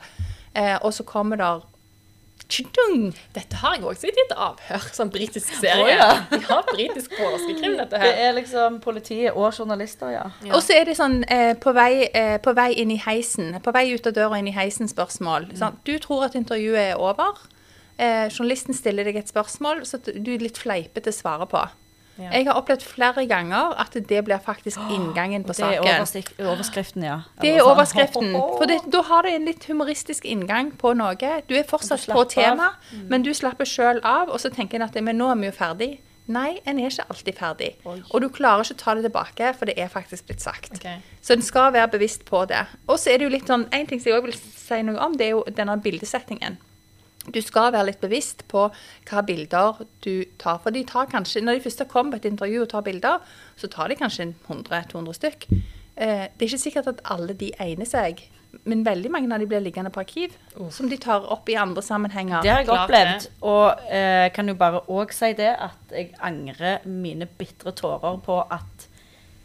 Eh, 0.55 0.77
og 0.79 0.93
så 0.95 1.05
kommer 1.05 1.41
det! 1.41 1.51
Dette 2.49 3.59
har 3.61 3.75
jeg 3.77 3.85
også 3.85 4.07
sett 4.07 4.17
i 4.17 4.23
et 4.25 4.33
avhør, 4.33 4.85
sånn 4.97 5.11
britisk 5.13 5.51
serie. 5.61 5.85
Oh, 5.85 5.91
ja. 5.91 6.09
ja, 6.49 6.61
britisk 6.71 7.13
påskekrim, 7.19 7.77
dette 7.77 8.01
Det 8.01 8.13
er 8.25 8.33
liksom 8.39 8.79
politiet 8.85 9.37
og 9.37 9.53
journalister, 9.53 10.15
ja. 10.15 10.25
Ja. 10.47 10.55
Og 10.57 10.65
så 10.65 10.79
er 10.79 10.89
det 10.89 10.97
sånn 10.97 11.21
eh, 11.29 11.53
på, 11.61 11.75
vei, 11.77 12.09
eh, 12.09 12.39
på 12.41 12.55
vei 12.57 12.71
inn 12.81 12.95
i 12.95 13.01
heisen, 13.05 13.53
på 13.65 13.75
vei 13.77 13.91
ut 13.93 14.09
av 14.09 14.17
døra 14.17 14.41
inn 14.41 14.49
i 14.49 14.57
heisen-spørsmål. 14.57 15.51
sant? 15.61 15.83
Du 15.85 15.99
tror 16.03 16.25
at 16.31 16.39
intervjuet 16.41 16.95
er 16.95 17.03
over. 17.03 17.37
Eh, 17.99 18.31
journalisten 18.31 18.77
stiller 18.77 19.05
deg 19.05 19.21
et 19.21 19.29
spørsmål 19.29 19.85
så 19.89 20.01
du 20.07 20.33
er 20.33 20.45
litt 20.45 20.61
fleipete 20.61 21.13
å 21.13 21.17
svare 21.17 21.49
på. 21.51 21.67
Ja. 22.19 22.33
Jeg 22.35 22.49
har 22.49 22.59
opplevd 22.59 22.83
flere 22.83 23.25
ganger 23.31 23.77
at 23.79 23.95
det 23.95 24.25
blir 24.27 24.41
faktisk 24.43 24.79
inngangen 24.91 25.45
på 25.47 25.55
saken. 25.55 25.85
Det 25.87 26.25
er 26.41 26.49
overskriften, 26.51 27.05
ja. 27.07 27.21
Det 27.39 27.53
er 27.53 27.61
sånn. 27.61 27.71
overskriften. 27.71 28.33
For 28.35 28.67
det, 28.67 28.81
da 28.91 29.03
har 29.07 29.23
du 29.23 29.31
en 29.31 29.47
litt 29.47 29.69
humoristisk 29.71 30.27
inngang 30.27 30.73
på 30.81 30.97
noe. 30.99 31.15
Du 31.47 31.55
er 31.55 31.65
fortsatt 31.69 32.07
Du 32.07 32.13
på 32.13 32.25
tema. 32.35 32.73
Mm. 32.93 33.07
men 33.09 33.23
du 33.23 33.33
slapper 33.35 33.65
sjøl 33.69 34.01
av, 34.03 34.29
og 34.29 34.41
så 34.41 34.51
tenker 34.51 34.81
en 34.81 34.89
at 34.89 34.99
men 34.99 35.19
nå 35.19 35.31
er 35.31 35.39
vi 35.39 35.47
jo 35.47 35.55
ferdig. 35.55 35.91
Nei, 36.29 36.59
en 36.69 36.79
er 36.79 36.91
ikke 36.91 37.07
alltid 37.09 37.37
ferdig. 37.39 37.69
Oi. 37.89 38.03
Og 38.13 38.21
du 38.21 38.29
klarer 38.29 38.67
ikke 38.67 38.77
å 38.77 38.81
ta 38.83 38.95
det 38.95 39.07
tilbake, 39.07 39.53
for 39.57 39.71
det 39.71 39.79
er 39.81 39.89
faktisk 39.89 40.27
blitt 40.29 40.45
sagt. 40.45 40.75
Okay. 40.77 40.99
Så 41.25 41.33
en 41.39 41.43
skal 41.43 41.73
være 41.73 41.89
bevisst 41.95 42.27
på 42.29 42.43
det. 42.51 42.67
Og 42.87 42.99
så 43.01 43.15
er 43.15 43.19
det 43.19 43.29
jo 43.29 43.33
litt 43.33 43.49
sånn, 43.49 43.65
En 43.73 43.87
ting 43.87 44.01
som 44.01 44.13
jeg 44.13 44.21
òg 44.21 44.27
vil 44.27 44.37
si 44.37 44.83
noe 44.83 45.01
om, 45.01 45.17
det 45.17 45.31
er 45.31 45.31
jo 45.31 45.45
denne 45.49 45.79
bildesettingen. 45.81 46.59
Du 47.35 47.41
skal 47.45 47.73
være 47.75 47.91
litt 47.91 48.01
bevisst 48.03 48.45
på 48.51 48.69
hva 49.09 49.25
bilder 49.27 49.83
du 50.05 50.25
tar. 50.41 50.61
For 50.65 50.75
de 50.75 50.85
tar 50.89 51.11
kanskje, 51.11 51.43
når 51.45 51.59
de 51.59 51.67
først 51.67 51.85
kommer 51.91 52.17
på 52.17 52.23
et 52.23 52.31
intervju 52.33 52.63
og 52.65 52.71
tar 52.73 52.87
bilder, 52.87 53.21
så 53.59 53.71
tar 53.73 53.91
de 53.91 53.99
kanskje 53.99 54.31
100-200 54.49 55.19
stykk. 55.19 55.49
Eh, 55.99 56.27
det 56.31 56.45
er 56.45 56.51
ikke 56.51 56.65
sikkert 56.65 56.91
at 56.95 57.05
alle 57.11 57.35
de 57.39 57.51
egner 57.61 57.89
seg, 57.89 58.23
men 58.69 58.85
veldig 58.87 59.11
mange 59.13 59.33
av 59.35 59.43
de 59.43 59.49
blir 59.51 59.63
liggende 59.63 59.93
på 59.93 60.03
arkiv. 60.05 60.37
Som 60.75 60.89
de 60.91 60.99
tar 61.01 61.27
opp 61.33 61.49
i 61.51 61.57
andre 61.59 61.83
sammenhenger. 61.85 62.43
Det 62.43 62.53
har 62.53 62.63
jeg 62.63 62.73
opplevd, 62.75 63.29
og 63.45 63.89
eh, 63.91 64.29
kan 64.35 64.49
jo 64.49 64.57
bare 64.59 64.85
òg 64.89 65.13
si 65.17 65.33
det 65.39 65.51
at 65.53 65.95
jeg 65.95 66.13
angrer 66.25 66.87
mine 66.89 67.29
bitre 67.39 67.75
tårer 67.77 68.21
på 68.25 68.41
at 68.45 68.89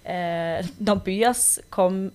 eh, 0.05 0.71
da 0.87 0.95
Byas 0.95 1.59
kom 1.73 2.05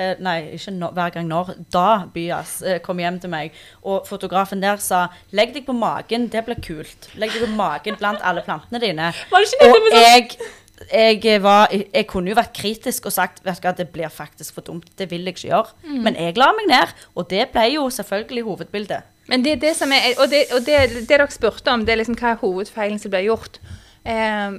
eh, 0.00 0.22
Nei, 0.22 0.38
ikke 0.56 0.72
no, 0.76 0.90
hver 0.96 1.12
gang 1.14 1.28
når. 1.28 1.52
Da 1.72 2.06
Byas 2.14 2.60
eh, 2.62 2.78
kom 2.84 3.02
hjem 3.02 3.20
til 3.22 3.32
meg, 3.32 3.58
og 3.82 4.08
fotografen 4.08 4.62
der 4.62 4.80
sa 4.82 5.08
'Legg 5.32 5.52
deg 5.54 5.66
på 5.66 5.76
magen, 5.76 6.28
det 6.32 6.44
blir 6.46 6.58
kult'. 6.64 7.10
Legg 7.20 7.36
deg 7.36 7.46
på 7.46 7.58
magen 7.58 8.00
blant 8.00 8.24
alle 8.24 8.42
plantene 8.46 8.80
dine. 8.80 9.12
Og 9.30 9.46
jeg, 9.92 11.22
jeg, 11.22 11.42
var, 11.42 11.68
jeg 11.70 12.06
kunne 12.08 12.32
jo 12.32 12.38
vært 12.38 12.56
kritisk 12.56 13.06
og 13.06 13.12
sagt 13.12 13.44
vet 13.44 13.60
du 13.60 13.66
hva, 13.66 13.76
det 13.76 13.90
blir 13.92 14.08
faktisk 14.08 14.56
for 14.56 14.64
dumt. 14.66 14.88
Det 14.96 15.10
vil 15.10 15.28
jeg 15.28 15.36
ikke 15.36 15.48
gjøre. 15.52 15.76
Mm. 15.84 16.02
Men 16.06 16.16
jeg 16.16 16.38
la 16.40 16.50
meg 16.56 16.70
ned, 16.70 16.94
og 17.14 17.30
det 17.30 17.50
ble 17.52 17.66
jo 17.74 17.88
selvfølgelig 17.92 18.46
hovedbildet. 18.48 19.16
Men 19.30 19.44
det 19.44 19.52
er 19.52 19.62
det 19.62 19.76
som 19.78 19.92
er 19.94 20.16
Og 20.18 20.26
det, 20.30 20.46
og 20.50 20.64
det, 20.66 20.78
det 20.94 21.08
dere 21.08 21.28
spurte 21.30 21.70
om, 21.70 21.84
det 21.86 21.94
er 21.94 22.02
liksom 22.02 22.18
hva 22.18 22.34
er 22.34 22.42
hovedfeilen 22.42 22.98
som 22.98 23.12
blir 23.12 23.28
gjort. 23.28 23.60
Eh, 24.04 24.58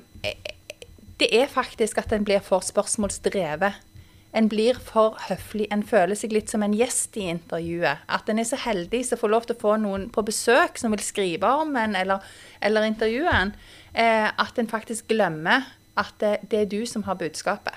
det 1.22 1.30
er 1.38 1.50
faktisk 1.52 2.00
at 2.02 2.14
en 2.14 2.26
blir 2.26 2.42
for 2.42 2.64
spørsmålsdrevet. 2.66 3.74
En 4.34 4.48
blir 4.48 4.78
for 4.80 5.18
høflig. 5.28 5.68
En 5.76 5.84
føler 5.84 6.16
seg 6.16 6.32
litt 6.32 6.52
som 6.52 6.64
en 6.64 6.76
gjest 6.76 7.18
i 7.20 7.28
intervjuet. 7.34 8.06
At 8.08 8.30
en 8.32 8.40
er 8.40 8.48
så 8.48 8.60
heldig 8.64 9.04
som 9.10 9.20
får 9.20 9.34
lov 9.34 9.48
til 9.48 9.58
å 9.58 9.62
få 9.62 9.76
noen 9.84 10.08
på 10.14 10.24
besøk 10.28 10.80
som 10.80 10.96
vil 10.96 11.04
skrive 11.04 11.52
om 11.64 11.76
en 11.76 11.98
eller, 12.00 12.24
eller 12.64 12.88
intervjue 12.88 13.36
en. 13.42 13.54
Eh, 13.92 14.28
at 14.32 14.60
en 14.62 14.72
faktisk 14.72 15.12
glemmer 15.12 15.68
at 16.00 16.14
det, 16.24 16.38
det 16.52 16.64
er 16.64 16.72
du 16.72 16.86
som 16.88 17.04
har 17.04 17.20
budskapet. 17.20 17.76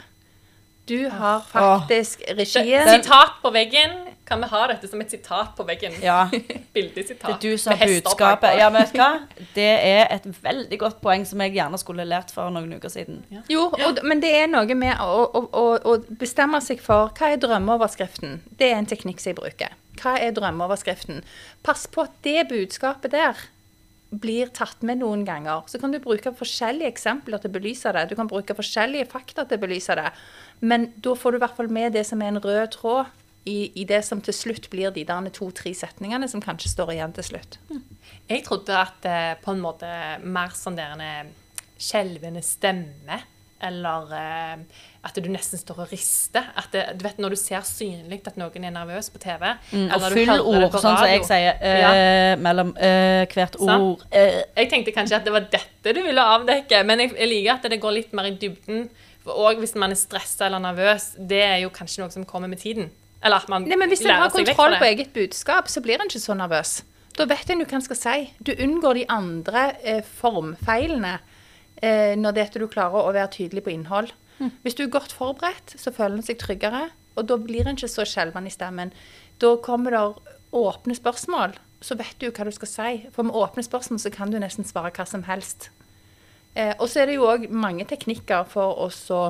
Du 0.87 1.09
har 1.11 1.43
faktisk 1.49 2.23
regien. 2.37 2.87
Sitat 2.87 3.41
på 3.43 3.51
veggen. 3.51 4.14
Kan 4.25 4.41
vi 4.41 4.49
ha 4.49 4.61
dette 4.71 4.89
som 4.89 5.01
et 5.05 5.13
sitat 5.13 5.53
på 5.57 5.67
veggen? 5.69 5.93
Ja. 6.01 6.31
Bildesitat. 6.77 7.27
Det 7.29 7.35
er 7.35 7.41
du 7.43 7.61
som 7.61 7.77
har 7.77 7.91
budskapet. 7.91 8.57
Ja, 8.57 8.71
vet 8.73 8.95
du 8.95 9.01
hva? 9.01 9.11
Det 9.59 9.69
er 9.69 10.09
et 10.15 10.27
veldig 10.45 10.79
godt 10.81 11.01
poeng 11.05 11.27
som 11.29 11.43
jeg 11.45 11.55
gjerne 11.59 11.81
skulle 11.81 12.07
lært 12.09 12.33
for 12.33 12.53
noen 12.55 12.73
uker 12.79 12.93
siden. 12.93 13.21
Jo, 13.53 13.67
og, 13.69 14.01
men 14.07 14.23
det 14.25 14.33
er 14.39 14.49
noe 14.51 14.79
med 14.79 14.97
å, 15.03 15.25
å, 15.29 15.43
å, 15.45 15.65
å 15.93 15.97
bestemme 16.21 16.61
seg 16.65 16.81
for 16.83 17.13
hva 17.19 17.35
er 17.35 17.43
drømmeoverskriften. 17.43 18.39
Det 18.57 18.71
er 18.71 18.79
en 18.81 18.89
teknikk 18.89 19.21
som 19.21 19.35
jeg 19.35 19.41
bruker. 19.43 19.75
Hva 20.01 20.17
er 20.19 20.33
drømmeoverskriften? 20.37 21.21
Pass 21.67 21.85
på 21.91 22.07
at 22.07 22.17
det 22.25 22.47
budskapet 22.51 23.13
der 23.13 23.45
blir 24.15 24.49
tatt 24.55 24.81
med 24.87 25.03
noen 25.03 25.25
ganger. 25.27 25.67
Så 25.69 25.81
kan 25.83 25.93
du 25.93 25.99
bruke 26.01 26.33
forskjellige 26.39 26.89
eksempler 26.95 27.43
til 27.43 27.51
å 27.51 27.57
belyse 27.59 27.93
det. 27.93 28.07
Du 28.09 28.17
kan 28.17 28.31
bruke 28.31 28.57
forskjellige 28.57 29.11
fakta 29.11 29.45
til 29.45 29.59
å 29.59 29.65
belyse 29.67 29.97
det. 29.99 30.09
Men 30.65 30.89
da 31.03 31.17
får 31.19 31.35
du 31.35 31.39
i 31.39 31.45
hvert 31.45 31.59
fall 31.59 31.71
med 31.73 31.93
det 31.97 32.07
som 32.09 32.23
er 32.23 32.33
en 32.33 32.43
rød 32.43 32.73
tråd 32.77 33.13
i, 33.47 33.73
i 33.81 33.85
det 33.85 34.01
som 34.07 34.21
til 34.25 34.33
slutt 34.35 34.71
blir 34.73 34.91
de 34.95 35.05
der 35.05 35.29
to-tre 35.37 35.75
setningene 35.77 36.29
som 36.33 36.41
kanskje 36.41 36.71
står 36.73 36.95
igjen 36.95 37.13
til 37.17 37.25
slutt. 37.33 37.59
Jeg 38.31 38.45
trodde 38.47 38.73
at 38.79 39.05
eh, 39.05 39.35
på 39.45 39.53
en 39.53 39.61
måte 39.61 39.91
mer 40.25 40.55
sånn 40.57 40.77
der 40.79 40.95
en 40.97 41.03
eh, 41.05 41.31
skjelvende 41.79 42.41
stemme, 42.45 43.19
eller 43.65 44.11
eh, 44.17 44.81
at 45.05 45.19
du 45.21 45.29
nesten 45.33 45.61
står 45.61 45.83
og 45.85 45.93
rister. 45.93 46.47
At 46.57 46.71
det, 46.73 46.83
du 46.99 47.05
vet 47.05 47.21
når 47.21 47.35
du 47.35 47.39
ser 47.41 47.65
synlig 47.69 48.23
at 48.29 48.37
noen 48.41 48.65
er 48.69 48.73
nervøs 48.75 49.11
på 49.13 49.21
TV, 49.23 49.45
Mm, 49.73 49.87
og 49.93 50.01
full 50.01 50.09
du 50.09 50.17
fyll 50.19 50.33
det 50.33 50.41
ord, 50.49 50.67
på 50.73 50.81
sånn 50.81 50.99
som 50.99 51.09
jeg 51.13 51.25
sier. 51.29 51.61
eh, 51.61 52.35
Mellom 52.41 52.75
eh, 52.77 53.25
hvert 53.33 53.57
ord. 53.61 54.05
eh, 54.11 54.41
Jeg 54.57 54.71
tenkte 54.73 54.93
kanskje 54.97 55.21
at 55.21 55.25
det 55.29 55.33
var 55.37 55.47
dette 55.53 55.93
du 55.97 56.03
ville 56.05 56.25
avdekke, 56.39 56.81
men 56.89 57.05
jeg, 57.05 57.15
jeg 57.21 57.29
liker 57.33 57.55
at 57.59 57.69
det 57.73 57.81
går 57.85 57.97
litt 58.01 58.13
mer 58.17 58.29
i 58.33 58.37
dybden. 58.41 58.87
Og 59.25 59.57
hvis 59.61 59.73
man 59.81 59.93
er 59.93 59.97
stressa 60.01 60.47
eller 60.49 60.61
nervøs, 60.61 61.13
det 61.19 61.41
er 61.45 61.59
jo 61.63 61.71
kanskje 61.73 62.03
noe 62.05 62.13
som 62.13 62.25
kommer 62.29 62.49
med 62.49 62.61
tiden. 62.61 62.91
Eller 63.25 63.41
at 63.41 63.49
man 63.49 63.65
Nei, 63.65 63.79
men 63.81 63.89
Hvis 63.89 64.05
en 64.05 64.19
har 64.21 64.33
kontroll 64.33 64.77
på 64.81 64.89
eget 64.91 65.15
budskap, 65.15 65.71
så 65.73 65.81
blir 65.85 66.01
en 66.01 66.11
ikke 66.11 66.21
så 66.21 66.37
nervøs. 66.37 66.83
Da 67.17 67.27
vet 67.31 67.51
en 67.51 67.63
jo 67.63 67.69
hva 67.71 67.79
en 67.79 67.87
skal 67.87 67.99
si. 68.01 68.17
Du 68.43 68.53
unngår 68.53 68.99
de 68.99 69.07
andre 69.13 69.63
eh, 69.87 70.03
formfeilene 70.19 71.15
eh, 71.81 72.13
når 72.19 72.35
det 72.35 72.43
er 72.43 72.51
at 72.51 72.59
du 72.61 72.67
klarer 72.69 73.07
å 73.07 73.15
være 73.15 73.33
tydelig 73.39 73.65
på 73.65 73.73
innhold. 73.73 74.13
Hvis 74.65 74.75
du 74.75 74.85
er 74.85 74.93
godt 74.93 75.15
forberedt, 75.15 75.77
så 75.79 75.93
føler 75.95 76.19
en 76.19 76.27
seg 76.27 76.41
tryggere, 76.43 76.89
og 77.15 77.29
da 77.31 77.39
blir 77.39 77.69
en 77.69 77.79
ikke 77.79 77.89
så 77.89 78.05
skjelven 78.09 78.49
i 78.49 78.53
stemmen. 78.53 78.91
Da 79.41 79.55
kommer 79.63 79.95
det 79.95 80.03
åpne 80.55 80.97
spørsmål, 80.99 81.55
så 81.85 81.97
vet 81.99 82.19
du 82.21 82.29
hva 82.31 82.47
du 82.49 82.53
skal 82.55 82.71
si. 82.71 82.91
For 83.15 83.27
med 83.27 83.39
åpne 83.39 83.65
spørsmål 83.65 84.03
så 84.03 84.13
kan 84.15 84.35
du 84.35 84.41
nesten 84.43 84.67
svare 84.67 84.93
hva 84.95 85.07
som 85.09 85.25
helst. 85.29 85.71
Eh, 86.55 86.75
og 86.79 86.89
så 86.91 87.03
er 87.03 87.11
det 87.11 87.19
jo 87.19 87.31
òg 87.31 87.49
mange 87.51 87.87
teknikker 87.89 88.47
for 88.51 88.75
å 88.85 88.91
så 88.95 89.29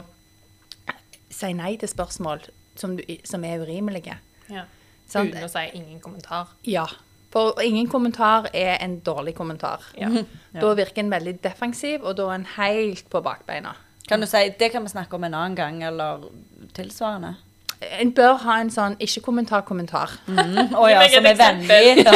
si 1.32 1.52
nei 1.56 1.74
til 1.80 1.90
spørsmål. 1.90 2.44
Som, 2.76 2.96
du, 2.96 3.02
som 3.24 3.44
er 3.44 3.62
urimelige. 3.62 4.18
Ja. 4.50 4.64
Uten 5.08 5.44
å 5.44 5.50
si 5.52 5.64
ingen 5.76 6.00
kommentar. 6.02 6.54
Ja. 6.66 6.86
For 7.34 7.58
ingen 7.62 7.88
kommentar 7.90 8.46
er 8.54 8.76
en 8.84 9.00
dårlig 9.04 9.34
kommentar. 9.34 9.82
Ja. 9.98 10.10
Da 10.54 10.74
virker 10.78 11.02
en 11.02 11.10
veldig 11.10 11.40
defensiv, 11.42 12.04
og 12.04 12.16
da 12.18 12.28
er 12.30 12.36
en 12.38 12.46
helt 12.56 13.08
på 13.10 13.22
bakbeina. 13.24 13.74
Kan 14.08 14.20
du 14.20 14.26
si, 14.28 14.52
Det 14.58 14.70
kan 14.72 14.82
vi 14.84 14.88
snakke 14.92 15.16
om 15.16 15.24
en 15.24 15.34
annen 15.34 15.56
gang, 15.56 15.82
eller 15.82 16.28
tilsvarende? 16.74 17.34
En 17.98 18.12
bør 18.14 18.38
ha 18.44 18.60
en 18.60 18.70
sånn 18.70 18.96
ikke-kommentar-kommentar. 19.02 20.10
Å 20.80 20.86
ja, 20.88 21.00
meg 21.00 21.10
et 21.10 21.14
som 21.18 21.26
er 21.26 21.36
vennlig. 21.42 22.06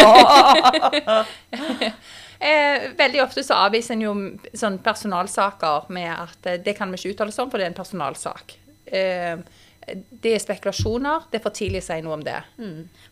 Eh, 2.38 2.92
veldig 2.94 3.18
ofte 3.24 3.42
så 3.42 3.56
avviser 3.64 3.96
en 3.96 4.02
jo 4.04 4.12
sånn 4.54 4.76
personalsaker 4.78 5.88
med 5.90 6.06
at 6.12 6.46
eh, 6.46 6.60
det 6.62 6.76
kan 6.78 6.86
vi 6.92 7.00
ikke 7.00 7.16
uttale 7.16 7.32
oss 7.32 7.40
om, 7.42 7.50
for 7.50 7.58
det 7.58 7.66
er 7.66 7.72
en 7.72 7.74
personalsak. 7.80 8.54
Eh, 8.86 9.40
det 10.22 10.34
er 10.34 10.42
spekulasjoner. 10.42 11.28
Det 11.30 11.40
er 11.40 11.44
for 11.44 11.54
tidlig 11.54 11.82
å 11.82 11.86
si 11.88 12.00
noe 12.04 12.18
om 12.18 12.24
det. 12.26 12.38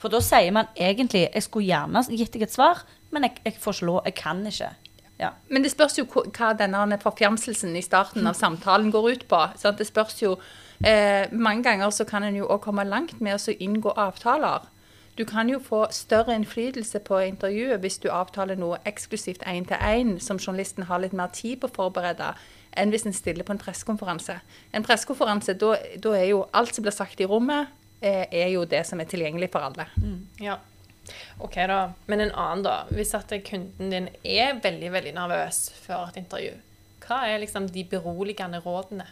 For 0.02 0.12
da 0.12 0.20
sier 0.24 0.52
man 0.54 0.68
egentlig 0.74 1.26
Jeg 1.26 1.46
skulle 1.46 1.68
gjerne 1.70 2.02
gitt 2.10 2.32
deg 2.34 2.46
et 2.46 2.52
svar, 2.52 2.84
men 3.10 3.28
jeg, 3.28 3.40
jeg 3.44 3.58
får 3.62 3.78
ikke 3.78 3.88
lov. 3.90 4.00
Jeg 4.04 4.18
kan 4.18 4.44
ikke. 4.46 4.70
Ja. 5.18 5.32
Men 5.48 5.64
det 5.64 5.72
spørs 5.72 5.96
jo 5.96 6.04
hva 6.12 6.52
denne 6.58 6.98
forfjamselsen 7.00 7.76
i 7.76 7.84
starten 7.84 8.26
av 8.28 8.36
samtalen 8.36 8.92
går 8.92 9.10
ut 9.12 9.28
på. 9.28 9.42
Sant? 9.56 9.78
Det 9.80 9.88
spørs 9.88 10.20
jo 10.22 10.36
eh, 10.84 11.24
Mange 11.32 11.64
ganger 11.64 11.90
så 11.90 12.04
kan 12.04 12.26
en 12.26 12.36
jo 12.36 12.48
òg 12.48 12.60
komme 12.66 12.84
langt 12.84 13.20
med 13.20 13.38
å 13.38 13.56
inngå 13.56 13.94
avtaler. 13.96 14.68
Du 15.16 15.24
kan 15.24 15.48
jo 15.48 15.58
få 15.58 15.86
større 15.90 16.34
innflytelse 16.36 17.00
på 17.00 17.22
intervjuet 17.24 17.80
hvis 17.80 17.96
du 18.02 18.10
avtaler 18.12 18.58
noe 18.60 18.82
eksklusivt 18.84 19.46
én 19.48 19.64
til 19.64 19.80
én, 19.80 20.18
som 20.20 20.36
journalisten 20.36 20.84
har 20.90 21.00
litt 21.00 21.16
mer 21.16 21.32
tid 21.32 21.62
på 21.62 21.70
å 21.70 21.76
forberede, 21.78 22.34
enn 22.76 22.92
hvis 22.92 23.06
en 23.08 23.16
stiller 23.16 23.46
på 23.46 23.54
en 23.54 23.60
pressekonferanse. 23.60 24.38
En 24.76 24.86
pressekonferanse, 24.86 25.56
da 25.56 26.14
er 26.14 26.28
jo 26.30 26.44
alt 26.56 26.74
som 26.76 26.86
blir 26.86 26.94
sagt 26.94 27.20
i 27.20 27.28
rommet, 27.28 27.72
eh, 28.00 28.24
er 28.30 28.48
jo 28.54 28.64
det 28.64 28.84
som 28.86 29.00
er 29.00 29.08
tilgjengelig 29.10 29.50
for 29.52 29.66
alle. 29.66 29.88
Ja. 30.42 30.58
OK, 31.38 31.54
da. 31.70 31.92
Men 32.06 32.20
en 32.20 32.34
annen, 32.34 32.64
da. 32.66 32.76
Hvis 32.90 33.14
at 33.14 33.32
kunden 33.46 33.92
din 33.92 34.08
er 34.24 34.58
veldig, 34.62 34.92
veldig 34.92 35.14
nervøs 35.14 35.70
før 35.84 36.10
et 36.10 36.20
intervju, 36.22 36.56
hva 37.06 37.22
er 37.28 37.38
liksom 37.42 37.68
de 37.70 37.84
beroligende 37.86 38.58
rådene? 38.64 39.06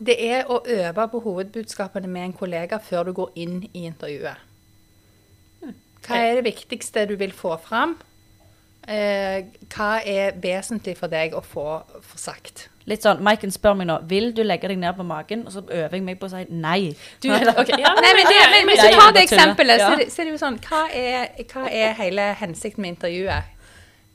Det 0.00 0.16
er 0.16 0.48
å 0.48 0.62
øve 0.64 1.08
på 1.12 1.20
hovedbudskapene 1.26 2.08
med 2.08 2.24
en 2.24 2.36
kollega 2.36 2.78
før 2.82 3.10
du 3.10 3.12
går 3.18 3.34
inn 3.42 3.58
i 3.72 3.84
intervjuet. 3.86 4.46
Hva 6.00 6.16
er 6.16 6.38
det 6.38 6.46
viktigste 6.48 7.04
du 7.10 7.18
vil 7.20 7.34
få 7.36 7.58
fram? 7.60 7.98
Eh, 8.88 9.44
hva 9.74 9.90
er 10.08 10.36
vesentlig 10.40 10.96
for 10.98 11.12
deg 11.12 11.34
å 11.36 11.42
få, 11.44 11.66
få 12.00 12.18
sagt? 12.18 12.68
Litt 12.88 13.04
sånn, 13.04 13.20
Maiken 13.22 13.52
spør 13.52 13.76
meg 13.76 13.86
nå 13.90 13.98
vil 14.08 14.30
du 14.34 14.40
legge 14.42 14.70
deg 14.72 14.80
ned 14.80 14.96
på 14.96 15.04
magen, 15.06 15.44
og 15.46 15.52
så 15.52 15.60
øver 15.62 15.98
jeg 15.98 16.04
meg 16.06 16.18
på 16.18 16.26
å 16.26 16.32
si 16.32 16.42
nei. 16.48 16.94
Du, 17.22 17.28
okay. 17.30 17.76
ja, 17.78 17.92
Nei, 18.04 18.12
men, 18.16 18.26
det, 18.26 18.38
men 18.54 18.70
Hvis 18.72 18.82
du 18.82 18.96
tar 18.96 19.14
det 19.14 19.24
eksempelet, 19.28 19.82
Ja. 19.82 19.90
så, 19.92 20.08
så 20.08 20.22
er 20.22 20.30
det 20.30 20.32
jo 20.32 20.40
sånn 20.40 20.58
Hva 20.64 20.82
er, 20.96 21.28
hva 21.52 21.66
er 21.68 21.96
hele 22.00 22.30
hensikten 22.40 22.86
med 22.86 22.96
intervjuet? 22.96 23.56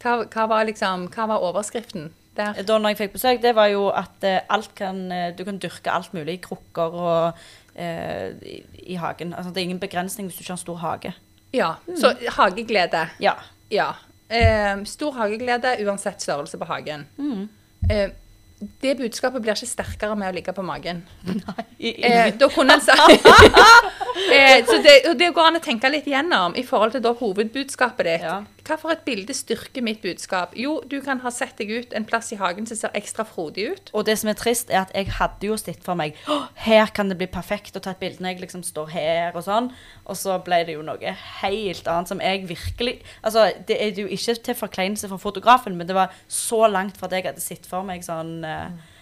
Hva, 0.01 0.17
hva, 0.33 0.47
var 0.51 0.65
liksom, 0.67 1.07
hva 1.13 1.27
var 1.31 1.45
overskriften 1.45 2.09
der? 2.37 2.57
Da 2.67 2.79
når 2.81 2.93
jeg 2.93 2.99
fikk 3.03 3.13
besøk, 3.15 3.39
det 3.45 3.53
var 3.57 3.69
jo 3.71 3.87
at 3.95 4.25
eh, 4.27 4.41
alt 4.53 4.73
kan, 4.77 5.05
eh, 5.13 5.29
du 5.37 5.45
kan 5.47 5.61
dyrke 5.61 5.93
alt 5.93 6.11
mulig 6.17 6.39
i 6.39 6.41
krukker 6.43 6.97
og 7.05 7.45
eh, 7.77 8.33
i, 8.41 8.57
i 8.91 8.99
hagen. 8.99 9.31
Altså, 9.33 9.53
det 9.53 9.61
er 9.61 9.69
ingen 9.69 9.81
begrensning 9.81 10.27
hvis 10.27 10.41
du 10.41 10.43
ikke 10.43 10.51
har 10.51 10.59
en 10.59 10.65
stor 10.65 10.81
hage. 10.83 11.13
Ja, 11.55 11.71
så 11.95 12.11
hageglede. 12.35 13.05
Ja. 13.23 13.37
Ja. 13.71 13.93
Eh, 14.29 14.83
stor 14.89 15.17
hageglede 15.19 15.75
uansett 15.85 16.21
størrelse 16.21 16.57
på 16.57 16.65
hagen. 16.69 17.05
Eh, 17.89 18.09
det 18.81 18.95
budskapet 18.97 19.43
blir 19.43 19.53
ikke 19.53 19.67
sterkere 19.67 20.15
med 20.17 20.31
å 20.31 20.35
ligge 20.35 20.53
på 20.55 20.65
magen. 20.65 21.03
Eh, 21.85 22.31
da 22.39 22.47
kunne 22.49 22.77
en 22.77 22.81
sagt 22.81 23.25
eh, 24.33 24.61
Så 24.65 24.77
det, 24.81 24.93
det 25.19 25.27
går 25.35 25.49
an 25.49 25.57
å 25.59 25.61
tenke 25.61 25.89
litt 25.91 26.07
gjennom 26.07 26.55
i 26.57 26.63
forhold 26.65 26.95
til 26.95 27.17
hovedbudskapet 27.19 28.07
ditt. 28.07 28.23
Ja. 28.23 28.37
Hva 28.65 28.77
for 28.81 28.89
et 28.89 29.03
bilde 29.05 29.33
styrker 29.37 29.83
mitt 29.85 29.99
budskap? 30.01 30.55
Jo, 30.57 30.79
du 30.89 30.97
kan 31.05 31.19
ha 31.21 31.29
sett 31.33 31.59
deg 31.59 31.69
ut 31.69 31.91
en 31.93 32.07
plass 32.07 32.31
i 32.33 32.39
hagen 32.39 32.65
som 32.65 32.79
ser 32.79 32.95
ekstra 32.97 33.25
frodig 33.27 33.67
ut. 33.69 33.91
Og 33.93 34.07
det 34.07 34.15
som 34.17 34.31
er 34.31 34.39
trist, 34.39 34.71
er 34.73 34.81
at 34.81 34.93
jeg 34.95 35.11
hadde 35.19 35.51
jo 35.51 35.57
sett 35.61 35.83
for 35.85 35.97
meg 35.99 36.17
her 36.65 36.89
kan 36.95 37.11
det 37.11 37.19
bli 37.19 37.27
perfekt 37.29 37.77
å 37.77 37.83
ta 37.83 37.93
et 37.93 38.01
bilde 38.01 38.23
når 38.23 38.33
jeg 38.33 38.45
liksom 38.45 38.65
står 38.65 38.89
her 38.95 39.37
og 39.37 39.45
sånn. 39.45 39.69
Og 40.09 40.17
så 40.17 40.39
ble 40.45 40.63
det 40.65 40.79
jo 40.79 40.85
noe 40.85 41.13
helt 41.43 41.91
annet 41.91 42.09
som 42.09 42.23
jeg 42.23 42.47
virkelig 42.49 42.95
Altså, 43.25 43.47
det 43.67 43.77
er 43.81 43.97
jo 43.99 44.07
ikke 44.11 44.35
til 44.45 44.57
forkleinelse 44.57 45.09
for 45.11 45.21
fotografen, 45.21 45.77
men 45.77 45.87
det 45.87 45.95
var 45.97 46.13
så 46.31 46.65
langt 46.71 46.97
fra 46.97 47.09
det 47.11 47.21
jeg 47.21 47.29
hadde 47.29 47.43
sett 47.43 47.69
for 47.69 47.85
meg 47.85 48.05
sånn 48.05 48.39
eh, 48.47 48.93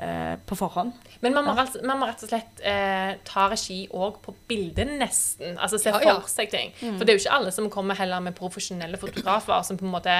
eh, 0.00 0.36
på 0.46 0.56
forhånd. 0.58 0.92
Men 1.20 1.36
man 1.36 1.46
må, 1.46 1.54
rett- 1.58 1.80
man 1.86 2.00
må 2.00 2.08
rett 2.08 2.22
og 2.24 2.32
slett 2.32 2.62
eh, 2.66 3.12
ta 3.26 3.46
regi 3.52 3.82
òg 3.92 4.20
på 4.24 4.34
bildet, 4.50 4.88
nesten. 5.00 5.58
Altså 5.58 5.80
se 5.80 5.92
for 5.94 6.06
ja. 6.06 6.16
seg 6.30 6.52
ting. 6.52 6.72
For 6.80 7.04
det 7.04 7.12
er 7.12 7.18
jo 7.18 7.24
ikke 7.24 7.36
alle 7.38 7.52
som 7.54 7.68
kommer 7.72 7.98
heller 7.98 8.22
med 8.24 8.36
profesjonelle 8.38 9.00
fotografer 9.00 9.66
som 9.66 9.80
på 9.80 9.86
en 9.88 9.94
måte 9.94 10.16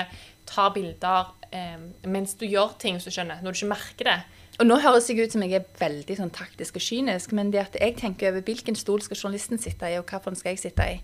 tar 0.50 0.74
bilder 0.74 1.32
eh, 1.54 1.78
mens 2.10 2.36
du 2.38 2.46
gjør 2.48 2.76
ting, 2.82 2.98
hvis 2.98 3.08
du 3.08 3.14
skjønner. 3.14 3.42
Når 3.42 3.56
du 3.56 3.60
ikke 3.60 3.72
merker 3.74 4.10
det. 4.12 4.18
Og 4.60 4.68
nå 4.68 4.76
høres 4.84 5.08
jeg 5.08 5.24
ut 5.24 5.32
som 5.32 5.42
jeg 5.46 5.56
er 5.56 5.68
veldig 5.80 6.18
sånn 6.18 6.34
taktisk 6.36 6.76
og 6.76 6.84
kynisk, 6.84 7.32
men 7.36 7.52
det 7.54 7.62
at 7.62 7.78
jeg 7.80 7.96
tenker 7.96 8.34
over 8.34 8.44
hvilken 8.44 8.76
stol 8.76 9.00
skal 9.00 9.16
journalisten 9.16 9.60
sitte 9.62 9.88
i, 9.88 9.96
og 9.96 10.10
hvilken 10.10 10.36
skal 10.36 10.52
jeg 10.52 10.64
sitte 10.66 10.88
i. 10.96 10.98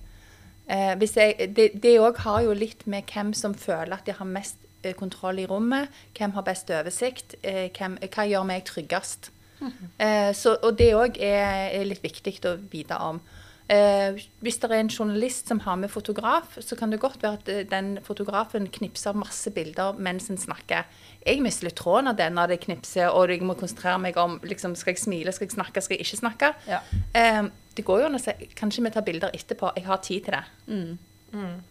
Eh, 0.67 0.93
hvis 1.01 1.15
jeg, 1.17 1.49
det 1.55 1.95
òg 2.03 2.19
har 2.25 2.43
jo 2.45 2.53
litt 2.59 2.85
med 2.91 3.07
hvem 3.09 3.31
som 3.39 3.55
føler 3.57 3.97
at 3.97 4.09
de 4.09 4.17
har 4.19 4.29
mest 4.29 4.61
kontroll 4.95 5.41
i 5.43 5.47
rommet, 5.47 5.89
hvem 6.19 6.37
har 6.37 6.47
best 6.47 6.71
oversikt, 6.71 7.35
eh, 7.43 7.67
hvem, 7.75 7.99
hva 8.03 8.29
gjør 8.29 8.47
meg 8.47 8.65
tryggest. 8.69 9.33
Eh, 9.99 10.33
så, 10.37 10.53
og 10.63 10.77
det 10.79 10.93
òg 10.95 11.17
er, 11.17 11.73
er 11.73 11.87
litt 11.89 12.05
viktig 12.05 12.39
å 12.45 12.57
vite 12.71 12.99
om. 13.01 13.21
Eh, 13.67 14.21
hvis 14.47 14.61
det 14.63 14.69
er 14.71 14.79
en 14.79 14.91
journalist 14.93 15.49
som 15.51 15.59
har 15.65 15.79
med 15.81 15.91
fotograf, 15.91 16.55
så 16.63 16.77
kan 16.79 16.93
det 16.93 17.01
godt 17.03 17.23
være 17.23 17.39
at 17.41 17.49
eh, 17.51 17.65
den 17.67 17.97
fotografen 18.07 18.69
knipser 18.71 19.17
masse 19.19 19.51
bilder 19.51 19.99
mens 19.99 20.31
en 20.31 20.39
snakker. 20.39 20.87
Jeg 21.27 21.43
mister 21.43 21.67
litt 21.67 21.79
tråden 21.81 22.13
av 22.13 22.19
det 22.21 22.29
når 22.31 22.53
det 22.53 22.61
knipser, 22.63 23.11
og 23.11 23.33
jeg 23.33 23.43
må 23.43 23.59
konsentrere 23.59 23.99
meg 23.99 24.21
om 24.23 24.39
liksom, 24.47 24.79
skal 24.79 24.95
jeg 24.95 25.03
smile, 25.03 25.35
skal 25.35 25.49
jeg 25.49 25.57
snakke, 25.57 25.83
skal 25.83 25.99
jeg 25.99 26.07
ikke 26.07 26.23
snakke. 26.23 26.53
Ja. 26.71 26.81
Eh, 27.19 27.43
det 27.77 27.85
går 27.85 28.05
jo 28.05 28.09
an 28.13 28.21
å 28.21 28.23
si 28.23 28.37
kanskje 28.57 28.87
vi 28.87 28.95
tar 28.95 29.07
bilder 29.09 29.35
etterpå. 29.35 29.75
Jeg 29.75 29.91
har 29.91 30.03
tid 30.05 30.29
til 30.29 30.39
det. 30.39 30.45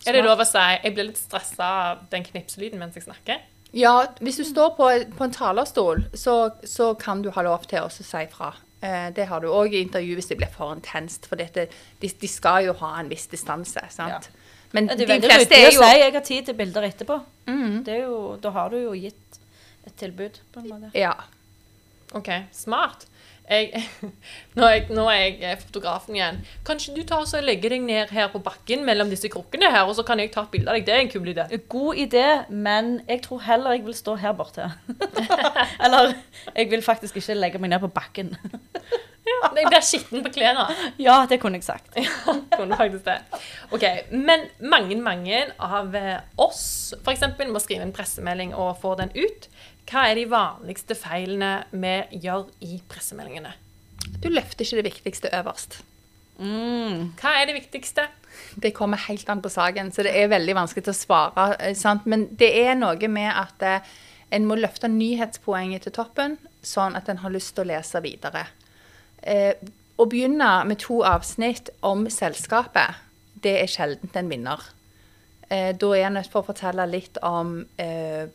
Er 0.05 0.17
det 0.17 0.23
lov 0.25 0.43
å 0.43 0.47
si 0.47 0.63
jeg 0.83 0.93
blir 0.93 1.09
litt 1.09 1.19
stressa 1.19 1.69
av 1.91 2.05
den 2.11 2.25
knipselyden 2.27 2.79
mens 2.81 2.95
jeg 2.95 3.07
snakker? 3.07 3.43
Ja, 3.75 4.05
hvis 4.23 4.37
du 4.39 4.45
står 4.47 4.75
på, 4.77 4.87
på 5.17 5.25
en 5.25 5.33
talerstol, 5.35 6.05
så, 6.15 6.35
så 6.63 6.93
kan 6.99 7.21
du 7.25 7.31
ha 7.35 7.43
lov 7.43 7.65
til 7.67 7.83
å 7.83 7.89
si 7.91 8.23
fra. 8.31 8.53
Eh, 8.79 9.09
det 9.15 9.27
har 9.27 9.43
du 9.43 9.49
òg 9.51 9.73
i 9.73 9.81
intervju 9.83 10.15
hvis 10.15 10.31
det 10.31 10.37
blir 10.39 10.51
for 10.53 10.71
intenst. 10.75 11.27
For 11.27 11.39
dette, 11.39 11.67
de, 12.01 12.11
de 12.21 12.29
skal 12.31 12.69
jo 12.69 12.75
ha 12.79 12.93
en 13.01 13.11
viss 13.11 13.27
distanse. 13.31 13.83
sant? 13.91 14.29
Men 14.75 14.89
ja, 14.91 14.97
de 14.99 15.19
fleste 15.23 15.55
er 15.55 15.69
jo 15.69 15.79
si 15.79 15.99
'jeg 15.99 16.13
har 16.13 16.21
tid 16.21 16.45
til 16.45 16.55
bilder 16.55 16.87
etterpå'. 16.87 17.19
Det 17.85 17.93
er 17.93 18.03
jo, 18.03 18.35
da 18.41 18.49
har 18.49 18.69
du 18.69 18.77
jo 18.77 18.91
gitt 18.93 19.39
et 19.85 19.93
tilbud, 19.95 20.39
på 20.53 20.59
en 20.59 20.69
måte. 20.69 20.91
Ja. 20.97 21.13
OK, 22.15 22.31
smart. 22.55 23.07
Jeg, 23.45 23.77
nå, 24.57 24.63
er 24.65 24.71
jeg, 24.73 24.85
nå 24.95 25.03
er 25.11 25.19
jeg 25.19 25.33
eh, 25.45 25.57
fotografen 25.61 26.17
igjen. 26.17 26.39
Kan 26.65 26.79
ikke 26.81 26.95
du 26.95 27.03
ta 27.05 27.19
og 27.21 27.45
legge 27.45 27.69
deg 27.69 27.83
ned 27.85 28.13
her 28.15 28.31
på 28.33 28.41
bakken 28.45 28.85
mellom 28.87 29.11
disse 29.11 29.29
krukkene 29.29 29.69
her, 29.69 29.85
og 29.85 29.93
så 29.97 30.05
kan 30.07 30.21
jeg 30.21 30.31
ta 30.33 30.45
et 30.47 30.53
bilde 30.55 30.71
av 30.71 30.79
deg? 30.79 30.87
Det 30.87 30.95
er 30.95 31.03
en 31.03 31.11
kul 31.13 31.29
idé. 31.29 31.45
God 31.69 32.01
idé, 32.01 32.25
men 32.49 32.95
jeg 33.05 33.21
tror 33.27 33.43
heller 33.45 33.77
jeg 33.77 33.85
vil 33.85 33.97
stå 33.97 34.17
her 34.23 34.33
borte. 34.37 34.71
Eller 35.85 36.15
jeg 36.55 36.71
vil 36.73 36.85
faktisk 36.85 37.21
ikke 37.21 37.37
legge 37.37 37.61
meg 37.61 37.75
ned 37.75 37.85
på 37.85 37.93
bakken. 37.93 38.33
Jeg 39.25 39.65
blir 39.67 39.81
skitten 39.83 40.21
på 40.21 40.29
klærne. 40.35 40.65
Ja, 41.01 41.15
det 41.29 41.39
kunne 41.41 41.57
jeg 41.57 41.65
sagt. 41.65 41.95
ja, 41.97 42.33
Kunne 42.53 42.77
faktisk 42.77 43.07
det. 43.07 43.15
Ok, 43.73 43.83
Men 44.11 44.45
mange 44.61 44.97
mange 45.01 45.39
av 45.59 45.95
eh, 45.97 46.19
oss 46.37 46.93
eksempel, 47.09 47.49
må 47.51 47.61
skrive 47.63 47.85
en 47.87 47.93
pressemelding 47.95 48.53
og 48.53 48.77
få 48.81 48.93
den 48.99 49.09
ut. 49.15 49.49
Hva 49.85 50.07
er 50.09 50.17
de 50.17 50.25
vanligste 50.29 50.95
feilene 50.97 51.65
vi 51.71 52.21
gjør 52.25 52.47
i 52.65 52.79
pressemeldingene? 52.89 53.53
Du 54.21 54.31
løfter 54.31 54.65
ikke 54.65 54.79
det 54.81 54.89
viktigste 54.89 55.31
øverst. 55.37 55.79
Mm. 56.39 57.13
Hva 57.19 57.35
er 57.39 57.47
det 57.49 57.55
viktigste? 57.59 58.07
Det 58.59 58.73
kommer 58.75 58.99
helt 59.05 59.29
an 59.29 59.43
på 59.43 59.51
saken, 59.53 59.91
så 59.93 60.03
det 60.03 60.15
er 60.17 60.31
veldig 60.33 60.55
vanskelig 60.57 60.83
til 60.87 60.95
å 60.95 60.97
svare. 60.97 61.45
eh, 61.59 61.75
Sant? 61.77 62.05
Men 62.05 62.27
det 62.35 62.51
er 62.65 62.75
noe 62.75 63.07
med 63.07 63.31
at 63.31 63.63
eh, 63.63 63.95
en 64.35 64.45
må 64.49 64.57
løfte 64.59 64.89
nyhetspoenget 64.91 65.85
til 65.85 65.95
toppen, 65.95 66.37
sånn 66.65 66.97
at 66.97 67.09
en 67.09 67.21
har 67.23 67.31
lyst 67.31 67.55
til 67.55 67.63
å 67.65 67.71
lese 67.75 68.01
videre. 68.03 68.47
Eh, 69.23 69.53
å 69.97 70.05
begynne 70.11 70.65
med 70.67 70.81
to 70.83 71.03
avsnitt 71.07 71.69
om 71.81 72.09
selskapet, 72.11 72.97
det 73.45 73.61
er 73.61 73.71
sjelden 73.71 74.11
en 74.13 74.29
vinner. 74.29 74.65
Eh, 75.49 75.71
da 75.77 75.91
er 75.93 76.07
en 76.09 76.17
nødt 76.17 76.31
til 76.31 76.41
å 76.41 76.47
fortelle 76.49 76.87
litt 76.89 77.21
om 77.23 77.61
eh, 77.77 78.25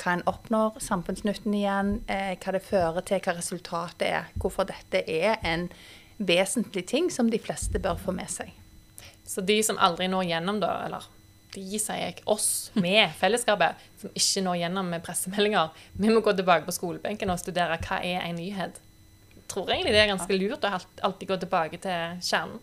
hva 0.00 0.16
en 0.16 0.26
oppnår, 0.30 0.80
samfunnsnytten 0.82 1.54
igjen, 1.54 1.94
eh, 2.08 2.34
hva 2.40 2.54
det 2.56 2.64
fører 2.64 3.04
til, 3.06 3.20
hva 3.20 3.36
resultatet 3.36 4.06
er. 4.08 4.28
Hvorfor 4.40 4.68
dette 4.68 5.04
er 5.04 5.38
en 5.46 5.68
vesentlig 6.18 6.86
ting 6.88 7.10
som 7.12 7.30
de 7.30 7.40
fleste 7.40 7.80
bør 7.80 8.00
få 8.00 8.14
med 8.16 8.30
seg. 8.32 8.52
Så 9.26 9.44
de 9.46 9.60
som 9.62 9.78
aldri 9.78 10.08
når 10.10 10.28
gjennom, 10.32 10.60
da, 10.62 10.74
eller 10.86 11.06
de 11.54 11.64
sier 11.82 11.98
jeg, 11.98 12.20
oss, 12.30 12.70
med 12.78 13.12
fellesskapet, 13.22 13.80
som 14.02 14.12
ikke 14.14 14.44
når 14.46 14.60
gjennom 14.64 14.92
med 14.92 15.02
pressemeldinger, 15.06 15.74
vi 15.98 16.12
må 16.12 16.22
gå 16.24 16.34
tilbake 16.36 16.68
på 16.68 16.76
skolebenken 16.76 17.32
og 17.32 17.42
studere 17.42 17.80
hva 17.82 18.00
er 18.06 18.24
en 18.26 18.38
nyhet. 18.40 18.80
tror 19.50 19.70
egentlig 19.70 19.92
det 19.96 20.02
er 20.04 20.12
ganske 20.12 20.36
lurt 20.38 20.64
å 20.64 20.76
alltid 21.02 21.28
gå 21.28 21.36
tilbake 21.42 21.80
til 21.82 22.20
kjernen. 22.22 22.60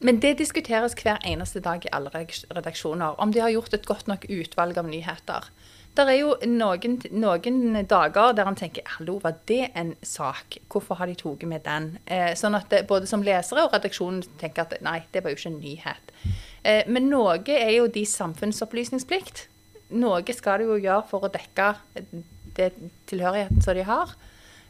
Men 0.00 0.18
det 0.18 0.38
diskuteres 0.40 0.96
hver 0.98 1.22
eneste 1.22 1.62
dag 1.62 1.84
i 1.86 1.92
alle 1.94 2.10
redaksjoner, 2.10 3.20
om 3.22 3.30
de 3.30 3.42
har 3.44 3.54
gjort 3.54 3.74
et 3.74 3.86
godt 3.86 4.10
nok 4.10 4.26
utvalg 4.26 4.78
av 4.78 4.88
nyheter. 4.90 5.46
Det 5.94 6.02
er 6.10 6.16
jo 6.18 6.32
noen, 6.50 6.96
noen 7.14 7.76
dager 7.86 8.32
der 8.34 8.48
en 8.50 8.56
tenker 8.58 8.82
hallo, 8.96 9.20
var 9.22 9.36
det 9.46 9.68
en 9.78 9.92
sak? 10.02 10.56
Hvorfor 10.72 10.98
har 10.98 11.06
de 11.06 11.14
tatt 11.20 11.44
med 11.46 11.62
den? 11.62 11.86
Eh, 12.10 12.32
sånn 12.34 12.58
at 12.58 12.66
det, 12.72 12.80
både 12.90 13.06
som 13.06 13.22
lesere 13.22 13.62
og 13.62 13.76
redaksjonen 13.76 14.24
tenker 14.40 14.66
at 14.66 14.74
nei, 14.82 15.04
det 15.14 15.22
var 15.22 15.30
jo 15.30 15.38
ikke 15.38 15.52
en 15.52 15.60
nyhet. 15.62 16.12
Eh, 16.66 16.82
men 16.90 17.06
noe 17.12 17.38
er 17.46 17.70
jo 17.76 17.86
de 17.86 18.02
samfunnsopplysningsplikt. 18.10 19.46
Noe 19.94 20.34
skal 20.34 20.64
de 20.64 20.70
jo 20.72 20.82
gjøre 20.82 21.06
for 21.12 21.28
å 21.28 21.30
dekke 21.30 21.70
det 22.58 22.72
tilhørigheten 23.06 23.62
som 23.62 23.78
de 23.78 23.86
har. 23.86 24.18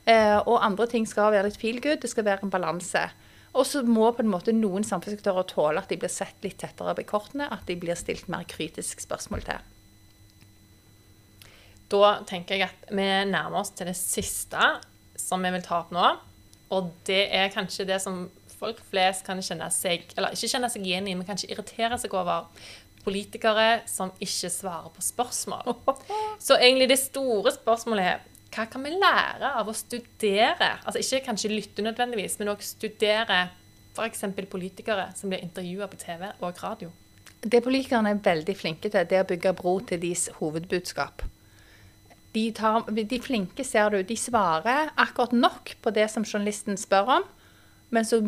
Eh, 0.04 0.36
og 0.44 0.60
andre 0.60 0.90
ting 0.92 1.08
skal 1.08 1.32
være 1.32 1.48
litt 1.48 1.60
feel 1.60 1.80
good, 1.80 2.02
det 2.04 2.12
skal 2.12 2.28
være 2.28 2.44
en 2.44 2.52
balanse. 2.52 3.08
Og 3.56 3.64
så 3.64 3.80
må 3.86 4.10
på 4.12 4.20
en 4.20 4.32
måte 4.34 4.52
noen 4.52 4.84
samfunnsaktører 4.84 5.48
tåle 5.48 5.80
at 5.80 5.88
de 5.88 5.96
blir 6.04 6.12
sett 6.12 6.36
litt 6.44 6.60
tettere 6.60 6.92
på 6.98 7.08
kortene, 7.14 7.48
at 7.48 7.64
de 7.64 7.80
blir 7.80 7.96
stilt 7.96 8.28
mer 8.28 8.44
kritiske 8.50 9.06
spørsmål 9.06 9.48
til. 9.48 9.70
Da 11.92 12.18
tenker 12.28 12.58
jeg 12.58 12.70
at 12.70 12.88
vi 12.90 13.08
nærmer 13.28 13.60
oss 13.60 13.74
til 13.76 13.90
det 13.90 13.96
siste 13.98 14.70
som 15.20 15.44
vi 15.44 15.52
vil 15.54 15.64
ta 15.64 15.82
opp 15.82 15.92
nå. 15.94 16.06
Og 16.74 16.90
det 17.06 17.26
er 17.34 17.52
kanskje 17.54 17.86
det 17.88 18.00
som 18.02 18.24
folk 18.54 18.80
flest 18.88 19.26
kan 19.26 19.42
kjenne 19.44 19.66
seg 19.74 20.06
Eller 20.16 20.34
ikke 20.34 20.48
kjenne 20.54 20.70
seg 20.72 20.86
igjen 20.86 21.08
i, 21.10 21.16
men 21.16 21.26
kanskje 21.28 21.50
irritere 21.52 21.98
seg 22.00 22.14
over. 22.16 22.48
Politikere 23.04 23.82
som 23.90 24.14
ikke 24.22 24.48
svarer 24.48 24.92
på 24.94 25.04
spørsmål. 25.04 25.74
Så 26.46 26.56
egentlig 26.56 26.88
det 26.94 27.02
store 27.02 27.52
spørsmålet 27.52 28.14
er 28.14 28.22
hva 28.54 28.68
kan 28.70 28.84
vi 28.86 28.92
lære 28.94 29.50
av 29.58 29.66
å 29.66 29.74
studere? 29.74 30.76
Altså 30.86 31.02
ikke 31.02 31.24
kanskje 31.26 31.50
lytte 31.50 31.82
nødvendigvis, 31.82 32.38
men 32.38 32.52
òg 32.52 32.62
studere 32.62 33.48
f.eks. 33.94 34.22
politikere 34.50 35.08
som 35.18 35.30
blir 35.30 35.42
intervjua 35.42 35.88
på 35.90 35.98
TV 35.98 36.28
og 36.38 36.62
radio. 36.62 36.92
Det 37.42 37.60
politikerne 37.64 38.14
er 38.14 38.22
veldig 38.24 38.54
flinke 38.56 38.88
til, 38.88 39.08
det 39.10 39.18
er 39.18 39.26
å 39.26 39.28
bygge 39.28 39.56
bro 39.58 39.74
til 39.84 40.00
deres 40.00 40.28
hovedbudskap. 40.38 41.26
De, 42.34 42.48
tar, 42.56 42.88
de 42.90 43.20
flinke, 43.22 43.64
ser 43.66 43.94
du, 43.94 44.00
de 44.06 44.16
svarer 44.18 44.90
akkurat 45.00 45.34
nok 45.36 45.76
på 45.84 45.94
det 45.94 46.08
som 46.10 46.26
journalisten 46.26 46.78
spør 46.80 47.20
om, 47.20 47.26
men 47.94 48.06
så, 48.08 48.18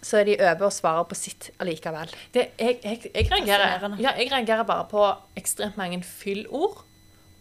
så 0.00 0.22
er 0.22 0.30
de 0.30 0.38
over 0.38 0.70
og 0.70 0.74
svarer 0.74 1.04
på 1.10 1.18
sitt 1.18 1.50
allikevel. 1.60 2.12
Det, 2.32 2.50
jeg, 2.56 2.78
jeg, 2.84 3.02
jeg, 3.12 3.28
reagerer, 3.28 3.96
ja, 4.00 4.14
jeg 4.16 4.32
reagerer 4.32 4.64
bare 4.68 4.88
på 4.90 5.04
ekstremt 5.40 5.76
mange 5.80 6.00
fyllord 6.06 6.80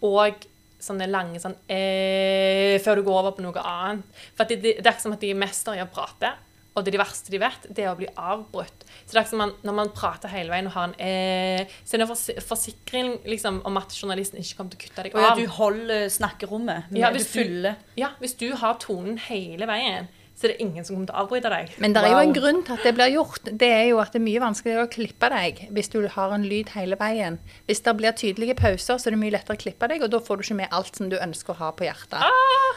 og 0.04 0.48
sånne 0.80 1.10
lange 1.12 1.42
sånn 1.44 1.58
eh, 1.68 2.78
Før 2.84 3.00
du 3.00 3.08
går 3.08 3.18
over 3.22 3.34
på 3.36 3.44
noe 3.44 3.64
annet. 3.64 4.20
For 4.38 4.48
det, 4.48 4.62
det, 4.64 4.78
det 4.80 4.88
er 4.88 4.96
ikke 4.96 5.08
som 5.08 5.16
at 5.16 5.26
de 5.26 5.34
mester 5.36 5.76
i 5.76 5.84
å 5.84 5.90
prate. 5.92 6.32
Og 6.76 6.86
det 6.86 6.94
er 6.94 6.96
det 6.96 7.02
verste 7.02 7.34
de 7.34 7.42
vet, 7.42 7.66
det 7.76 7.84
er 7.84 7.92
å 7.92 7.98
bli 8.00 8.08
avbrutt. 8.16 8.79
Så 9.10 9.16
det 9.18 9.22
er 9.24 9.30
som 9.32 9.40
man, 9.42 9.52
Når 9.66 9.74
man 9.74 9.90
prater 9.90 10.30
hele 10.30 10.52
veien 10.54 10.68
og 10.70 10.76
har 10.76 10.92
en 10.92 10.94
eh, 11.02 11.66
Så 11.82 11.98
er 11.98 12.04
det 12.04 12.10
en 12.14 12.44
forsikring 12.46 13.16
liksom, 13.26 13.62
om 13.66 13.80
at 13.82 13.96
journalisten 13.98 14.38
ikke 14.38 14.60
kommer 14.60 14.76
til 14.76 14.78
å 14.78 14.84
kutte 14.86 15.06
deg 15.08 15.16
Og 15.18 15.24
ja, 15.24 15.32
av. 15.32 15.40
du 15.42 15.48
holder 15.56 16.06
snakkerommet. 16.14 16.92
Ja, 16.94 17.10
hvis 17.16 17.32
du-. 17.34 17.72
Ja, 17.98 18.12
Hvis 18.22 18.38
du 18.38 18.52
har 18.62 18.78
tonen 18.80 19.18
hele 19.30 19.66
veien, 19.70 20.08
så 20.40 20.48
er 20.48 20.54
det 20.54 20.62
ingen 20.64 20.86
som 20.88 20.96
kommer 20.96 21.10
til 21.10 21.16
å 21.18 21.24
avbryte 21.26 21.50
deg. 21.52 21.72
Men 21.84 21.92
det 21.94 22.00
er 22.06 22.14
jo 22.14 22.16
Wow. 22.16 22.24
en 22.24 22.34
grunn 22.38 22.60
til 22.64 22.74
at 22.78 22.84
det 22.88 22.94
blir 22.96 23.10
gjort. 23.12 23.50
Det 23.60 23.68
er 23.76 23.86
jo 23.90 23.98
at 24.00 24.14
det 24.14 24.22
er 24.22 24.24
mye 24.24 24.40
vanskeligere 24.40 24.86
å 24.88 24.92
klippe 24.94 25.30
deg 25.34 25.58
hvis 25.76 25.90
du 25.92 25.98
har 26.08 26.32
en 26.38 26.46
lyd 26.48 26.70
hele 26.78 26.96
veien. 26.96 27.40
Hvis 27.68 27.82
det 27.84 27.96
blir 28.00 28.16
tydelige 28.16 28.56
pauser, 28.56 28.96
så 28.98 29.08
er 29.10 29.12
det 29.18 29.20
mye 29.20 29.34
lettere 29.36 29.58
å 29.58 29.60
klippe 29.60 29.90
deg, 29.92 30.02
og 30.08 30.10
da 30.14 30.20
får 30.24 30.38
du 30.40 30.44
ikke 30.48 30.56
med 30.62 30.72
alt 30.72 30.96
som 30.96 31.10
du 31.12 31.18
ønsker 31.20 31.54
å 31.54 31.60
ha 31.60 31.72
på 31.76 31.84
hjertet. 31.90 32.24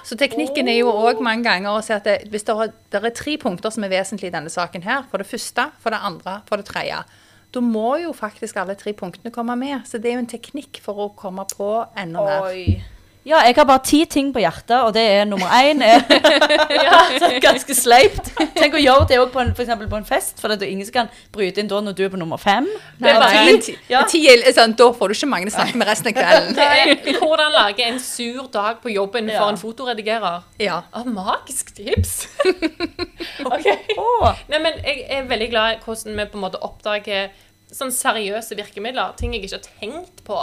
Så 0.04 0.18
teknikken 0.18 0.66
er 0.68 0.80
jo 0.80 0.90
òg 0.90 1.20
mange 1.22 1.44
ganger 1.46 1.70
å 1.78 1.82
si 1.86 1.92
at 1.94 2.02
det, 2.04 2.16
hvis 2.32 2.42
det 2.48 2.56
er, 2.58 2.72
det 2.90 3.04
er 3.04 3.14
tre 3.14 3.36
punkter 3.38 3.70
som 3.70 3.84
er 3.86 3.94
vesentlige 3.94 4.32
i 4.32 4.34
denne 4.34 4.50
saken 4.50 4.82
her, 4.82 5.04
for 5.10 5.22
det 5.22 5.28
første, 5.30 5.68
for 5.78 5.94
det 5.94 6.00
andre, 6.02 6.40
for 6.48 6.56
det 6.58 6.66
tredje, 6.66 7.04
da 7.52 7.60
må 7.60 7.98
jo 8.02 8.10
faktisk 8.16 8.56
alle 8.56 8.74
tre 8.80 8.92
punktene 8.96 9.30
komme 9.30 9.54
med. 9.60 9.84
Så 9.86 9.98
det 10.02 10.10
er 10.10 10.14
jo 10.18 10.24
en 10.24 10.26
teknikk 10.26 10.80
for 10.82 10.98
å 11.04 11.08
komme 11.14 11.44
på 11.46 11.86
enda 11.94 12.24
mer. 12.24 12.46
Oi. 12.48 12.82
Ja, 13.24 13.38
jeg 13.46 13.54
har 13.54 13.64
bare 13.68 13.78
ti 13.86 14.00
ting 14.10 14.32
på 14.34 14.40
hjertet, 14.42 14.72
og 14.82 14.88
det 14.96 15.02
er 15.06 15.24
nummer 15.30 15.46
én 15.54 15.78
ja, 16.86 16.96
ganske 17.44 17.74
sleipt. 17.78 18.32
Tenk 18.56 18.74
å 18.74 18.80
gjøre 18.82 19.04
det 19.12 19.18
òg 19.22 19.28
på, 19.30 19.38
en- 19.44 19.52
for 19.54 19.62
eksempel 19.62 19.86
på 19.90 19.94
en 20.00 20.06
fest, 20.08 20.40
for 20.42 20.50
det 20.50 20.64
er 20.66 20.72
ingen 20.72 20.88
som 20.88 20.96
kan 20.96 21.10
bryte 21.30 21.62
inn 21.62 21.68
da 21.70 21.78
når 21.86 21.94
du 21.94 22.02
er 22.02 22.10
på 22.10 22.18
nummer 22.18 22.40
fem. 22.42 22.66
Nei, 22.98 23.12
bare- 23.14 23.44
men 23.46 23.60
ti, 23.62 23.76
Ja. 23.88 24.00
ti 24.10 24.24
er 24.32 24.42
sånn, 24.56 24.74
da 24.74 24.88
får 24.92 25.12
du 25.12 25.14
ikke 25.14 25.28
mange 25.30 25.46
å 25.46 25.54
snakke 25.54 25.78
med 25.78 25.86
resten 25.86 26.10
av 26.10 26.16
kvelden. 26.18 26.56
Det 26.58 26.66
er 26.66 27.20
hvordan 27.20 27.52
lage 27.54 27.86
en 27.86 28.00
sur 28.02 28.48
dag 28.50 28.80
på 28.82 28.90
jobben 28.92 29.28
Ja. 29.30 29.38
for 29.38 29.48
en 29.54 29.60
fotoredigerer. 29.60 30.42
Ja. 30.58 30.82
Ah, 30.92 31.04
magisk 31.04 31.74
tips! 31.78 32.26
Ok. 33.46 33.66
Oh. 33.98 34.32
Nei, 34.50 34.58
men 34.62 34.74
jeg 34.84 35.04
er 35.10 35.22
veldig 35.30 35.48
glad 35.52 35.76
i 35.76 35.78
hvordan 35.84 36.16
vi 36.18 36.24
på 36.32 36.38
en 36.38 36.42
måte 36.44 36.58
oppdager 36.62 37.30
sånn 37.72 37.92
seriøse 37.94 38.56
virkemidler. 38.58 39.14
Ting 39.16 39.32
jeg 39.34 39.44
ikke 39.46 39.60
har 39.60 39.68
tenkt 39.80 40.24
på 40.26 40.36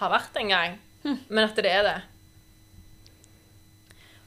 har 0.00 0.10
vært 0.12 0.36
en 0.40 0.48
gang, 0.50 0.74
men 1.04 1.44
at 1.44 1.54
det 1.56 1.70
er 1.70 1.82
det. 1.86 1.94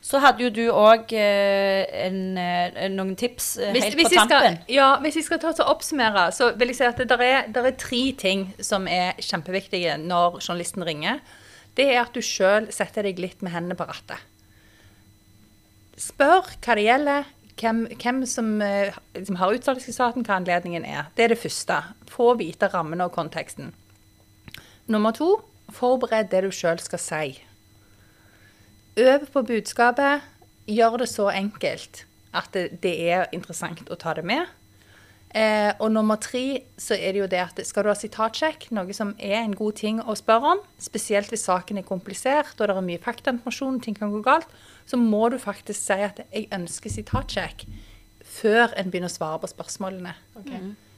Så 0.07 0.21
hadde 0.23 0.45
jo 0.45 0.51
du 0.55 0.61
òg 0.71 1.11
eh, 1.19 1.83
eh, 2.07 2.77
noen 2.93 3.15
tips 3.19 3.47
eh, 3.59 3.73
Hvis, 3.75 3.89
helt 3.89 3.97
hvis, 3.99 4.07
på 4.07 4.19
tampen. 4.21 4.59
skal, 4.61 4.71
ja, 4.71 4.87
hvis 5.03 5.17
jeg 5.19 5.25
skal 5.27 5.41
ta 5.41 5.51
å 5.51 5.65
oppsummere, 5.73 6.29
så 6.31 6.53
vil 6.55 6.71
jeg 6.71 6.79
si 6.79 6.85
at 6.87 7.01
det 7.01 7.17
er, 7.25 7.49
er 7.51 7.73
tre 7.75 8.03
ting 8.15 8.45
som 8.63 8.87
er 8.87 9.19
kjempeviktige 9.19 9.97
når 9.99 10.39
journalisten 10.39 10.85
ringer. 10.87 11.19
Det 11.75 11.89
er 11.91 12.05
at 12.05 12.15
du 12.15 12.23
sjøl 12.23 12.69
setter 12.73 13.03
deg 13.09 13.19
litt 13.19 13.43
med 13.43 13.51
hendene 13.51 13.75
på 13.77 13.89
rattet. 13.89 14.23
Spør 15.99 16.53
hva 16.55 16.77
det 16.77 16.87
gjelder, 16.87 17.27
hvem, 17.59 17.83
hvem 17.99 18.23
som 18.29 18.53
liksom 18.61 19.41
har 19.41 19.57
utsalgsstaten, 19.57 20.23
hva 20.23 20.37
anledningen 20.39 20.87
er. 20.87 21.11
Det 21.17 21.25
er 21.25 21.35
det 21.35 21.41
første. 21.41 21.81
Få 22.13 22.31
vite 22.39 22.71
rammene 22.71 23.09
og 23.09 23.17
konteksten. 23.17 23.73
Nummer 24.87 25.11
to, 25.11 25.33
forbered 25.75 26.31
det 26.31 26.45
du 26.47 26.51
sjøl 26.55 26.79
skal 26.79 27.03
si. 27.03 27.46
Øv 28.97 29.27
på 29.33 29.41
budskapet. 29.45 30.25
Gjør 30.67 30.97
det 31.03 31.09
så 31.09 31.29
enkelt 31.29 32.05
at 32.35 32.49
det, 32.53 32.81
det 32.83 32.95
er 33.09 33.27
interessant 33.35 33.85
å 33.93 33.97
ta 33.99 34.15
det 34.17 34.25
med. 34.25 34.47
Eh, 35.35 35.73
og 35.83 35.91
nummer 35.91 36.15
tre 36.23 36.63
så 36.79 36.95
er 36.95 37.13
det 37.13 37.19
jo 37.19 37.27
det 37.29 37.41
at 37.43 37.59
skal 37.67 37.83
du 37.83 37.91
ha 37.91 37.97
sitatsjekk, 37.97 38.69
noe 38.73 38.95
som 38.95 39.11
er 39.19 39.41
en 39.41 39.53
god 39.57 39.77
ting 39.77 39.99
å 39.99 40.15
spørre 40.17 40.55
om, 40.55 40.63
spesielt 40.81 41.29
hvis 41.33 41.45
saken 41.49 41.81
er 41.81 41.85
komplisert 41.85 42.55
og 42.55 42.63
det 42.63 42.77
er 42.77 42.87
mye 42.87 43.03
faktainformasjon, 43.03 43.81
ting 43.83 43.97
kan 43.97 44.13
gå 44.13 44.23
galt, 44.25 44.47
så 44.87 44.97
må 44.97 45.27
du 45.29 45.37
faktisk 45.37 45.81
si 45.81 45.99
at 46.07 46.23
'jeg 46.31 46.47
ønsker 46.51 46.89
sitatsjekk' 46.89 47.67
før 48.23 48.73
en 48.77 48.89
begynner 48.89 49.11
å 49.11 49.17
svare 49.17 49.39
på 49.39 49.51
spørsmålene. 49.51 50.15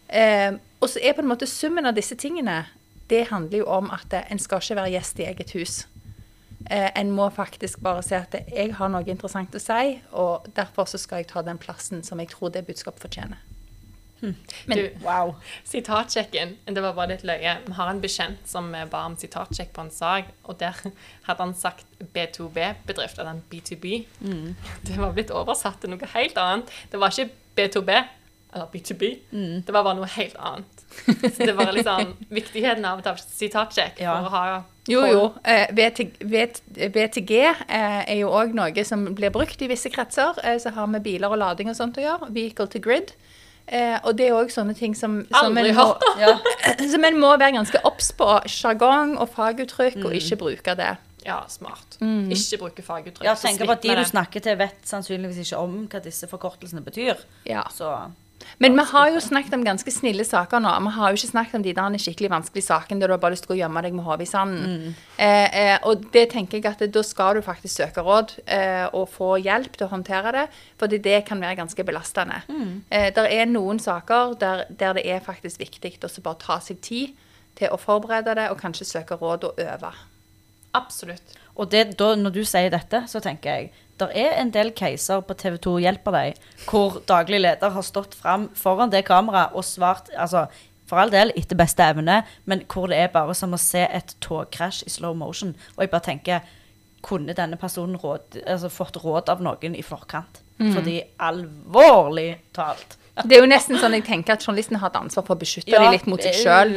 Eh, 0.09 0.51
og 0.79 0.89
så 0.89 0.99
er 1.03 1.13
på 1.13 1.21
en 1.21 1.29
måte 1.29 1.47
summen 1.47 1.85
av 1.85 1.95
disse 1.95 2.15
tingene 2.15 2.65
Det 3.09 3.27
handler 3.27 3.57
jo 3.57 3.65
om 3.65 3.89
at 3.89 4.13
en 4.29 4.39
skal 4.39 4.59
ikke 4.61 4.75
være 4.75 4.91
gjest 4.91 5.19
i 5.19 5.25
eget 5.25 5.51
hus. 5.51 5.87
Eh, 6.69 6.89
en 6.95 7.11
må 7.11 7.29
faktisk 7.33 7.79
bare 7.81 8.03
si 8.05 8.13
at 8.15 8.35
jeg 8.53 8.73
har 8.77 8.89
noe 8.93 9.05
interessant 9.09 9.55
å 9.57 9.59
si, 9.61 9.99
og 10.13 10.45
derfor 10.55 10.85
så 10.85 10.99
skal 11.01 11.23
jeg 11.23 11.27
ta 11.31 11.41
den 11.41 11.57
plassen 11.57 12.03
som 12.05 12.19
jeg 12.21 12.29
tror 12.29 12.51
det 12.53 12.65
budskapet 12.67 13.01
fortjener. 13.01 13.37
Men- 14.21 14.77
du, 14.77 14.89
Wow. 15.01 15.35
Sitatsjekken, 15.63 16.57
det 16.67 16.81
var 16.83 16.93
bare 16.93 17.07
litt 17.13 17.23
løye. 17.23 17.53
Vi 17.65 17.71
har 17.73 17.89
en 17.89 18.01
bekjent 18.01 18.37
som 18.45 18.75
eh, 18.75 18.85
ba 18.85 19.05
om 19.05 19.15
sitatsjekk 19.15 19.71
på 19.73 19.81
en 19.81 19.91
sak, 19.91 20.25
og 20.43 20.57
der 20.59 20.75
hadde 21.23 21.39
han 21.39 21.53
sagt 21.55 21.85
B2B-bedrift, 22.13 23.17
eller 23.19 23.31
en 23.31 23.43
B2B. 23.49 24.05
Det 24.85 24.97
var 24.97 25.13
blitt 25.15 25.31
oversatt 25.31 25.79
til 25.81 25.89
noe 25.93 26.05
helt 26.13 26.37
annet. 26.37 26.69
Det 26.91 26.99
var 26.99 27.09
ikke 27.15 27.31
B2B, 27.55 27.95
eller 28.53 28.67
B2B. 28.73 29.19
Det 29.65 29.73
var 29.73 29.83
bare 29.83 29.95
noe 29.95 30.05
helt 30.17 30.35
annet. 30.37 30.78
Så 31.35 31.45
det 31.45 31.53
var 31.57 31.71
liksom 31.75 32.13
viktigheten 32.29 32.85
av 32.85 32.99
å 32.99 33.05
ta 33.05 33.15
sitatsjekk 33.19 34.01
Ja. 34.03 34.17
for 34.17 34.29
å 34.29 34.33
ha 34.33 34.63
Jo, 34.89 35.03
jo. 35.05 35.23
Eh, 35.43 35.67
VT, 35.75 36.05
VT, 36.25 36.61
VTG 36.95 37.33
eh, 37.45 37.99
er 38.09 38.15
jo 38.19 38.31
òg 38.33 38.55
noe 38.57 38.85
som 38.85 39.03
blir 39.15 39.29
brukt 39.33 39.61
i 39.61 39.69
visse 39.69 39.91
kretser. 39.93 40.39
Eh, 40.43 40.57
så 40.57 40.73
har 40.73 40.87
vi 40.95 41.01
biler 41.11 41.29
og 41.29 41.37
lading 41.37 41.69
og 41.69 41.77
sånt 41.77 41.99
å 42.01 42.05
gjøre. 42.05 42.31
Vehicle 42.33 42.65
to 42.67 42.81
grid. 42.81 43.13
Eh, 43.69 43.99
og 44.01 44.15
det 44.17 44.31
er 44.31 44.37
òg 44.39 44.49
sånne 44.49 44.73
ting 44.73 44.95
som, 44.97 45.19
som, 45.29 45.51
Aldri 45.51 45.69
en 45.69 45.75
må, 45.77 45.83
hørt 45.83 46.07
om. 46.09 46.21
Ja. 46.25 46.33
som 46.89 47.05
en 47.05 47.19
må 47.21 47.35
være 47.37 47.53
ganske 47.59 47.83
obs 47.85 48.09
på. 48.17 48.31
Sjargong 48.49 49.13
og 49.21 49.29
faguttrykk, 49.35 50.01
og 50.07 50.15
ikke 50.17 50.39
bruke 50.41 50.75
det. 50.79 50.95
Ja, 51.27 51.43
smart. 51.51 51.99
Ikke 51.99 52.57
bruke 52.63 52.81
faguttrykk. 52.85 53.27
Ja, 53.27 53.35
tenk 53.35 53.59
tenker 53.59 53.69
på 53.69 53.75
at 53.75 53.85
de 53.85 53.99
du 53.99 54.09
snakker 54.09 54.41
til, 54.41 54.57
vet 54.57 54.89
sannsynligvis 54.89 55.43
ikke 55.43 55.61
om 55.61 55.83
hva 55.91 56.01
disse 56.01 56.29
forkortelsene 56.31 56.81
betyr. 56.81 57.21
Ja. 57.45 57.67
Så 57.75 57.91
Men 58.57 58.75
vi 58.77 58.85
har 58.91 59.09
jo 59.13 59.21
snakket 59.23 59.53
om 59.53 59.63
ganske 59.63 59.91
snille 59.93 60.25
saker 60.25 60.61
nå. 60.63 60.71
Vi 60.87 60.93
har 60.95 61.11
jo 61.11 61.19
ikke 61.19 61.31
snakket 61.31 61.59
om 61.59 61.65
de 61.65 61.73
der 61.77 61.97
skikkelig 62.01 62.31
vanskelige 62.33 62.65
sakene 62.65 63.01
der 63.01 63.11
du 63.11 63.15
har 63.15 63.21
bare 63.21 63.35
lyst 63.35 63.45
til 63.47 63.55
å 63.55 63.59
gjemme 63.59 63.83
deg 63.85 63.95
med 63.95 64.07
hodet 64.07 64.27
i 64.27 64.29
sanden. 64.31 64.95
Eh, 65.17 65.47
eh, 65.61 65.77
og 65.87 66.09
det 66.13 66.25
tenker 66.33 66.59
jeg 66.59 66.67
at 66.71 66.83
det, 66.83 66.91
da 66.95 67.03
skal 67.05 67.37
du 67.37 67.45
faktisk 67.45 67.81
søke 67.81 68.03
råd 68.05 68.35
eh, 68.45 68.85
og 68.91 69.09
få 69.13 69.35
hjelp 69.39 69.77
til 69.77 69.87
å 69.87 69.93
håndtere 69.93 70.35
det, 70.35 70.45
fordi 70.81 71.01
det 71.05 71.23
kan 71.29 71.41
være 71.41 71.61
ganske 71.61 71.85
belastende. 71.87 72.41
Eh, 72.89 73.09
der 73.15 73.31
er 73.31 73.49
noen 73.49 73.79
saker 73.79 74.35
der, 74.39 74.65
der 74.69 74.97
det 74.97 75.07
er 75.07 75.23
faktisk 75.23 75.61
viktig 75.61 75.97
å 76.03 76.13
bare 76.25 76.41
ta 76.41 76.59
seg 76.63 76.81
tid 76.81 77.17
til 77.59 77.73
å 77.73 77.79
forberede 77.79 78.35
det 78.37 78.47
og 78.51 78.59
kanskje 78.61 78.87
søke 78.87 79.19
råd 79.19 79.49
og 79.49 79.61
øve. 79.63 79.91
Absolutt. 80.77 81.37
Og 81.59 81.69
det, 81.71 81.97
da, 81.99 82.13
når 82.15 82.33
du 82.39 82.41
sier 82.47 82.71
dette, 82.73 83.03
så 83.11 83.21
tenker 83.23 83.55
jeg 83.55 83.71
det 83.99 84.07
er 84.15 84.37
en 84.39 84.51
del 84.55 84.69
caser 84.71 85.19
på 85.27 85.35
TV 85.35 85.57
2 85.59 85.73
Hjelper 85.83 86.15
deg, 86.15 86.37
hvor 86.69 87.01
daglig 87.09 87.41
leder 87.43 87.73
har 87.75 87.83
stått 87.83 88.15
fram 88.15 88.47
foran 88.55 88.93
det 88.93 89.01
kameraet 89.09 89.57
og 89.59 89.65
svart 89.67 90.07
altså, 90.15 90.45
for 90.87 91.01
all 91.03 91.11
del 91.11 91.33
etter 91.37 91.59
beste 91.59 91.83
evne, 91.83 92.21
men 92.47 92.63
hvor 92.71 92.87
det 92.87 93.01
er 93.03 93.11
bare 93.11 93.35
som 93.35 93.51
å 93.53 93.59
se 93.59 93.83
et 93.83 94.15
togkrasj 94.23 94.85
i 94.87 94.93
slow 94.93 95.17
motion. 95.17 95.51
Og 95.75 95.83
jeg 95.83 95.91
bare 95.91 96.07
tenker 96.13 96.55
Kunne 96.99 97.31
denne 97.31 97.55
personen 97.55 97.95
råd, 97.95 98.41
altså, 98.43 98.67
fått 98.67 98.97
råd 98.99 99.29
av 99.31 99.39
noen 99.39 99.75
i 99.79 99.83
forkant? 99.87 100.41
Fordi 100.73 100.97
alvorlig 101.23 102.33
talt 102.51 102.97
Det 103.23 103.37
er 103.37 103.39
jo 103.45 103.47
nesten 103.47 103.79
sånn 103.79 103.95
jeg 103.95 104.03
tenker 104.03 104.35
at 104.35 104.43
journalisten 104.43 104.75
har 104.81 104.91
et 104.91 104.97
ansvar 104.99 105.23
for 105.27 105.37
å 105.37 105.39
beskytte 105.39 105.71
dem 105.71 105.93
litt 105.95 106.05
mot 106.11 106.19
seg 106.23 106.35
sjøl. 106.35 106.73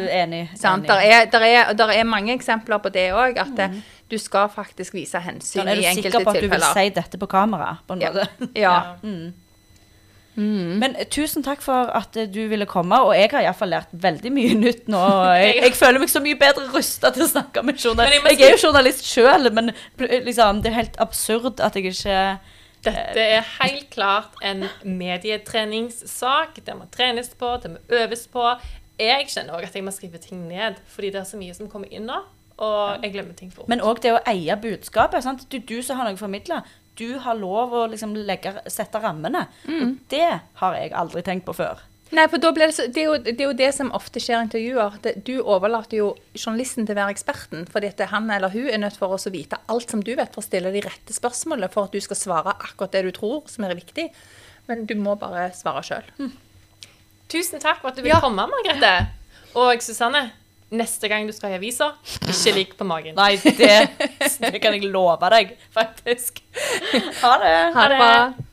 Der 0.86 1.02
er, 1.02 1.26
der, 1.30 1.46
er, 1.48 1.72
der 1.74 1.90
er 1.94 2.06
mange 2.06 2.34
eksempler 2.34 2.78
på 2.82 2.92
det 2.94 3.08
òg, 3.14 3.38
at 3.42 3.58
eh, 3.62 3.76
du 4.12 4.18
skal 4.20 4.50
faktisk 4.52 4.94
vise 4.98 5.20
hensyn 5.24 5.64
i 5.72 5.86
enkelte 5.88 5.88
tilfeller. 5.88 5.88
Da 5.88 5.88
er 5.88 5.94
du 5.96 6.02
sikker 6.02 6.24
på 6.28 6.34
at 6.36 6.42
du 6.44 6.48
vil 6.52 6.66
si 6.76 6.88
dette 7.00 7.18
på 7.22 7.28
kamera? 7.32 7.70
På 7.88 7.96
en 7.96 8.04
Ja. 8.04 8.12
måte? 8.12 8.50
Ja. 8.66 8.74
Men 10.34 10.94
eh, 10.96 11.04
tusen 11.12 11.44
takk 11.44 11.60
for 11.60 11.90
at 11.92 12.16
eh, 12.16 12.24
du 12.32 12.46
ville 12.48 12.64
komme, 12.64 12.96
og 13.04 13.10
jeg 13.12 13.28
har 13.34 13.44
iallfall 13.44 13.68
lært 13.74 13.90
veldig 13.92 14.30
mye 14.32 14.54
nytt 14.64 14.86
nå. 14.92 15.00
Jeg, 15.36 15.58
jeg 15.66 15.74
føler 15.76 16.00
meg 16.00 16.08
så 16.12 16.22
mye 16.24 16.38
bedre 16.40 16.64
rusta 16.72 17.10
til 17.12 17.26
å 17.26 17.28
snakke 17.28 17.60
med 17.68 17.76
journalister. 17.76 18.16
journalist. 18.16 18.40
jeg 18.40 18.40
Jeg 18.40 18.48
er 18.48 18.56
jo 18.56 18.62
journalist 18.66 19.10
sjøl, 19.10 19.50
men 19.52 19.72
liksom, 20.00 20.62
det 20.64 20.72
er 20.72 20.78
helt 20.78 20.96
absurd 21.04 21.60
at 21.60 21.76
jeg 21.76 21.92
ikke 21.92 22.22
Dette 22.82 23.22
er 23.36 23.44
helt 23.60 23.90
klart 23.94 24.40
en 24.42 24.64
medietreningssak. 24.82 26.56
Det 26.66 26.74
må 26.74 26.88
trenes 26.90 27.28
på, 27.38 27.52
det 27.62 27.70
må 27.76 27.82
øves 28.00 28.24
på. 28.32 28.42
Jeg 28.98 29.28
kjenner 29.30 29.54
òg 29.60 29.68
at 29.68 29.76
jeg 29.78 29.84
må 29.86 29.92
skrive 29.94 30.18
ting 30.18 30.48
ned, 30.48 30.80
fordi 30.90 31.12
det 31.14 31.20
er 31.22 31.28
så 31.28 31.38
mye 31.38 31.54
som 31.54 31.68
kommer 31.70 31.92
inn 31.94 32.08
nå. 32.10 32.18
Og 32.62 33.02
jeg 33.02 33.12
glemmer 33.16 33.34
ting 33.38 33.50
fort. 33.50 33.66
Men 33.68 33.80
òg 33.82 34.00
det 34.04 34.12
å 34.14 34.20
eie 34.30 34.54
budskapet. 34.62 35.24
Sant? 35.24 35.46
Det 35.50 35.62
er 35.62 35.68
du 35.70 35.82
som 35.82 35.98
har 35.98 36.06
noe 36.08 36.14
å 36.18 36.20
formidle. 36.20 36.60
Du 37.00 37.18
har 37.24 37.34
lov 37.34 37.72
å 37.74 37.86
liksom 37.90 38.12
legge, 38.28 38.52
sette 38.70 39.00
rammene. 39.02 39.46
Og 39.66 39.96
det 40.12 40.28
har 40.60 40.76
jeg 40.78 40.92
aldri 40.94 41.22
tenkt 41.26 41.46
på 41.48 41.54
før. 41.58 41.80
Nei, 42.12 42.26
for 42.28 42.36
da 42.36 42.50
blir 42.52 42.68
det, 42.68 42.74
så, 42.76 42.84
det, 42.92 43.00
er 43.00 43.06
jo, 43.08 43.14
det 43.24 43.32
er 43.40 43.46
jo 43.48 43.54
det 43.56 43.70
som 43.72 43.88
ofte 43.96 44.20
skjer 44.20 44.36
i 44.36 44.44
intervjuer. 44.44 44.98
Det, 45.00 45.14
du 45.24 45.38
overlater 45.40 45.96
jo 45.96 46.10
journalisten 46.36 46.84
til 46.84 46.92
å 46.92 46.98
være 47.00 47.14
eksperten, 47.14 47.62
fordi 47.72 47.88
at 47.88 48.02
han 48.12 48.28
eller 48.30 48.52
hun 48.52 48.68
er 48.68 48.82
nødt 48.82 48.98
for 49.00 49.16
oss 49.16 49.24
å 49.26 49.32
vite 49.32 49.56
alt 49.72 49.88
som 49.94 50.02
du 50.04 50.10
vet, 50.18 50.28
for 50.34 50.44
å 50.44 50.46
stille 50.46 50.70
de 50.74 50.82
rette 50.84 51.16
spørsmålene 51.16 51.70
for 51.72 51.88
at 51.88 51.96
du 51.96 52.04
skal 52.04 52.20
svare 52.20 52.52
akkurat 52.52 52.92
det 52.92 53.06
du 53.08 53.10
tror 53.16 53.48
som 53.48 53.64
er 53.64 53.72
viktig. 53.80 54.10
Men 54.68 54.84
du 54.86 54.92
må 55.00 55.16
bare 55.18 55.48
svare 55.56 55.80
sjøl. 55.88 56.04
Tusen 57.32 57.62
takk 57.64 57.80
for 57.80 57.88
at 57.90 57.96
du 57.96 58.02
ville 58.04 58.14
Ja. 58.14 58.20
komme, 58.20 58.44
Margrethe. 58.46 58.92
Og 59.56 59.80
Susanne, 59.82 60.26
neste 60.72 61.10
gang 61.12 61.26
du 61.28 61.34
skal 61.36 61.52
i 61.54 61.58
avisa, 61.60 61.92
ikke 62.22 62.54
ligg 62.58 62.78
på 62.78 62.86
magen. 62.88 63.18
Nei, 63.18 63.36
det, 63.42 63.74
det 64.46 64.62
kan 64.62 64.76
jeg 64.78 64.88
love 64.92 65.32
deg, 65.34 65.56
faktisk. 65.74 66.42
Ha 67.22 67.36
det. 67.44 67.58
Ha 67.76 67.90
det. 67.96 68.51